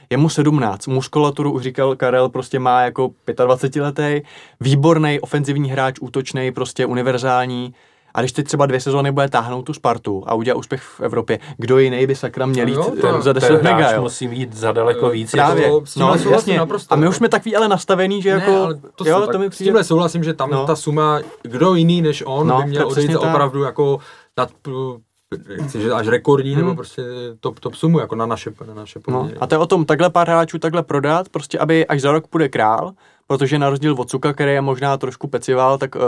[0.10, 3.12] Je mu 17, muskulaturu už říkal Karel, prostě má jako
[3.46, 4.22] 25 letý,
[4.60, 7.74] výborný ofenzivní hráč, útočný, prostě univerzální,
[8.14, 11.40] a když teď třeba dvě sezóny bude táhnout tu Spartu a udělat úspěch v Evropě,
[11.58, 14.02] kdo jiný by sakra měl jít no jo, za 10 mega, jo?
[14.02, 15.32] musí jít za daleko víc.
[15.32, 16.58] Právě, to, no, jasně.
[16.58, 19.50] Naprosto, a my už jsme takový ale nastavený, že jako, ne, to, jo, to mi
[19.50, 19.66] přijde...
[19.66, 20.66] S tímhle souhlasím, že tam no.
[20.66, 24.00] ta suma, kdo jiný než on no, by měl odejít opravdu jako
[24.38, 24.50] nad
[25.64, 26.62] chci, že až rekordní, hmm.
[26.62, 27.04] nebo prostě
[27.40, 29.30] top, top sumu, jako na naše, na naše No.
[29.40, 32.28] A to je o tom, takhle pár hráčů takhle prodat, prostě aby až za rok
[32.28, 32.94] půjde král,
[33.28, 36.02] protože na rozdíl od Cuka, který je možná trošku pecival, tak uh,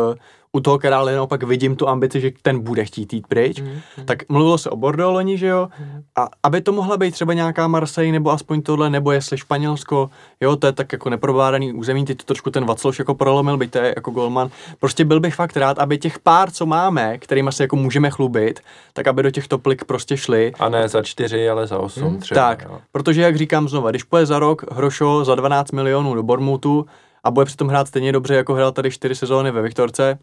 [0.56, 3.62] u toho krále naopak vidím tu ambici, že ten bude chtít jít pryč.
[3.62, 4.06] Mm, mm.
[4.06, 5.70] Tak mluvilo se o Bordeaux loni, že jo?
[5.80, 6.04] Mm.
[6.16, 10.10] A aby to mohla být třeba nějaká Marseille, nebo aspoň tohle, nebo jestli Španělsko,
[10.42, 13.72] jo, to je tak jako neprobádaný území, ty to trošku ten Vacloš jako prolomil, byť
[13.72, 14.50] to je jako golman.
[14.80, 18.60] Prostě byl bych fakt rád, aby těch pár, co máme, kterými se jako můžeme chlubit,
[18.94, 20.52] tak aby do těch toplik prostě šli.
[20.60, 22.20] A ne za čtyři, ale za osm mm.
[22.20, 22.42] třeba.
[22.42, 22.80] Tak, jo.
[22.92, 26.86] protože jak říkám znova, když půjde za rok Hrošo za 12 milionů do Bormutu,
[27.26, 30.20] a bude přitom hrát stejně dobře, jako hrál tady čtyři sezóny ve Viktorce,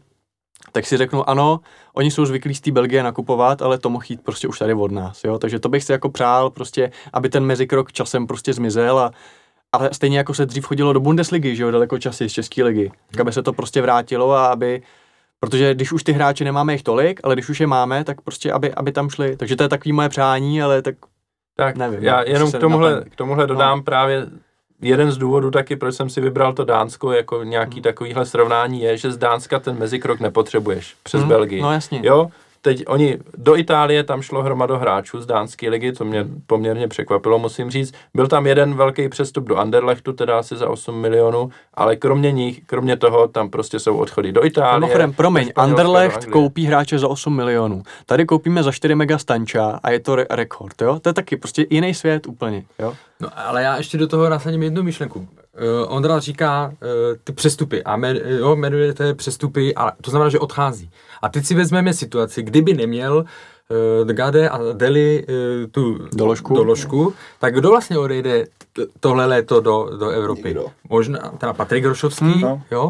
[0.71, 1.59] tak si řeknu, ano,
[1.93, 4.91] oni jsou zvyklí z té Belgie nakupovat, ale to mohl jít prostě už tady od
[4.91, 8.99] nás, jo, takže to bych si jako přál prostě, aby ten mezikrok časem prostě zmizel
[8.99, 9.11] a,
[9.71, 12.91] a stejně jako se dřív chodilo do Bundesligy, že jo, daleko časy z České ligy,
[13.11, 14.81] tak aby se to prostě vrátilo a aby,
[15.39, 18.51] protože když už ty hráči nemáme jich tolik, ale když už je máme, tak prostě
[18.51, 20.95] aby, aby tam šli, takže to je takový moje přání, ale tak
[21.55, 22.03] tak nevím.
[22.03, 23.83] Já jenom k tomuhle, k tomuhle dodám no.
[23.83, 24.27] právě
[24.81, 27.83] jeden z důvodů taky, proč jsem si vybral to Dánsko jako nějaký hmm.
[27.83, 31.29] takovýhle srovnání je, že z Dánska ten mezikrok nepotřebuješ přes hmm.
[31.29, 31.61] Belgii.
[31.61, 32.01] No jasně.
[32.03, 32.29] Jo,
[32.63, 37.39] teď oni do Itálie tam šlo hromado hráčů z dánské ligy, to mě poměrně překvapilo,
[37.39, 37.93] musím říct.
[38.13, 42.61] Byl tam jeden velký přestup do Anderlechtu, teda asi za 8 milionů, ale kromě nich,
[42.65, 44.79] kromě toho, tam prostě jsou odchody do Itálie.
[44.79, 47.83] Mimochodem, promiň, Anderlecht koupí hráče za 8 milionů.
[48.05, 50.99] Tady koupíme za 4 mega stanča a je to re- rekord, jo?
[50.99, 52.93] To je taky prostě jiný svět úplně, jo?
[53.19, 55.27] No, ale já ještě do toho nasadím jednu myšlenku.
[55.61, 56.87] Uh, Ondra říká uh,
[57.23, 60.89] ty přestupy a me, jo, jmenujete přestupy, a to znamená, že odchází.
[61.21, 65.35] A teď si vezmeme situaci, kdyby neměl uh, Dgade a Deli uh,
[65.71, 66.55] tu Doložku.
[66.55, 68.45] doložku, tak kdo vlastně odejde
[68.99, 70.47] tohle léto do, do Evropy?
[70.47, 70.65] Nikdo.
[70.89, 72.43] Možná teda Patrik Grošovský, Hmm.
[72.43, 72.61] hmm.
[72.71, 72.89] jo,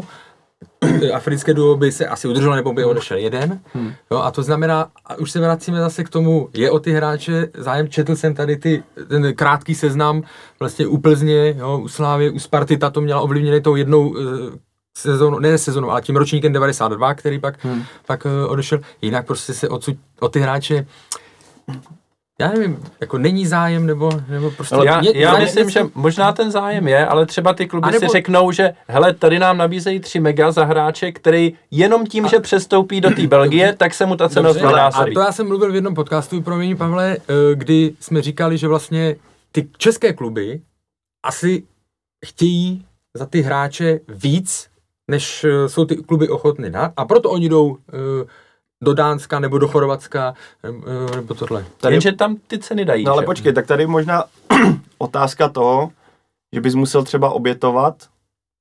[1.12, 3.60] africké duo by se asi udrželo, nebo by odešel jeden.
[3.74, 3.92] Hmm.
[4.10, 7.48] Jo, a to znamená, a už se vracíme zase k tomu, je o ty hráče
[7.54, 10.22] zájem, četl jsem tady ty, ten krátký seznam,
[10.60, 14.58] vlastně u Plzně, jo, u Slávy, u Sparty, ta to měla ovlivněné tou jednou eh,
[14.98, 17.82] sezónu, ne sezónu, ale tím ročníkem 92, který pak, hmm.
[18.06, 18.80] pak uh, odešel.
[19.02, 20.86] Jinak prostě se odsud, o ty hráče
[22.40, 24.76] já nevím, jako není zájem, nebo, nebo prostě...
[24.84, 27.90] Já, ně- já zájem- myslím, že možná ten zájem je, ale třeba ty kluby A
[27.90, 32.28] nebo- si řeknou, že hele, tady nám nabízejí 3 mega za hráče, který jenom tím,
[32.28, 35.48] že přestoupí do té Belgie, tak se mu ta cena Dobře, a to já jsem
[35.48, 39.16] mluvil v jednom podcastu, promiň Pavle, eh, kdy jsme říkali, že vlastně
[39.52, 40.60] ty české kluby
[41.24, 41.62] asi
[42.26, 42.86] chtějí
[43.16, 44.68] za ty hráče víc,
[45.10, 47.76] než eh, jsou ty kluby ochotny dát a proto oni jdou
[48.22, 48.26] eh,
[48.82, 50.34] do Dánska nebo do Chorvatska
[50.64, 51.64] eh, nebo tohle.
[51.80, 53.04] Tady, Jenže tam ty ceny dají.
[53.04, 53.26] no ale že?
[53.26, 54.24] počkej, tak tady možná
[54.98, 55.90] otázka toho,
[56.52, 57.94] že bys musel třeba obětovat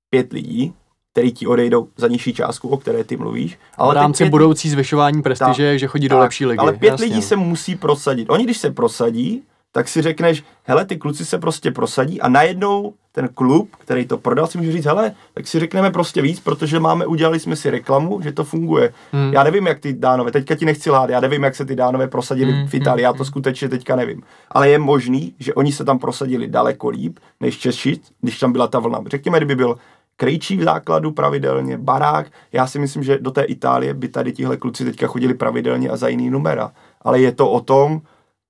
[0.10, 0.74] pět lidí,
[1.12, 3.60] který ti odejdou za nižší částku, o které ty mluvíš.
[3.78, 6.58] Ale v rámci pět- budoucí zvyšování prestiže, že chodí do tak, lepší ligy.
[6.58, 7.06] Ale pět jasně.
[7.06, 8.30] lidí se musí prosadit.
[8.30, 12.94] Oni, když se prosadí, tak si řekneš, hele, ty kluci se prostě prosadí a najednou
[13.12, 16.80] ten klub, který to prodal, si může říct, hele, tak si řekneme prostě víc, protože
[16.80, 18.94] máme, udělali jsme si reklamu, že to funguje.
[19.12, 19.34] Hmm.
[19.34, 22.08] Já nevím, jak ty dánové, teďka ti nechci lhát, já nevím, jak se ty dánové
[22.08, 24.22] prosadili Hmm, v Itálii, já to skutečně teďka nevím.
[24.52, 28.68] Ale je možný, že oni se tam prosadili daleko líp, než Češi, když tam byla
[28.68, 29.00] ta vlna.
[29.08, 29.78] Řekněme, kdyby byl
[30.18, 34.58] Krejčí v základu pravidelně, Barák, já si myslím, že do té Itálie by tady tihle
[34.58, 36.72] kluci teďka chodili pravidelně a za jiný numera.
[37.02, 38.02] Ale je to o tom,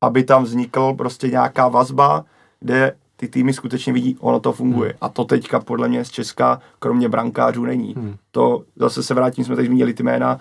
[0.03, 2.25] aby tam vznikl prostě nějaká vazba,
[2.59, 4.89] kde ty týmy skutečně vidí, ono to funguje.
[4.89, 4.97] Hmm.
[5.01, 7.93] A to teďka podle mě z Česka, kromě brankářů, není.
[7.93, 8.15] Hmm.
[8.31, 10.39] To zase se vrátím, jsme teď zmínili ty jména.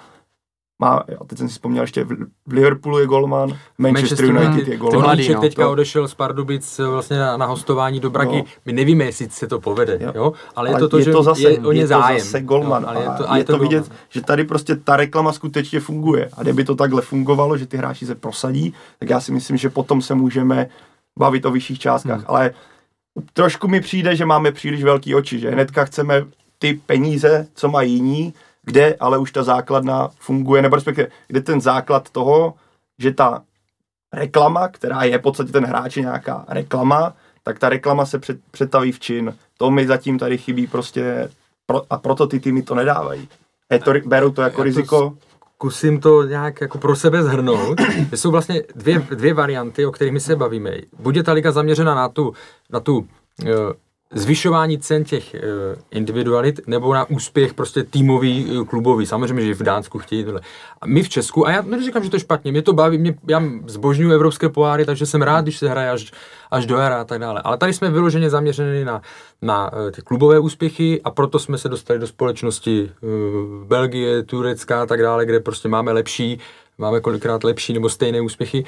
[0.82, 2.08] Má, já teď jsem si vzpomněl ještě, v
[2.46, 5.00] v Liverpoolu je golman, Manchester, United, United je Ty golman.
[5.00, 5.40] mladý, Mladíček no.
[5.40, 8.36] teďka To- odešel z Pardubic eh, vlastně na, na hostování do Bragy.
[8.36, 8.44] No.
[8.66, 10.12] My nevíme, jestli se to povede, jo?
[10.14, 10.32] Jo.
[10.56, 12.20] Ale je Ale to to, je že to zase, je o ně je to zájem.
[12.20, 12.82] zase golman.
[12.82, 13.96] Jo, ale je to, a je to, vidět, golman.
[14.08, 16.28] že tady prostě ta reklama skutečně funguje.
[16.36, 19.70] A kdyby to takhle fungovalo, že ty hráči se prosadí, tak já si myslím, že
[19.70, 20.68] potom se můžeme
[21.18, 22.16] bavit o vyšších částkách.
[22.16, 22.24] Hmm.
[22.28, 22.50] Ale
[23.32, 26.24] trošku mi přijde, že máme příliš velký oči, že hnedka chceme
[26.58, 31.60] ty peníze, co mají jiní, kde ale už ta základna funguje, nebo respektive, kde ten
[31.60, 32.54] základ toho,
[32.98, 33.42] že ta
[34.12, 38.38] reklama, která je v podstatě ten hráč je nějaká reklama, tak ta reklama se před,
[38.50, 39.36] přetaví v čin.
[39.58, 41.30] To mi zatím tady chybí prostě
[41.66, 43.28] pro, a proto ty týmy to nedávají.
[43.70, 45.16] Je to, berou to jako Já to riziko.
[45.54, 47.80] Zkusím to nějak jako pro sebe zhrnout.
[48.10, 50.70] To jsou vlastně dvě, dvě varianty, o kterých my se bavíme.
[50.98, 52.32] Buď je ta liga zaměřena na tu,
[52.70, 53.06] na tu uh,
[54.14, 55.40] zvyšování cen těch uh,
[55.90, 59.06] individualit nebo na úspěch prostě týmový, uh, klubový.
[59.06, 60.40] Samozřejmě, že v Dánsku chtějí tohle.
[60.80, 63.14] A my v Česku, a já neříkám, že to je špatně, mě to baví, mě,
[63.28, 66.12] já zbožňuji evropské poháry, takže jsem rád, když se hraje až,
[66.50, 67.40] až do jara a tak dále.
[67.44, 69.02] Ale tady jsme vyloženě zaměřeni na,
[69.42, 72.90] na uh, ty klubové úspěchy a proto jsme se dostali do společnosti
[73.64, 76.38] Belgie, Turecka a tak dále, kde prostě máme lepší,
[76.78, 78.64] máme kolikrát lepší nebo stejné úspěchy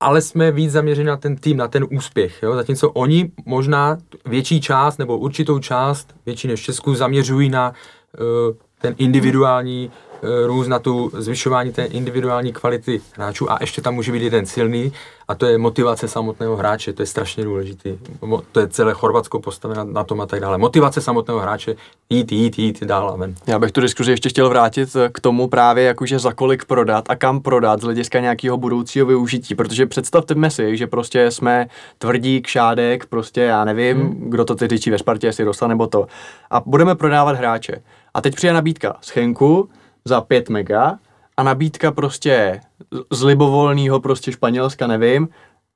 [0.00, 2.42] ale jsme víc zaměřeni na ten tým, na ten úspěch.
[2.42, 2.54] Jo?
[2.54, 7.72] Zatímco oni možná větší část nebo určitou část, větší než Česku, zaměřují na
[8.18, 9.90] uh, ten individuální
[10.22, 14.46] uh, růst, na tu zvyšování té individuální kvality hráčů a ještě tam může být jeden
[14.46, 14.92] silný
[15.28, 17.98] a to je motivace samotného hráče, to je strašně důležitý.
[18.22, 20.58] Mo- To je celé Chorvatsko postavené na, tom a tak dále.
[20.58, 21.76] Motivace samotného hráče
[22.10, 23.34] jít, jít, jít dál a ven.
[23.46, 27.16] Já bych tu diskuzi ještě chtěl vrátit k tomu právě, jakože za kolik prodat a
[27.16, 31.66] kam prodat z hlediska nějakého budoucího využití, protože představte si, že prostě jsme
[31.98, 34.30] tvrdí kšádek, prostě já nevím, hmm.
[34.30, 36.06] kdo to teď řečí ve Spartě, jestli Rosa nebo to,
[36.50, 37.82] a budeme prodávat hráče.
[38.14, 39.68] A teď přijde nabídka z Chenku
[40.04, 40.98] za 5 mega
[41.36, 42.60] a nabídka prostě
[43.10, 45.28] z libovolného prostě Španělska, nevím,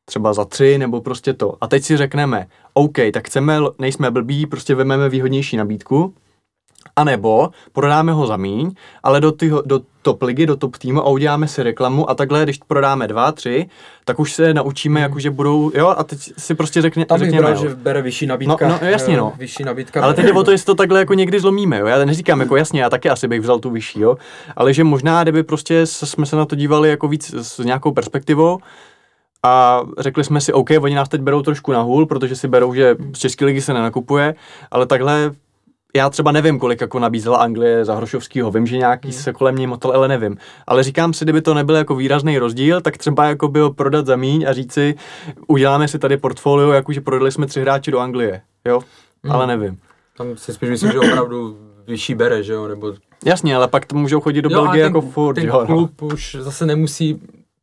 [0.04, 1.56] třeba za tři nebo prostě to.
[1.60, 6.14] A teď si řekneme, OK, tak chceme, nejsme blbí, prostě vememe výhodnější nabídku,
[6.96, 8.70] A nebo prodáme ho za míň,
[9.02, 12.42] ale do, tyho, do top ligy, do top týmu a uděláme si reklamu a takhle,
[12.42, 13.66] když prodáme dva, tři,
[14.04, 17.42] tak už se naučíme, jako že budou, jo, a teď si prostě řekne, Tam řekněme,
[17.42, 18.68] bral, že bere vyšší nabídka.
[18.68, 19.32] No, no, jasně, no.
[19.34, 20.02] eh, Vyšší nabídka.
[20.02, 21.86] Ale teď jde o to, jestli to takhle jako někdy zlomíme, jo.
[21.86, 24.16] Já neříkám, jako jasně, já taky asi bych vzal tu vyšší, jo.
[24.56, 28.58] Ale že možná, kdyby prostě jsme se na to dívali jako víc s nějakou perspektivou
[29.42, 32.74] a řekli jsme si, OK, oni nás teď berou trošku na hůl, protože si berou,
[32.74, 34.34] že z České ligy se nenakupuje,
[34.70, 35.30] ale takhle
[35.96, 38.50] já třeba nevím, kolik jako nabízela Anglie za Hrošovskýho.
[38.50, 40.36] Vím, že nějaký se kolem něj motal, ale nevím.
[40.66, 44.06] Ale říkám si, kdyby to nebyl jako výrazný rozdíl, tak třeba jako by ho prodat
[44.06, 44.94] za míň a říct si,
[45.46, 48.40] uděláme si tady portfolio, jakože prodali jsme tři hráči do Anglie.
[48.64, 48.80] Jo,
[49.28, 49.78] ale nevím.
[50.16, 52.94] Tam si spíš myslím, že opravdu vyšší bere, že jo, nebo...
[53.24, 55.58] Jasně, ale pak to můžou chodit do Jo, Belgie ten, jako furt, ten jo.
[55.60, 55.66] No.
[55.66, 57.20] klub už zase nemusí...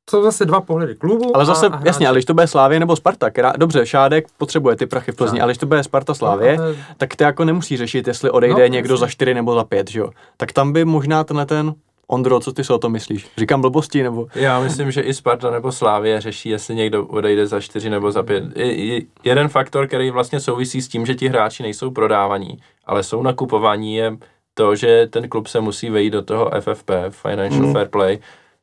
[0.09, 2.95] Jsou zase dva pohledy klubu Ale zase, a, jasně, ale když to bude Slávě nebo
[2.95, 5.43] Sparta, která, dobře, Šádek potřebuje ty prachy v Plzni, Tak.
[5.43, 8.61] ale když to bude Sparta Slávě, No, ale- tak ty jako nemusí řešit, jestli odejde
[8.61, 9.01] No, někdo jasně.
[9.01, 10.09] za čtyři nebo za pět, že jo.
[10.37, 11.73] Tak tam by možná tenhle ten,
[12.09, 13.27] Ondro, co ty si o tom myslíš?
[13.37, 14.27] Říkám blbosti, nebo?
[14.35, 18.23] Já myslím, že i Sparta nebo Slávě řeší, jestli někdo odejde za čtyři nebo za
[18.23, 18.43] pět.
[18.55, 23.03] I, i, jeden faktor, který vlastně souvisí s tím, že ti hráči nejsou prodávaní, ale
[23.03, 24.17] jsou nakupovaní, je
[24.53, 27.73] to, že ten klub se musí vejít do toho FFP, Financial Mm.
[27.73, 28.19] Fair Play,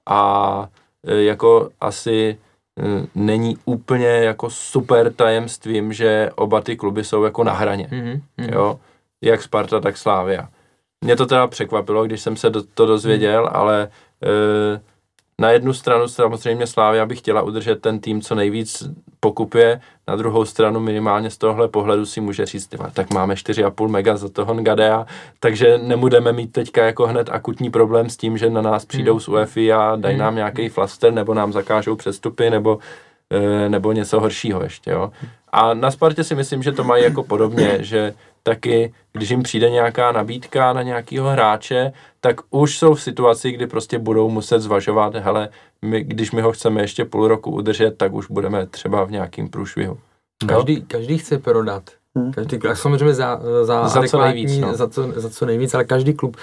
[0.06, 0.68] a
[1.06, 2.38] jako asi
[2.80, 8.22] e, není úplně jako super tajemstvím, že oba ty kluby jsou jako na hraně Mhm,
[8.38, 8.48] mhm.
[8.52, 8.80] jo,
[9.24, 10.48] jak Sparta, tak Slávia.
[11.04, 13.88] Mě to teda překvapilo, když jsem se do, to dozvěděl, ale
[14.24, 14.80] e,
[15.40, 18.84] na jednu stranu samozřejmě Slávia by chtěla udržet ten tým co nejvíc
[19.24, 23.36] pokupě, na druhou stranu minimálně z tohle pohledu si může říct, "Ty vole, tak máme
[23.36, 25.06] 4,5 mega za toho Ngadea,
[25.40, 29.28] takže nebudeme mít teďka jako hned akutní problém s tím, že na nás přijdou z
[29.28, 32.78] UEFI a dají nám nějaký flaster, nebo nám zakážou přestupy, nebo
[33.30, 35.10] e, nebo něco horšího ještě, jo.
[35.52, 38.14] A na Spartě si myslím, že to mají jako podobně, že
[38.46, 43.66] taky, když jim přijde nějaká nabídka na nějakého hráče, tak už jsou v situaci, kdy
[43.66, 45.48] prostě budou muset zvažovat, hele,
[45.82, 49.48] my, když my ho chceme ještě půl roku udržet, tak už budeme třeba v nějakým
[49.48, 49.98] průšvihu.
[50.46, 51.82] Každý, každý chce prodat.
[52.16, 52.32] Hmm.
[52.32, 54.74] Každý, a samozřejmě za, za, Za co nejvíc, no.
[54.74, 56.36] za, co, za co nejvíc, ale každý klub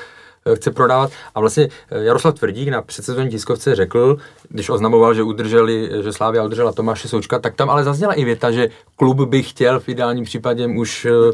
[0.45, 1.11] eh, chce prodávat.
[1.35, 4.17] A vlastně eh, Jaroslav Tvrdík na předsezónní tiskovce řekl,
[4.49, 8.51] když oznamoval, že udrželi, že Slávia udržela Tomáše Součka, tak tam ale zazněla i věta,
[8.51, 11.33] že klub by chtěl v ideálním případě už eh, eh,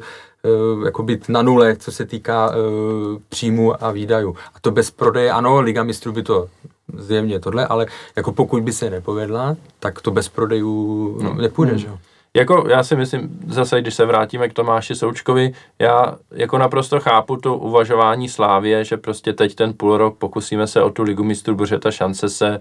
[0.85, 2.55] jako být na nule, co se týká eh,
[3.29, 4.35] příjmu a výdajů.
[4.55, 6.47] A to bez prodeje, ano, Liga mistrů by to
[6.97, 7.85] zjevně tohle, ale
[8.15, 11.33] jako pokud by se nepovedla, tak to bez prodejů no.
[11.33, 11.79] nepůjde, Hmm.
[11.79, 11.97] že jo?
[12.33, 17.35] Jako já si myslím, zase když se vrátíme k Tomáši Součkovi, já jako naprosto chápu
[17.37, 21.55] to uvažování Slávě, že prostě teď ten půl rok pokusíme se o tu ligu mistrů,
[21.55, 22.59] protože ta šance se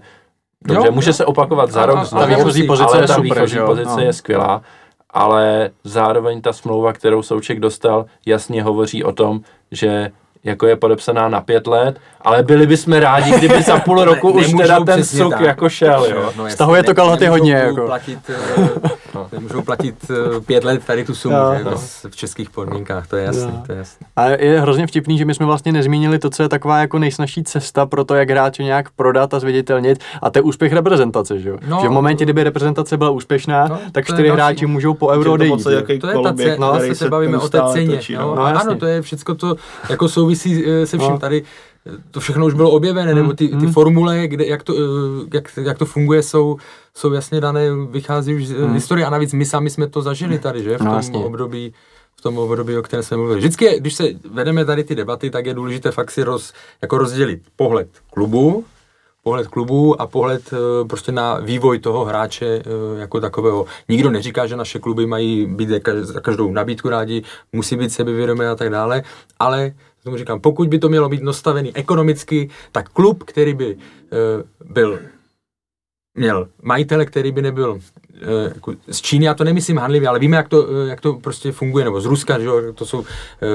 [0.67, 1.13] Dobře, Jo, může jo.
[1.13, 3.65] se opakovat za rok a- a znovu, výchozí pozice ale je ta super, výchozí jo?
[3.65, 3.99] pozice No.
[3.99, 4.61] je skvělá,
[5.09, 10.11] ale zároveň ta smlouva, kterou Souček dostal, jasně hovoří o tom, že
[10.47, 14.47] jako je podepsaná na pět let, ale byli bychom rádi, kdyby za půl roku už
[14.47, 15.41] Nemůžou teda ten suk tak.
[15.41, 16.21] jako šel, jo.
[16.37, 17.85] jasně, Stahuje to kalhoty nemůžou hodně, jako.
[17.85, 18.89] Platit, eh,
[19.31, 21.55] nemůžou platit eh, pět let tady tu sumu, Jo.
[21.57, 23.61] že, bez- v českých podmínkách, to je jasné, Jo.
[23.65, 24.07] to je jasné.
[24.15, 27.43] A je hrozně vtipný, že my jsme vlastně nezmínili to, co je taková jako nejsnažší
[27.43, 29.99] cesta pro to, jak hráče nějak prodat a zviditelnit.
[30.21, 31.57] A to je úspěch reprezentace, že jo?
[31.67, 35.33] No, že v momentě, kdyby reprezentace byla úspěšná, No, tak čtyři hráči můžou po euro
[35.33, 35.63] odejít.
[35.63, 35.81] To je
[36.23, 37.99] ta cena, se bavíme o té ceně.
[38.17, 38.35] no.
[38.35, 39.55] No, ano, to je všechno to,
[39.89, 41.19] jako souvisí eh, se vším No.
[41.19, 41.43] tady,
[41.85, 43.73] eh, to všechno už bylo objevené, nebo ty, ty mm.
[43.73, 46.57] formule, kde, jak, to, eh, jak, jak to funguje, jsou,
[46.95, 47.61] jsou jasně dané,
[47.91, 48.73] vychází už z Mm.
[48.73, 51.19] historie a navíc my sami jsme to zažili tady, že, v No, tom jasně.
[51.25, 51.73] období,
[52.15, 53.39] v tom období, o kterém jsme mluvili.
[53.39, 57.41] Vždycky, když se vedeme tady ty debaty, tak je důležité fakt si roz, jako rozdělit
[57.55, 58.65] pohled klubu,
[59.23, 60.53] pohled klubu a pohled
[60.89, 62.63] prostě na vývoj toho hráče
[62.97, 63.65] jako takového.
[63.89, 65.69] Nikdo neříká, že naše kluby mají být
[66.01, 67.23] za každou nabídku rádi,
[67.53, 69.03] musí být sebevědomé a tak dále,
[69.39, 69.71] ale
[70.07, 74.99] znovu říkám, pokud by to mělo být nastavený ekonomicky, tak klub, který by eh, byl
[76.17, 77.79] měl majitele, který by nebyl
[78.13, 81.13] eh, jako z Číny, já to nemyslím handlivě, ale víme, jak to, eh, jak to
[81.13, 83.47] prostě funguje, nebo z Ruska, že jo, to jsou eh,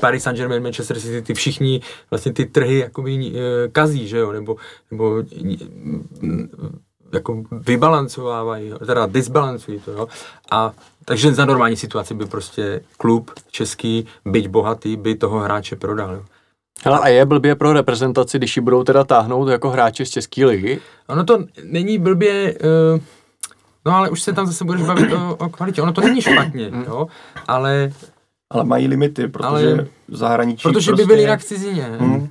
[0.00, 1.80] Paris Saint-Germain, Manchester City, ty všichni
[2.10, 3.32] vlastně ty trhy jakoby
[3.72, 4.56] kazí, že jo, nebo,
[4.90, 5.22] nebo
[6.20, 6.50] mm,
[7.12, 10.08] jako vybalancovávají, teda disbalancují to, jo.
[10.50, 10.72] A
[11.08, 16.14] takže za normální situaci by prostě klub český, byť bohatý, by toho hráče prodal.
[16.14, 16.22] Jo.
[16.84, 20.44] Hele, a je blbě pro reprezentaci, když ji budou teda táhnout jako hráči z České
[20.46, 20.80] ligy?
[21.06, 22.54] Ono to není blbě,
[22.94, 23.00] uh,
[23.86, 25.82] no ale už se tam zase budeš bavit o, o kvalitě.
[25.82, 27.06] Ono to není špatně, jo,
[27.48, 27.92] ale
[28.50, 31.02] Ale mají limity, protože Ale- zahraničí protože prostě...
[31.02, 31.82] by byli jinak v cizině.
[31.98, 32.28] Hmm.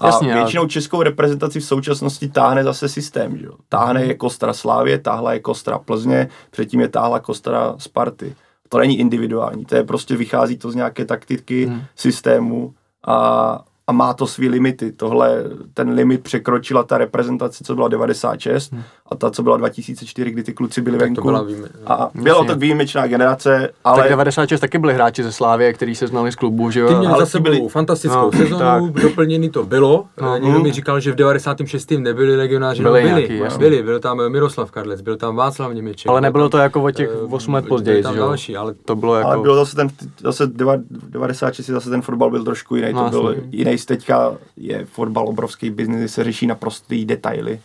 [0.00, 3.38] A Jasně, Jasně, ale- většinou českou reprezentaci v současnosti táhne zase systém.
[3.38, 3.46] Že?
[3.46, 3.52] jo.
[3.68, 8.34] Táhne je Kostra Slávě, táhla je Kostra Plzně, předtím je táhla Kostra Sparty.
[8.68, 11.82] To není individuální, to je prostě vychází to z nějaké taktiky, Hmm.
[11.96, 12.74] systému
[13.06, 13.60] a,
[13.90, 14.92] a má to svý limity.
[14.92, 15.44] Tohle,
[15.74, 18.82] ten limit překročila ta reprezentace, co byla 96 hmm.
[19.06, 21.20] a ta, co byla 2004, kdy ty kluci byli Tak venku.
[21.22, 25.32] to byla výjime- a byla to výjimečná generace, ale Tak 96 taky byli hráči ze
[25.32, 26.88] Slávě, kteří se znali z klubu, že jo?
[26.88, 30.04] Ty měli ale za byli- fantastickou No, sezonu, doplněný to bylo.
[30.20, 30.28] No.
[30.28, 31.98] No, Někdo mi říkal, že v 96.
[31.98, 33.58] nebyli legionáři, Byli no, byli, nějaký, jasně.
[33.58, 36.08] byli, byl tam Miroslav Karlec, byl tam Václav Němeček.
[36.08, 38.18] Ale byl nebylo tam, to jako o těch eh, 8 let byli později, tam že
[38.20, 38.26] jo?
[38.26, 39.28] další, ale To bylo jako...
[39.28, 39.88] Ale bylo zase ten,
[40.22, 43.48] zase deva- 96, zase ten fotbal byl trošku jiný, No, to byl jasně.
[43.80, 47.60] Jiný, teďka je fotbal obrovský biznis, se řeší naprostý detaily.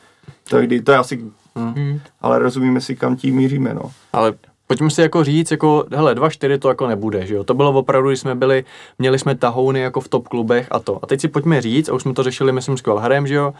[0.49, 1.23] To, je- to je asi,
[1.59, 3.91] hm, ale rozumíme si, kam tím míříme, no.
[4.13, 4.33] Ale
[4.67, 7.43] pojďme si jako říct, jako, hele, 2-4 to jako nebude, že jo?
[7.43, 8.65] To bylo opravdu, když jsme byli,
[8.99, 10.99] měli jsme tahouny jako v top klubech a to.
[11.03, 13.53] A teď si pojďme říct, a už jsme to řešili, myslím, s Kvalharem, že jo?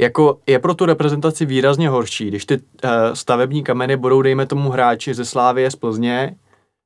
[0.00, 4.70] Jako je pro tu reprezentaci výrazně horší, když ty uh, stavební kameny budou, dejme tomu,
[4.70, 6.34] hráči ze Slávie, z Plzně,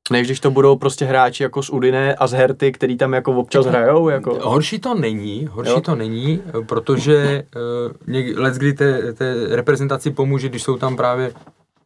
[0.09, 3.31] než když to budou prostě hráči jako z Udine a z Herty, který tam jako
[3.31, 4.39] občas hrajou, jako...
[4.41, 5.81] Horší to není, horší Jo.
[5.81, 11.33] to není, protože uh, něk, let kdy té, té reprezentaci pomůže, když jsou tam právě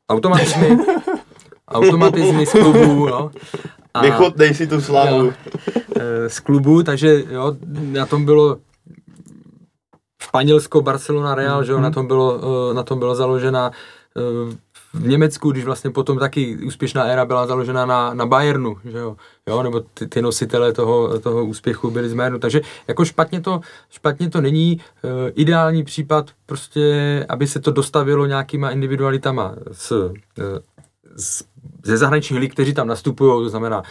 [0.10, 0.78] automatizmy,
[1.68, 3.32] automatizmy z klubů, no.
[3.94, 5.26] A, Vychutnej si tu slavu.
[5.26, 5.32] Jo.
[5.96, 7.56] eh, z klubu, takže jo,
[7.92, 8.58] na tom bylo
[10.22, 12.40] Španělsko, Barcelona, Real, že jo, na tom bylo,
[12.72, 13.72] eh, na tom byla založena
[14.18, 14.56] eh,
[14.94, 19.16] v Německu, když vlastně potom taky úspěšná éra byla založena na, na Bayernu, že jo,
[19.48, 23.62] jo nebo ty, ty nositelé toho, toho úspěchu byli z Bayernu, takže jako špatně to,
[23.90, 30.60] špatně to není, eh, ideální případ prostě, aby se to dostavilo nějakýma individualitama s, eh,
[31.16, 31.44] z,
[31.84, 33.84] ze zahraničních lig, kteří tam nastupují, to znamená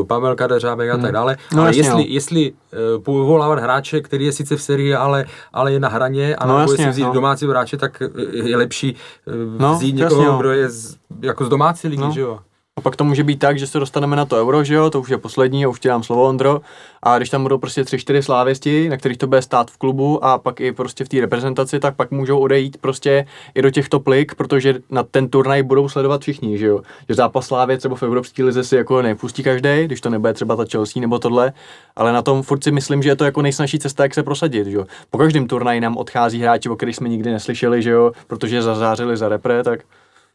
[0.00, 1.36] uh, Pavel Kadeřábek a tak dále.
[1.54, 2.04] No ale jasně, jestli, no.
[2.08, 2.52] jestli
[2.96, 6.58] uh, povolávat hráče, který je sice v sérii, ale, ale je na hraně, a No
[6.58, 7.12] nebo jasně, jestli vzít no.
[7.12, 8.96] domácího hráče, tak je lepší
[9.26, 10.38] uh, No, vzít jasně, někoho, no.
[10.38, 12.10] kdo je z, jako z domácí ligy, No.
[12.10, 12.38] že jo?
[12.76, 15.00] A pak to může být tak, že se dostaneme na to euro, že jo, to
[15.00, 16.60] už je poslední, už ti dám slovo, Ondro.
[17.02, 20.24] A když tam budou prostě tři, čtyři slávěsti, na kterých to bude stát v klubu
[20.24, 24.00] a pak i prostě v té reprezentaci, tak pak můžou odejít prostě i do těchto
[24.00, 26.80] plik, protože na ten turnaj budou sledovat všichni, že jo.
[27.08, 30.56] Že zápas Slávě třeba v Evropské lize si jako nepustí každý, když to nebude třeba
[30.56, 31.52] ta Chelsea nebo tohle,
[31.96, 34.66] ale na tom furt si myslím, že je to jako nejsnažší cesta, jak se prosadit,
[34.66, 34.86] že jo.
[35.10, 39.16] Po každém turnaji nám odchází hráči, o kterých jsme nikdy neslyšeli, že jo, protože zazářili
[39.16, 39.80] za repre, tak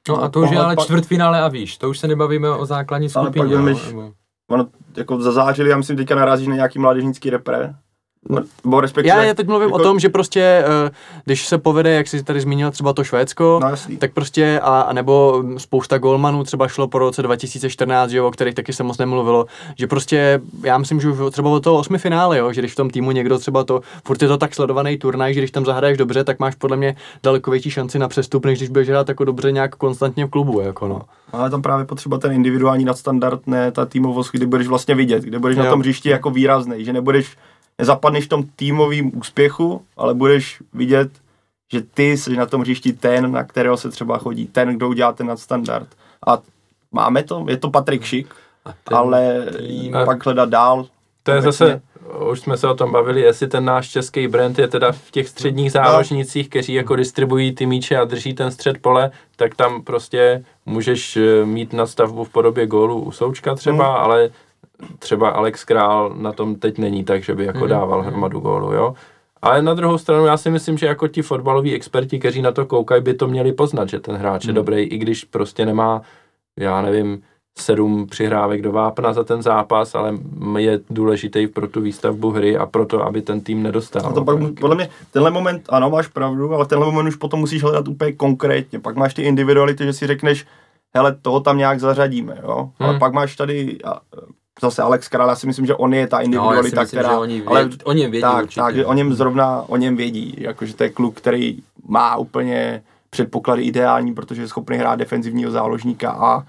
[0.09, 2.49] No a to už je ale ale pak- čtvrtfinále a výš, to už se nebavíme
[2.49, 3.43] o základní Ale skupině.
[3.43, 4.13] pak jo, nebo-
[4.49, 4.67] Ono
[4.97, 7.73] jako zazářili, já myslím, teďka narazíš na nějaký mládežnický repre.
[8.63, 10.41] Bo respektive, Já, já teď mluvím jako, o tom, že prostě,
[10.85, 10.91] eh,
[11.25, 13.97] když se povede, jak jsi tady zmínil třeba to Švédsko, No jasný.
[13.97, 18.31] tak prostě, a, a nebo spousta golmanů třeba šlo po roce 2014, že jo, o
[18.31, 19.45] kterých taky se moc nemluvilo,
[19.77, 22.75] že prostě, já myslím, že už třeba od toho osmi finále, jo, že když v
[22.75, 25.97] tom týmu někdo třeba to, furt je to tak sledovaný turnaj, že když tam zahraješ
[25.97, 29.25] dobře, tak máš podle mě daleko větší šanci na přestup, než když budeš hrát jako
[29.25, 31.01] dobře nějak konstantně v klubu, jako no.
[31.31, 35.39] Ale tam právě potřeba ten individuální nadstandard, ne ta týmovost, kdy budeš vlastně vidět, kde
[35.39, 35.63] budeš Jo.
[35.63, 37.37] na tom hřišti jako výrazný, že nebudeš,
[37.79, 41.11] nezapadneš v tom týmovým úspěchu, ale budeš vidět,
[41.71, 45.11] že ty jsi na tom hřišti ten, na kterého se třeba chodí, ten, kdo udělá
[45.13, 45.87] ten nadstandard.
[46.27, 46.37] A
[46.91, 48.35] máme to, je to Patrik Šik,
[48.83, 50.85] ten ale tým- pak hledat dál.
[51.23, 51.81] To je zase,
[52.31, 55.27] už jsme se o tom bavili, jestli ten náš český brand je teda v těch
[55.29, 60.43] středních záložnicích, kteří jako distribuují ty míče a drží ten střed pole, tak tam prostě
[60.65, 64.03] můžeš eh, mít nastavbu v podobě gólu u Součka třeba, Hmm.
[64.03, 64.29] ale
[64.99, 67.69] třeba Alex Král na tom teď není tak, že by jako Mhm.
[67.69, 68.93] dával hromadu gólu, jo.
[69.41, 72.65] Ale na druhou stranu já si myslím, že jako ti fotbaloví experti, kteří na to
[72.65, 76.01] koukají, by to měli poznat, že ten hráč je dobrý, i když prostě nemá,
[76.59, 77.21] já nevím,
[77.57, 80.17] sedm přihrávek do vápna za ten zápas, ale
[80.57, 84.01] je důležitý pro tu výstavbu hry a pro to, aby ten tým nedostal.
[84.05, 87.15] A to pak, mu- podle mě, tenhle moment, ano, máš pravdu, ale tenhle moment už
[87.15, 88.79] potom musíš hledat úplně konkrétně.
[88.79, 90.45] Pak máš ty individuality, že si řekneš,
[90.95, 92.69] hele, toho tam nějak zařadíme, jo.
[92.79, 92.99] Ale Hmm.
[92.99, 93.77] pak máš tady
[94.61, 97.09] zase Alex Král, já si myslím, že on je ta No, individualita, myslím, která...
[97.13, 98.61] že oni, vědí, ale o něm vědí tak, určitě.
[98.61, 101.57] tak, že o něm zrovna, o něm vědí, jakože to je kluk, který
[101.87, 106.43] má úplně předpoklady ideální, protože je schopný hrát defenzivního záložníka a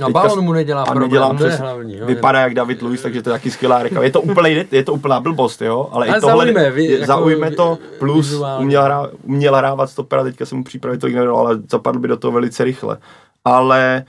[0.00, 1.96] No balon mu nedělá a problém, nedělá to je přes- hlavní.
[1.96, 4.04] Jo, vypadá jak David Luiz, takže to je taky skvělá reklama.
[4.04, 6.92] Je to úplný, je to úplná blbost, jo, ale, Ale i tohle zaujme, vy- je-
[6.92, 8.64] jako zaujme to, plus vizuálně.
[8.64, 12.16] uměl, hrá, uměl hrávat stopera, teďka jsem mu přípravy tolik nedal, ale zapadl by do
[12.16, 12.98] toho velice rychle.
[13.44, 14.04] Ale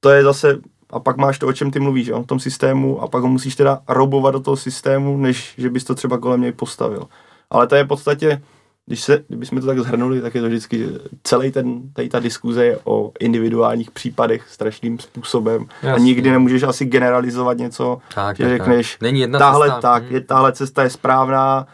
[0.00, 0.58] to je zase,
[0.90, 3.28] a pak máš to, o čem ty mluvíš, jo, v tom systému, a pak ho
[3.28, 7.06] musíš teda robovat do toho systému, než že bys to třeba kolem něj postavil.
[7.50, 8.42] Ale to je v podstatě,
[8.86, 10.86] když se, kdybychom to tak zhrnuli, tak je to vždycky,
[11.22, 16.04] celý ten, tady ta diskuze je o individuálních případech strašným způsobem a Jasně.
[16.04, 19.00] nikdy nemůžeš asi generalizovat něco, Tak, že tak, řekneš, tak.
[19.02, 19.80] Není jedna tahle, cesta.
[19.80, 20.14] tak, Hmm.
[20.14, 21.66] je, tahle cesta je správná,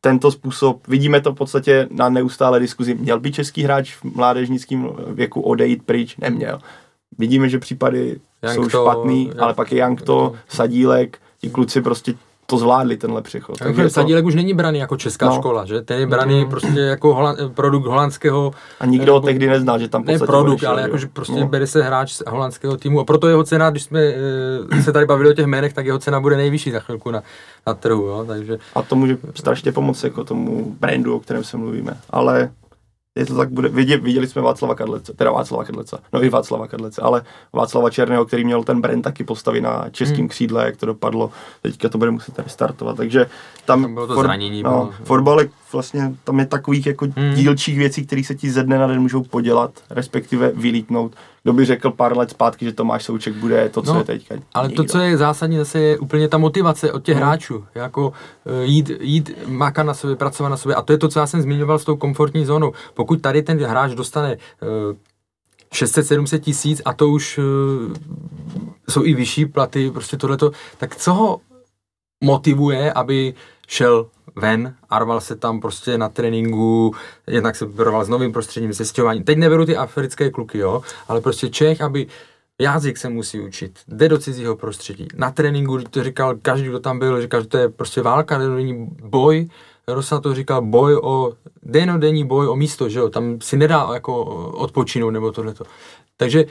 [0.00, 2.94] tento způsob, vidíme to v podstatě na neustále diskuzi.
[2.94, 6.16] Měl by český hráč v mládežnickém věku odejít pryč?
[6.16, 6.58] Neměl.
[7.18, 11.50] Vidíme, že případy Jank jsou to- špatný, Jank- ale pak je Jankto, to- Sadílek, ti
[11.50, 12.14] kluci prostě
[12.46, 13.58] to zvládli, tenhle přechod.
[13.58, 13.90] Takže to...
[13.90, 15.34] Sadílek už není braný jako česká no.
[15.34, 15.82] škola, že?
[15.82, 16.50] Ten je braný mm.
[16.50, 18.52] prostě jako holand, produkt holandského...
[18.80, 21.48] A nikdo ho tehdy nezná, že tam Ne produkt, ale jakože prostě no.
[21.48, 25.06] bere se hráč z holandského týmu a proto jeho cena, když jsme e, se tady
[25.06, 27.22] bavili o těch jménech, tak jeho cena bude nejvyšší za chvilku na,
[27.66, 28.24] na trhu, jo?
[28.26, 28.58] takže...
[28.74, 32.50] A to může strašně pomoci jako tomu brandu, o kterém se mluvíme, ale
[33.16, 36.66] je to tak bude, viděli, viděli jsme Václava Kadlece, teda Václava Kadlece, no i Václava
[36.66, 37.22] Kadlece, ale
[37.52, 40.28] Václava Černého, který měl ten brand taky postavit na českém hmm.
[40.28, 41.30] křídle, jak to dopadlo,
[41.62, 43.26] teďka to bude muset tady startovat, takže
[43.64, 44.62] tam, tam bylo to for, zranění.
[44.62, 44.92] No, bylo.
[45.04, 45.40] fotbal
[45.72, 47.34] vlastně, tam je takových jako hmm.
[47.34, 51.12] dílčích věcí, které se ti ze dne na den můžou podělat, respektive vylítnout.
[51.46, 54.34] Kdo by řekl pár let zpátky, že Tomáš Souček bude to, co no, je teďka.
[54.54, 54.82] Ale Nikdo.
[54.82, 57.26] to, co je zásadní, zase je úplně ta motivace od těch hmm.
[57.26, 57.64] hráčů.
[57.74, 58.12] Jako
[58.46, 60.74] eh, jít, jít máka na sobě, pracovat na sobě.
[60.74, 62.72] A to je to, co já jsem zmiňoval s tou komfortní zónou.
[62.94, 64.96] Pokud tady ten hráč dostane uh,
[65.74, 67.44] 600-700 tisíc a to už uh,
[68.88, 71.40] jsou i vyšší platy, prostě tohleto, tak co ho
[72.24, 73.34] motivuje, aby
[73.68, 74.06] šel
[74.36, 76.94] ven, arval se tam prostě na tréninku,
[77.26, 79.24] jednak se proval s novým prostředím, zjišťování.
[79.24, 82.06] Teď neberu ty africké kluky, jo, ale prostě Čech, aby
[82.60, 85.08] jazyk se musí učit, jde do cizího prostředí.
[85.16, 88.88] Na tréninku, to říkal každý, kdo tam byl, říkal, že to je prostě válka, není
[89.02, 89.48] boj,
[89.88, 91.32] Rosa to říkal boj o,
[91.62, 95.64] denodenní boj o místo, že jo, tam si nedá jako odpočinout nebo tohleto.
[96.16, 96.44] Takže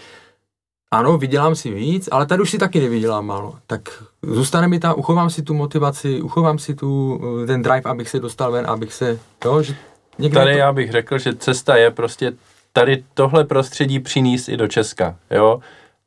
[0.91, 3.55] ano, vydělám si víc, ale tady už si taky nevydělám málo.
[3.67, 8.09] Tak zůstane mi ta, uchovám si tu motivaci, uchovám si tu, eh, ten drive, abych
[8.09, 9.75] se dostal ven, abych se, jo, že
[10.19, 10.57] někde Tady to...
[10.57, 12.31] já bych řekl, že cesta je prostě
[12.73, 15.59] tady tohle prostředí přinést i do Česka, jo.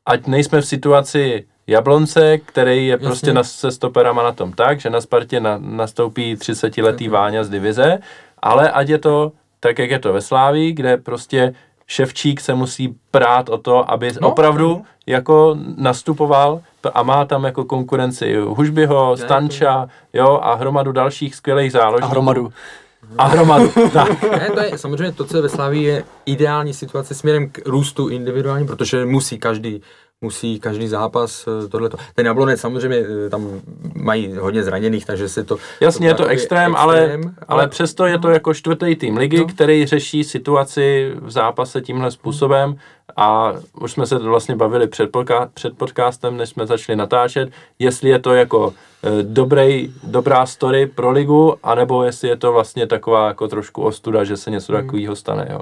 [0.07, 3.07] Ať nejsme v situaci Jablonce, který je Jasně.
[3.07, 7.49] prostě na, se stoperama na tom tak, že na Spartě na, nastoupí 30-letý Váňa z
[7.49, 7.99] divize,
[8.43, 11.55] ale ať je to tak, jak je to ve Slávii, kde prostě
[11.86, 14.82] Ševčík se musí prát o to, aby no, opravdu no.
[15.07, 16.61] jako nastupoval
[16.95, 22.07] a má tam jako konkurenci Hužbyho, Stanča, jo, a hromadu dalších skvělých záložníků.
[22.07, 22.53] A hromadu.
[23.19, 24.23] A hromadu, tak.
[24.23, 28.09] Ne, to je samozřejmě to, co je ve Slavii, je ideální situace směrem k růstu
[28.09, 29.83] individuální, protože musí každý
[30.20, 31.97] musí každý zápas eh, tohleto.
[32.15, 33.61] Ten Jablonec samozřejmě eh, tam
[33.95, 35.57] mají hodně zraněných, takže se to...
[35.81, 39.16] Jasně, to je to extrém, extrém ale, ale, ale přesto je to jako čtvrtý tým
[39.16, 39.47] ligy, no.
[39.47, 42.77] který řeší situaci v zápase tímhle způsobem
[43.16, 47.51] a už jsme se to vlastně bavili před, podca- před podcastem, než jsme začali natáčet,
[47.78, 52.86] jestli je to jako e, dobrý, dobrá story pro ligu, anebo jestli je to vlastně
[52.86, 54.82] taková jako trošku ostuda, že se něco hmm.
[54.82, 55.61] takového stane, jo.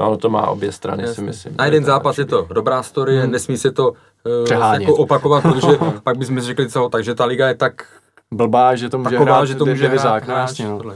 [0.00, 1.14] No, to má obě strany, Jasně.
[1.14, 1.54] si myslím.
[1.58, 3.30] Na jeden zápas je to dobrá story, hmm.
[3.30, 7.54] nesmí se to uh, jako opakovat, protože pak bychom řekli co, takže ta liga je
[7.54, 7.86] tak
[8.30, 10.94] blbá, že to může taková, hrát, že to může hrát, no, jasně, no.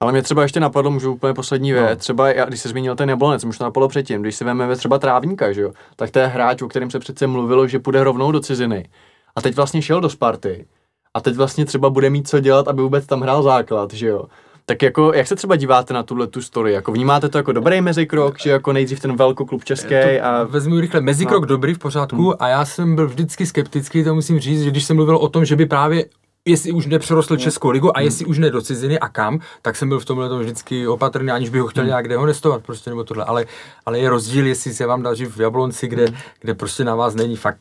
[0.00, 1.96] Ale mě třeba ještě napadlo, můžu úplně poslední věc, no.
[1.96, 4.98] třeba já, když jsi zmínil ten jablonec, už to napadlo předtím, když si vezmeme třeba
[4.98, 8.32] trávníka, že jo, tak to je hráč, o kterém se přece mluvilo, že půjde rovnou
[8.32, 8.88] do ciziny.
[9.36, 10.66] A teď vlastně šel do Sparty.
[11.14, 14.24] A teď vlastně třeba bude mít co dělat, aby vůbec tam hrál základ, že jo.
[14.68, 16.72] Tak jako, jak se třeba díváte na tuhle tu story?
[16.72, 20.44] Jako vnímáte to jako dobrý mezikrok, že jako nejdřív ten velký klub český a...
[20.44, 21.46] Vezmu rychle, mezikrok no.
[21.46, 22.34] dobrý v pořádku hmm.
[22.38, 25.44] a já jsem byl vždycky skeptický, to musím říct, že když jsem mluvil o tom,
[25.44, 26.04] že by právě
[26.44, 27.40] jestli už nepřerostl hmm.
[27.40, 28.30] Českou ligu a jestli hmm.
[28.30, 31.48] už ne do ciziny a kam, tak jsem byl v tomhle tom vždycky opatrný, aniž
[31.48, 31.88] bych ho chtěl hmm.
[31.88, 33.24] nějak dehonestovat, prostě nebo tohle.
[33.24, 33.46] Ale,
[33.86, 36.16] ale je rozdíl, jestli se vám daří v Jablonci, kde, hmm.
[36.40, 37.58] kde prostě na vás není fakt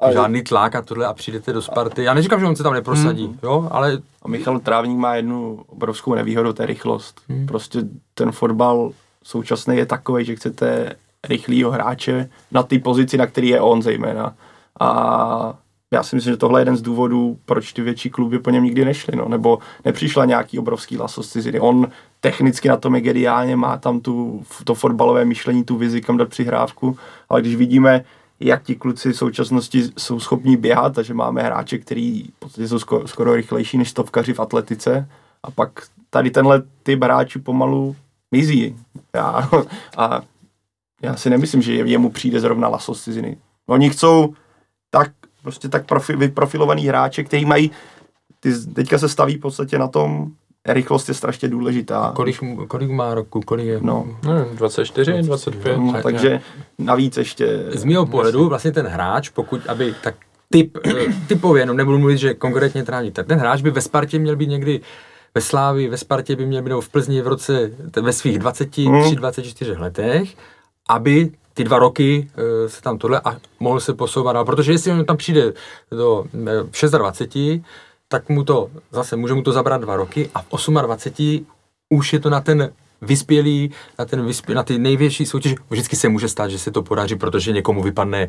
[0.00, 2.04] a žádný tlak a tohle a přijdete do Sparty.
[2.04, 3.38] Já neříkám, že on se tam neprosadí, hmm.
[3.42, 3.98] jo, ale...
[4.22, 7.20] A Michal Trávník má jednu obrovskou nevýhodu, to je rychlost.
[7.28, 7.46] Hmm.
[7.46, 7.78] Prostě
[8.14, 8.90] ten fotbal
[9.22, 10.96] současný je takový, že chcete
[11.28, 14.34] rychlýho hráče na té pozici, na který je on zejména.
[14.80, 15.58] A
[15.90, 18.64] já si myslím, že tohle je jeden z důvodů, proč ty větší kluby po něm
[18.64, 21.60] nikdy nešly, no, nebo nepřišla nějaký obrovský laso z ciziny.
[21.60, 21.88] On
[22.20, 26.28] technicky na tom je geniálně, má tam tu, to fotbalové myšlení, tu vizi, kam dát
[26.28, 26.98] přihrávku,
[27.28, 28.04] ale když vidíme,
[28.40, 32.24] jak ti kluci v současnosti jsou schopni běhat, takže máme hráče, který
[32.56, 35.08] jsou skoro, skoro rychlejší než stovkaři v atletice
[35.42, 35.70] a pak
[36.10, 37.96] tady tenhle ty hráči pomalu
[38.30, 38.76] mizí.
[39.14, 39.50] Já,
[39.96, 40.22] a
[41.02, 43.36] já si nemyslím, že jemu přijde zrovna laso z ciziny.
[43.66, 44.34] Oni chcou
[44.90, 45.12] tak,
[45.42, 47.70] prostě tak profi, vyprofilovaný hráče, který mají,
[48.40, 50.32] ty, teďka se staví v podstatě na tom,
[50.66, 52.12] rychlost je strašně důležitá.
[52.16, 53.78] Kolik, kolik má roku, kolik je?
[53.82, 54.06] No.
[54.24, 55.76] no 24, 25.
[55.76, 56.40] No, takže
[56.78, 57.64] navíc ještě...
[57.68, 60.14] Z mého pohledu vlastně ten hráč, pokud, aby tak
[60.50, 60.92] typ, eh,
[61.28, 64.48] typově, jenom nebudu mluvit, že konkrétně trávní, tak ten hráč by ve Spartě měl být
[64.48, 64.80] někdy
[65.34, 67.70] ve Slávi, ve Spartě by měl být v Plzni v roce,
[68.00, 69.14] ve svých 23, mm.
[69.14, 70.34] 24 letech,
[70.88, 74.92] aby ty dva roky uh, se tam tohle a mohl se posouvat dál, protože jestli
[74.92, 75.52] on tam přijde
[75.90, 76.24] do
[76.98, 77.64] 26, eh,
[78.08, 80.46] tak mu to zase může mu to zabrat dva roky a v
[80.82, 81.46] 28
[81.88, 82.72] už je to na ten
[83.02, 85.54] vyspělí, na, ten vyspě, na ty největší soutěže.
[85.70, 88.28] Vždycky se může stát, že se to podaří, protože někomu vypadne e,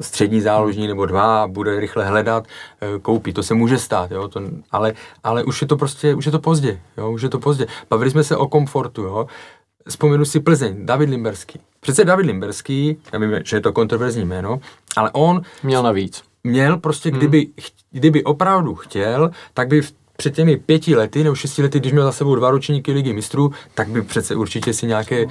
[0.00, 3.32] střední záložní nebo dva bude rychle hledat, e, koupí.
[3.32, 4.28] To se může stát, jo?
[4.28, 4.40] To,
[4.70, 4.92] ale,
[5.24, 7.10] ale už je to prostě, už je to pozdě, jo?
[7.10, 7.66] už je to pozdě.
[7.90, 9.26] Bavili jsme se o komfortu, jo?
[9.88, 11.60] Vzpomenu si Plzeň, David Limberský.
[11.80, 14.60] Přece David Limberský, já vím, že je to kontroverzní jméno,
[14.96, 16.22] ale on Měl navíc.
[16.46, 17.46] Měl prostě, kdyby,
[17.90, 22.04] kdyby opravdu chtěl, tak by v před těmi pěti lety nebo šesti lety, když měl
[22.04, 25.30] za sebou dva ročníky ligy mistrů, tak by přece určitě si nějaké, uh,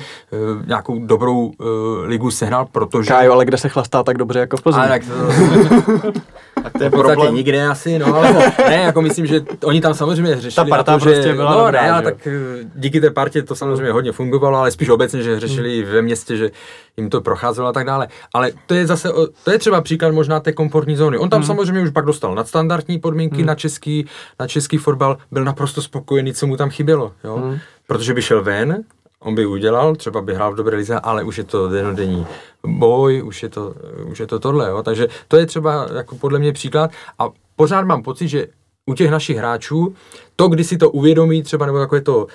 [0.68, 1.56] nějakou dobrou uh,
[2.04, 3.08] ligu sehnal, protože...
[3.08, 4.82] Kájo, ale kde se chlastá tak dobře jako v Plzni?
[4.82, 6.12] Ale tak to,
[6.66, 7.36] Tak to je v podstatě problém.
[7.36, 11.00] nikde asi, no ale ne, jako myslím, že oni tam samozřejmě řešili Ta parta to,
[11.00, 12.32] že, prostě byla no, dobrá, ne, ale tak eh,
[12.76, 16.52] díky té partě to samozřejmě hodně fungovalo, ale spíš obecně, že řešili ve městě, že
[16.98, 18.08] jim to procházelo a tak dále.
[18.34, 19.10] Ale to je zase,
[19.44, 21.18] to je třeba příklad možná té komfortní zóny.
[21.18, 24.06] On tam samozřejmě už pak dostal nadstandardní podmínky na český,
[24.40, 27.54] na český fotbal, byl naprosto spokojený, co mu tam chybělo, jo?
[27.88, 28.84] Protože by šel ven,
[29.20, 32.28] on by udělal, třeba by hrál v dobré lize, ale už je to denodenní
[32.68, 33.74] boj, už je to,
[34.12, 34.84] už je to tohle, jo?
[34.84, 38.48] takže to je třeba jako podle mě příklad a pořád mám pocit, že
[38.86, 39.96] u těch našich hráčů,
[40.36, 42.28] to, kdy si to uvědomí třeba, nebo takové to,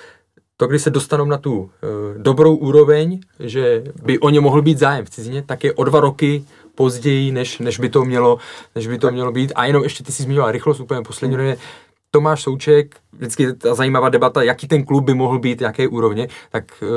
[0.57, 4.77] to, kdy se dostanou na tu e, dobrou úroveň, že by o ně mohl být
[4.77, 6.43] zájem v cizině, tak je o dva roky
[6.75, 8.37] později, než, než, by to mělo,
[8.75, 9.51] než by to mělo být.
[9.55, 11.37] A jenom ještě ty si zmiňoval rychlost úplně poslední.
[12.11, 16.63] Tomáš Souček, vždycky ta zajímavá debata, jaký ten klub by mohl být, jaké úrovně, tak
[16.81, 16.89] uh,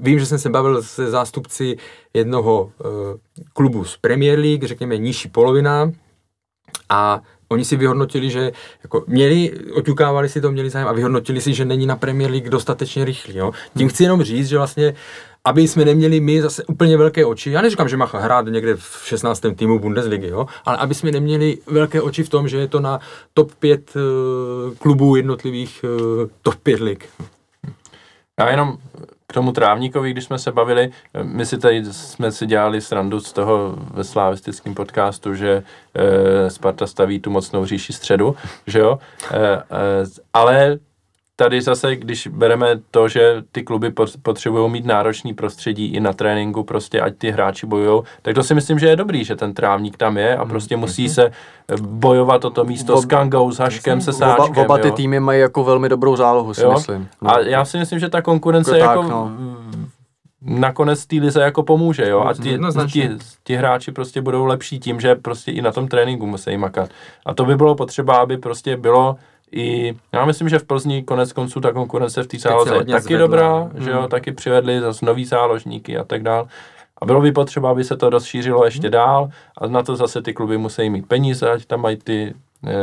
[0.00, 1.76] vím, že jsem se bavil se zástupci
[2.14, 2.90] jednoho uh,
[3.52, 5.92] klubu z Premier League, řekněme nižší polovina,
[6.88, 8.52] a oni si vyhodnotili, že
[8.82, 12.48] jako měli, oťukávali si to, měli zájem a vyhodnotili si, že není na Premier League
[12.48, 13.36] dostatečně rychlý.
[13.36, 13.52] Jo.
[13.78, 14.94] Tím chci jenom říct, že vlastně
[15.46, 19.02] aby jsme neměli my zase úplně velké oči, já neříkám, že má hrát někde v
[19.04, 19.42] 16.
[19.56, 23.00] týmu Bundesligy, jo, ale aby jsme neměli velké oči v tom, že je to na
[23.34, 24.02] top 5 uh,
[24.74, 27.08] klubů jednotlivých uh, top 5 lig.
[28.40, 28.78] Já jenom
[29.26, 30.90] k tomu trávníkovi, když jsme se bavili,
[31.22, 35.62] my si tady jsme si dělali srandu z toho ve slavistickém podcastu, že
[35.94, 38.36] e, Sparta staví tu mocnou říši středu,
[38.66, 38.98] že jo,
[39.30, 39.62] e, e,
[40.32, 40.78] ale
[41.36, 46.12] tady zase, když bereme to, že ty kluby pot- potřebují mít náročný prostředí i na
[46.12, 49.54] tréninku, prostě ať ty hráči bojujou, tak to si myslím, že je dobrý, že ten
[49.54, 51.30] trávník tam je a prostě musí se
[51.80, 54.94] bojovat o to místo Ob- s Kangou, s Haškem, se Oba, Sáčkem, oba ty jo.
[54.94, 56.72] týmy mají jako velmi dobrou zálohu, si Jo.
[56.72, 57.08] myslím.
[57.22, 57.30] No.
[57.34, 59.56] A já si myslím, že ta konkurence Jako jako, tak, jako no.
[60.42, 62.20] nakonec té lize jako pomůže, jo.
[62.20, 62.58] A ti,
[62.92, 63.10] ti,
[63.44, 66.90] ti, hráči prostě budou lepší tím, že prostě i na tom tréninku musí makat.
[67.26, 69.16] A to by bylo potřeba, aby prostě bylo
[69.52, 73.02] i, já myslím, že v Plzni konec konců ta konkurence v té záloze je taky
[73.02, 73.18] zvedla.
[73.26, 74.02] dobrá, že Hmm.
[74.02, 76.48] jo, taky přivedli zase nový záložníky a tak dál.
[77.02, 78.64] A bylo by potřeba, aby se to rozšířilo Hmm.
[78.64, 79.28] ještě dál
[79.58, 82.34] a na to zase ty kluby musí mít peníze, ať tam mají ty
[82.66, 82.74] e,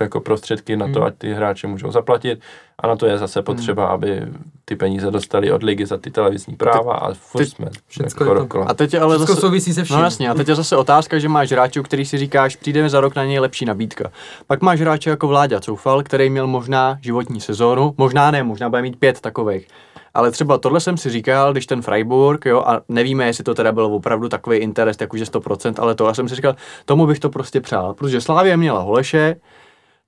[0.00, 1.02] jako prostředky na to, Hmm.
[1.08, 2.40] ať ty hráče můžou zaplatit
[2.78, 4.22] a na to je zase potřeba, aby
[4.64, 8.36] ty peníze dostali od ligy za ty televizní práva a furt jsme všecko jako je
[8.36, 8.66] to- dokola.
[8.68, 9.40] A teď je ale Všechno zase...
[9.40, 9.96] souvisí se vším.
[9.96, 12.88] No jasně, a teď je zase otázka, že máš hráče, u kterých si říkáš, přijde
[12.88, 14.10] za rok na něj lepší nabídka.
[14.46, 18.82] Pak máš hráče jako Vláďa Coufal, který měl možná životní sezónu, možná ne, možná bude
[18.82, 19.68] mít pět takových.
[20.14, 23.72] Ale třeba tohle jsem si říkal, když ten Freiburg, jo, a nevíme, jestli to teda
[23.72, 27.30] byl opravdu takový interes, jakože 100%, ale to, já jsem si říkal, tomu bych to
[27.30, 29.36] prostě přál, protože Slávě měla Holeše,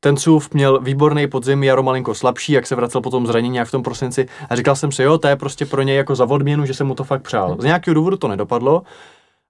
[0.05, 3.69] ten Cuf měl výborný podzim, Jaro malinko slabší, jak se vracel po tom zranění nějak
[3.69, 4.27] v tom prosinci.
[4.51, 6.85] A říkal jsem si, jo, to je prostě pro něj jako za odměnu, že se
[6.85, 7.57] mu to fakt přál.
[7.59, 8.83] Z nějakého důvodu to nedopadlo.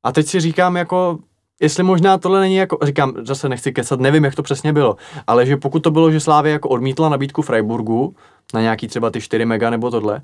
[0.05, 1.19] A teď si říkám, jako,
[1.61, 4.97] jestli možná tohle není jako, říkám, zase nechci kecat, nevím, jak to přesně bylo,
[5.27, 8.15] ale že pokud to bylo, že Slávě jako odmítla nabídku Freiburgu
[8.55, 10.23] na nějaký třeba ty 4 mega nebo tohle,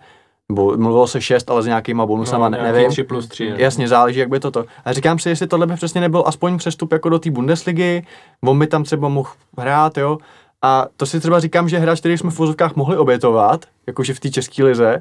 [0.52, 2.90] nebo mluvilo se 6, ale s nějakýma bonusama, no, ne, nevím.
[2.90, 3.52] 3 plus 3.
[3.56, 4.64] Jasně, záleží, jak by toto.
[4.84, 8.02] A říkám si, jestli tohle by přesně nebyl aspoň přestup jako do té Bundesligy,
[8.44, 10.18] on by tam třeba mohl hrát, jo.
[10.62, 14.20] A to si třeba říkám, že hráč, který jsme v vozovkách mohli obětovat, jakože v
[14.20, 15.00] té české lize,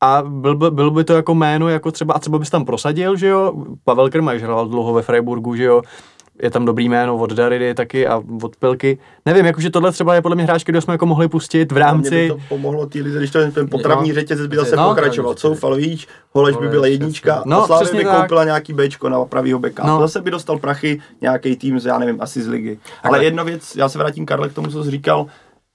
[0.00, 3.16] a byl by, byl by to jako jméno, jako třeba, a třeba bys tam prosadil,
[3.16, 3.52] že jo,
[3.84, 5.82] Pavel Krmaj hrál dlouho ve Freiburgu, že jo,
[6.42, 8.98] je tam dobrý jméno od Daridy taky a od Pilky.
[9.26, 12.10] Nevím, jakože tohle třeba je podle mě hráč, který jsme jako mohli pustit v rámci...
[12.10, 14.14] by to pomohlo té lize, když ten, ten potravní No.
[14.14, 15.34] řetězec by zase No, pokračoval.
[15.34, 18.20] to- Coufal, víš, Holeš by byla jednička No, a Slávě přesně by tak.
[18.20, 19.86] koupila nějaký Bčko na pravýho beka.
[19.86, 19.94] No.
[19.94, 20.00] No.
[20.00, 22.78] Zase by dostal prachy nějaký tým z, já nevím, asi z ligy.
[23.02, 25.26] Ale Ale- jedna věc, já se vrátím Karle k tomu, co jsi říkal,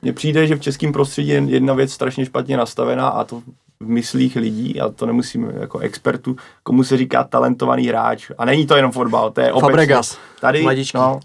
[0.01, 3.41] mně přijde, že v českém prostředí je jedna věc strašně špatně nastavená a to
[3.79, 8.31] v myslích lidí, a to nemusím jako expertu, komu se říká talentovaný hráč.
[8.37, 9.69] A není to jenom fotbal, to je obecně.
[9.69, 10.17] Fabregas.
[10.41, 10.97] Tady, Mladíčký.
[10.97, 11.19] no,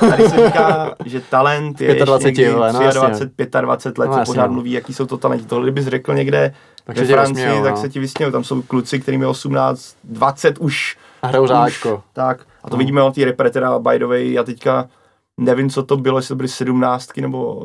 [0.00, 3.30] tady se říká, že talent je 25, někdy vole, no 23,
[3.60, 4.52] 25 let, No se pořád no.
[4.52, 5.44] mluví, jaký jsou to talenti.
[5.46, 6.54] Tohle kdybys řekl někde
[6.84, 7.80] Tak ve se Francii, vysmějou, tak no.
[7.80, 8.32] se ti vysmějou.
[8.32, 10.96] Tam jsou kluci, kterým je 18, 20 už.
[11.22, 12.02] A hrajou záčko.
[12.12, 12.40] Tak.
[12.64, 12.78] A to No.
[12.78, 14.88] vidíme na té repre, teda by the way, já teďka
[15.40, 17.62] nevím, co to bylo, jestli to byly sedmnáctky nebo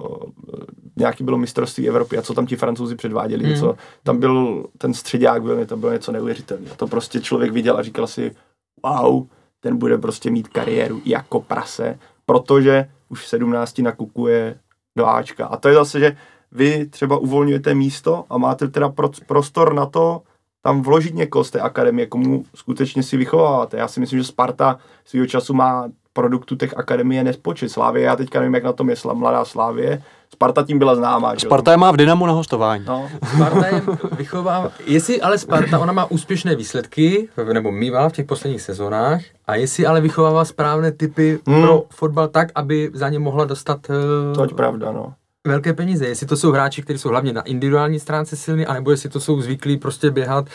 [0.95, 3.59] nějaký bylo mistrovství Evropy a co tam ti francouzi předváděli, Hmm.
[3.59, 6.75] co tam byl ten středák, byl, to bylo něco neuvěřitelného.
[6.75, 8.35] To prostě člověk viděl a říkal si,
[8.83, 9.27] wow,
[9.59, 14.55] ten bude prostě mít kariéru jako prase, protože už v 17 nakukuje
[14.97, 15.45] do Ačka.
[15.45, 16.17] A to je zase, že
[16.51, 20.21] vy třeba uvolňujete místo a máte teda pro, prostor na to,
[20.63, 23.77] tam vložit někoho z té akademie, komu skutečně si vychováváte.
[23.77, 27.69] Já si myslím, že Sparta svýho času má produktu těch akademie nespočet.
[27.69, 30.03] Slávě, já teďka nevím, jak na tom je mladá Slávě.
[30.33, 31.33] Sparta tím byla známá.
[31.37, 32.83] Sparta je má v Dynamu na hostování.
[32.87, 33.81] No, Sparta je
[34.17, 39.55] vychovává, jestli ale Sparta, ona má úspěšné výsledky, nebo mývala v těch posledních sezónách, a
[39.55, 41.61] jestli ale vychovává správné typy Hmm.
[41.61, 45.13] pro fotbal tak, aby za ně mohla dostat eh, to je pravda, no.
[45.47, 46.07] velké peníze.
[46.07, 49.41] Jestli to jsou hráči, kteří jsou hlavně na individuální stránce silní, anebo jestli to jsou
[49.41, 50.45] zvyklí prostě běhat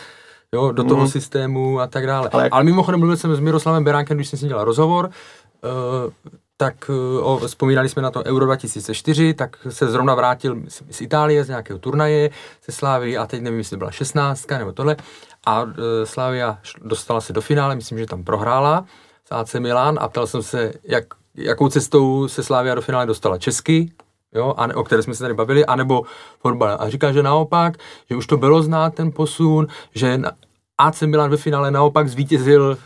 [0.53, 1.07] jo, do toho Mhm.
[1.09, 2.19] systému a tak dále.
[2.21, 4.63] Ale Ale, jak- Ale mimochodem mluvil jsem s Miroslavem Beránkem, když jsem s ním dělal
[4.65, 6.11] rozhovor, uh,
[6.57, 11.01] tak uh, o, vzpomínali jsme na to Euro 2004, tak se zrovna vrátil z, z
[11.01, 12.29] Itálie z nějakého turnaje
[12.61, 14.95] se Slávy a teď nevím, jestli byla 16 nebo tohle.
[15.45, 15.71] A uh,
[16.03, 18.85] Slávia š- dostala se do finále, myslím, že tam prohrála
[19.25, 21.05] s AC Milan a ptal jsem se, jak,
[21.35, 23.91] jakou cestou se Slávia do finále dostala česky,
[24.33, 26.03] jo, a ne, o které jsme se tady bavili, anebo
[26.39, 26.77] fotbal.
[26.79, 27.77] A říká, že naopak,
[28.09, 30.31] že už to bylo znát ten posun, že na,
[30.77, 32.77] AC Milan ve finále naopak zvítězil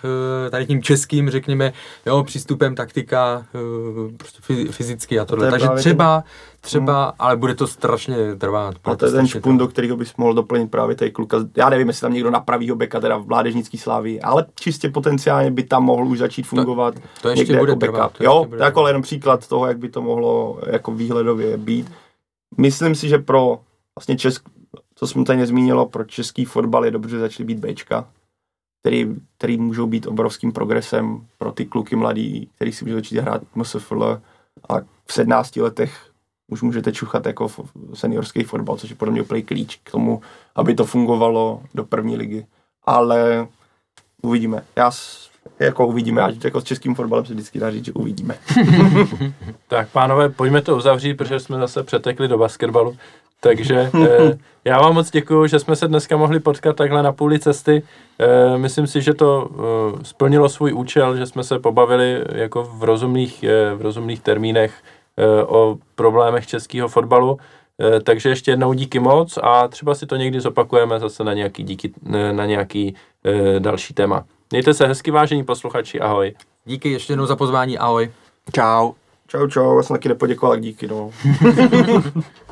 [0.46, 1.74] eh, tady tím českým, řekněme,
[2.06, 5.46] jo, přístupem, taktika, eh, prostě fyzi- fyzicky a tohle.
[5.48, 6.24] je Takže právě třeba,
[6.62, 8.76] třeba, ale bude to strašně trvat.
[8.84, 11.38] A to je ten špun, do kterého bys mohl doplnit právě tady kluka.
[11.58, 15.52] Já nevím, jestli tam někdo na pravýho beka, teda v mládežnický slávy, ale čistě potenciálně
[15.52, 16.96] by tam mohl už začít fungovat.
[17.22, 19.68] to ještě někde bude jako trvat, to Jo, ještě bude to jako jenom příklad toho,
[19.68, 21.92] jak by to mohlo jako výhledově být.
[22.58, 23.60] Myslím si, že pro
[24.00, 24.44] vlastně Česk,
[25.04, 28.08] co jsme tady nezmínilo, pro český fotbal je dobře, že začaly být Bčka,
[28.82, 33.42] který, který můžou být obrovským progresem pro ty kluky mladý, který si můžou začít hrát
[33.56, 34.22] MSFL
[34.70, 36.12] a v 17 letech
[36.52, 37.48] už můžete čuchat jako
[37.94, 40.22] seniorský fotbal, což je podle mě úplný klíč k tomu,
[40.56, 42.46] aby to fungovalo do první ligy.
[42.84, 43.48] Ale
[44.22, 44.64] uvidíme.
[44.76, 45.30] Já s,
[45.60, 48.38] jako uvidíme, ať jako s českým fotbalem se vždycky dá říct, že uvidíme.
[49.68, 52.98] Tak pánové, pojďme to uzavřít, protože jsme zase přetekli do basketbalu.
[53.44, 57.40] Takže eh, já vám moc děkuji, že jsme se dneska mohli potkat takhle na půli
[57.40, 57.84] cesty.
[58.20, 62.84] Eh, myslím si, že to eh, splnilo svůj účel, že jsme se pobavili jako v
[62.84, 64.74] rozumných, eh, v rozumných termínech
[65.18, 67.38] eh, o problémech českého fotbalu.
[67.82, 71.64] Eh, takže ještě jednou díky moc a třeba si to někdy zopakujeme zase na nějaký,
[71.64, 72.96] díky, eh, na nějaký
[73.26, 74.24] eh, další téma.
[74.52, 76.34] Mějte se hezky, vážení posluchači, ahoj.
[76.66, 78.12] Díky ještě jednou za pozvání, ahoj.
[78.54, 78.92] Čau.
[79.28, 81.10] Čau, čau, já jsem taky nepoděkoval, díky, no.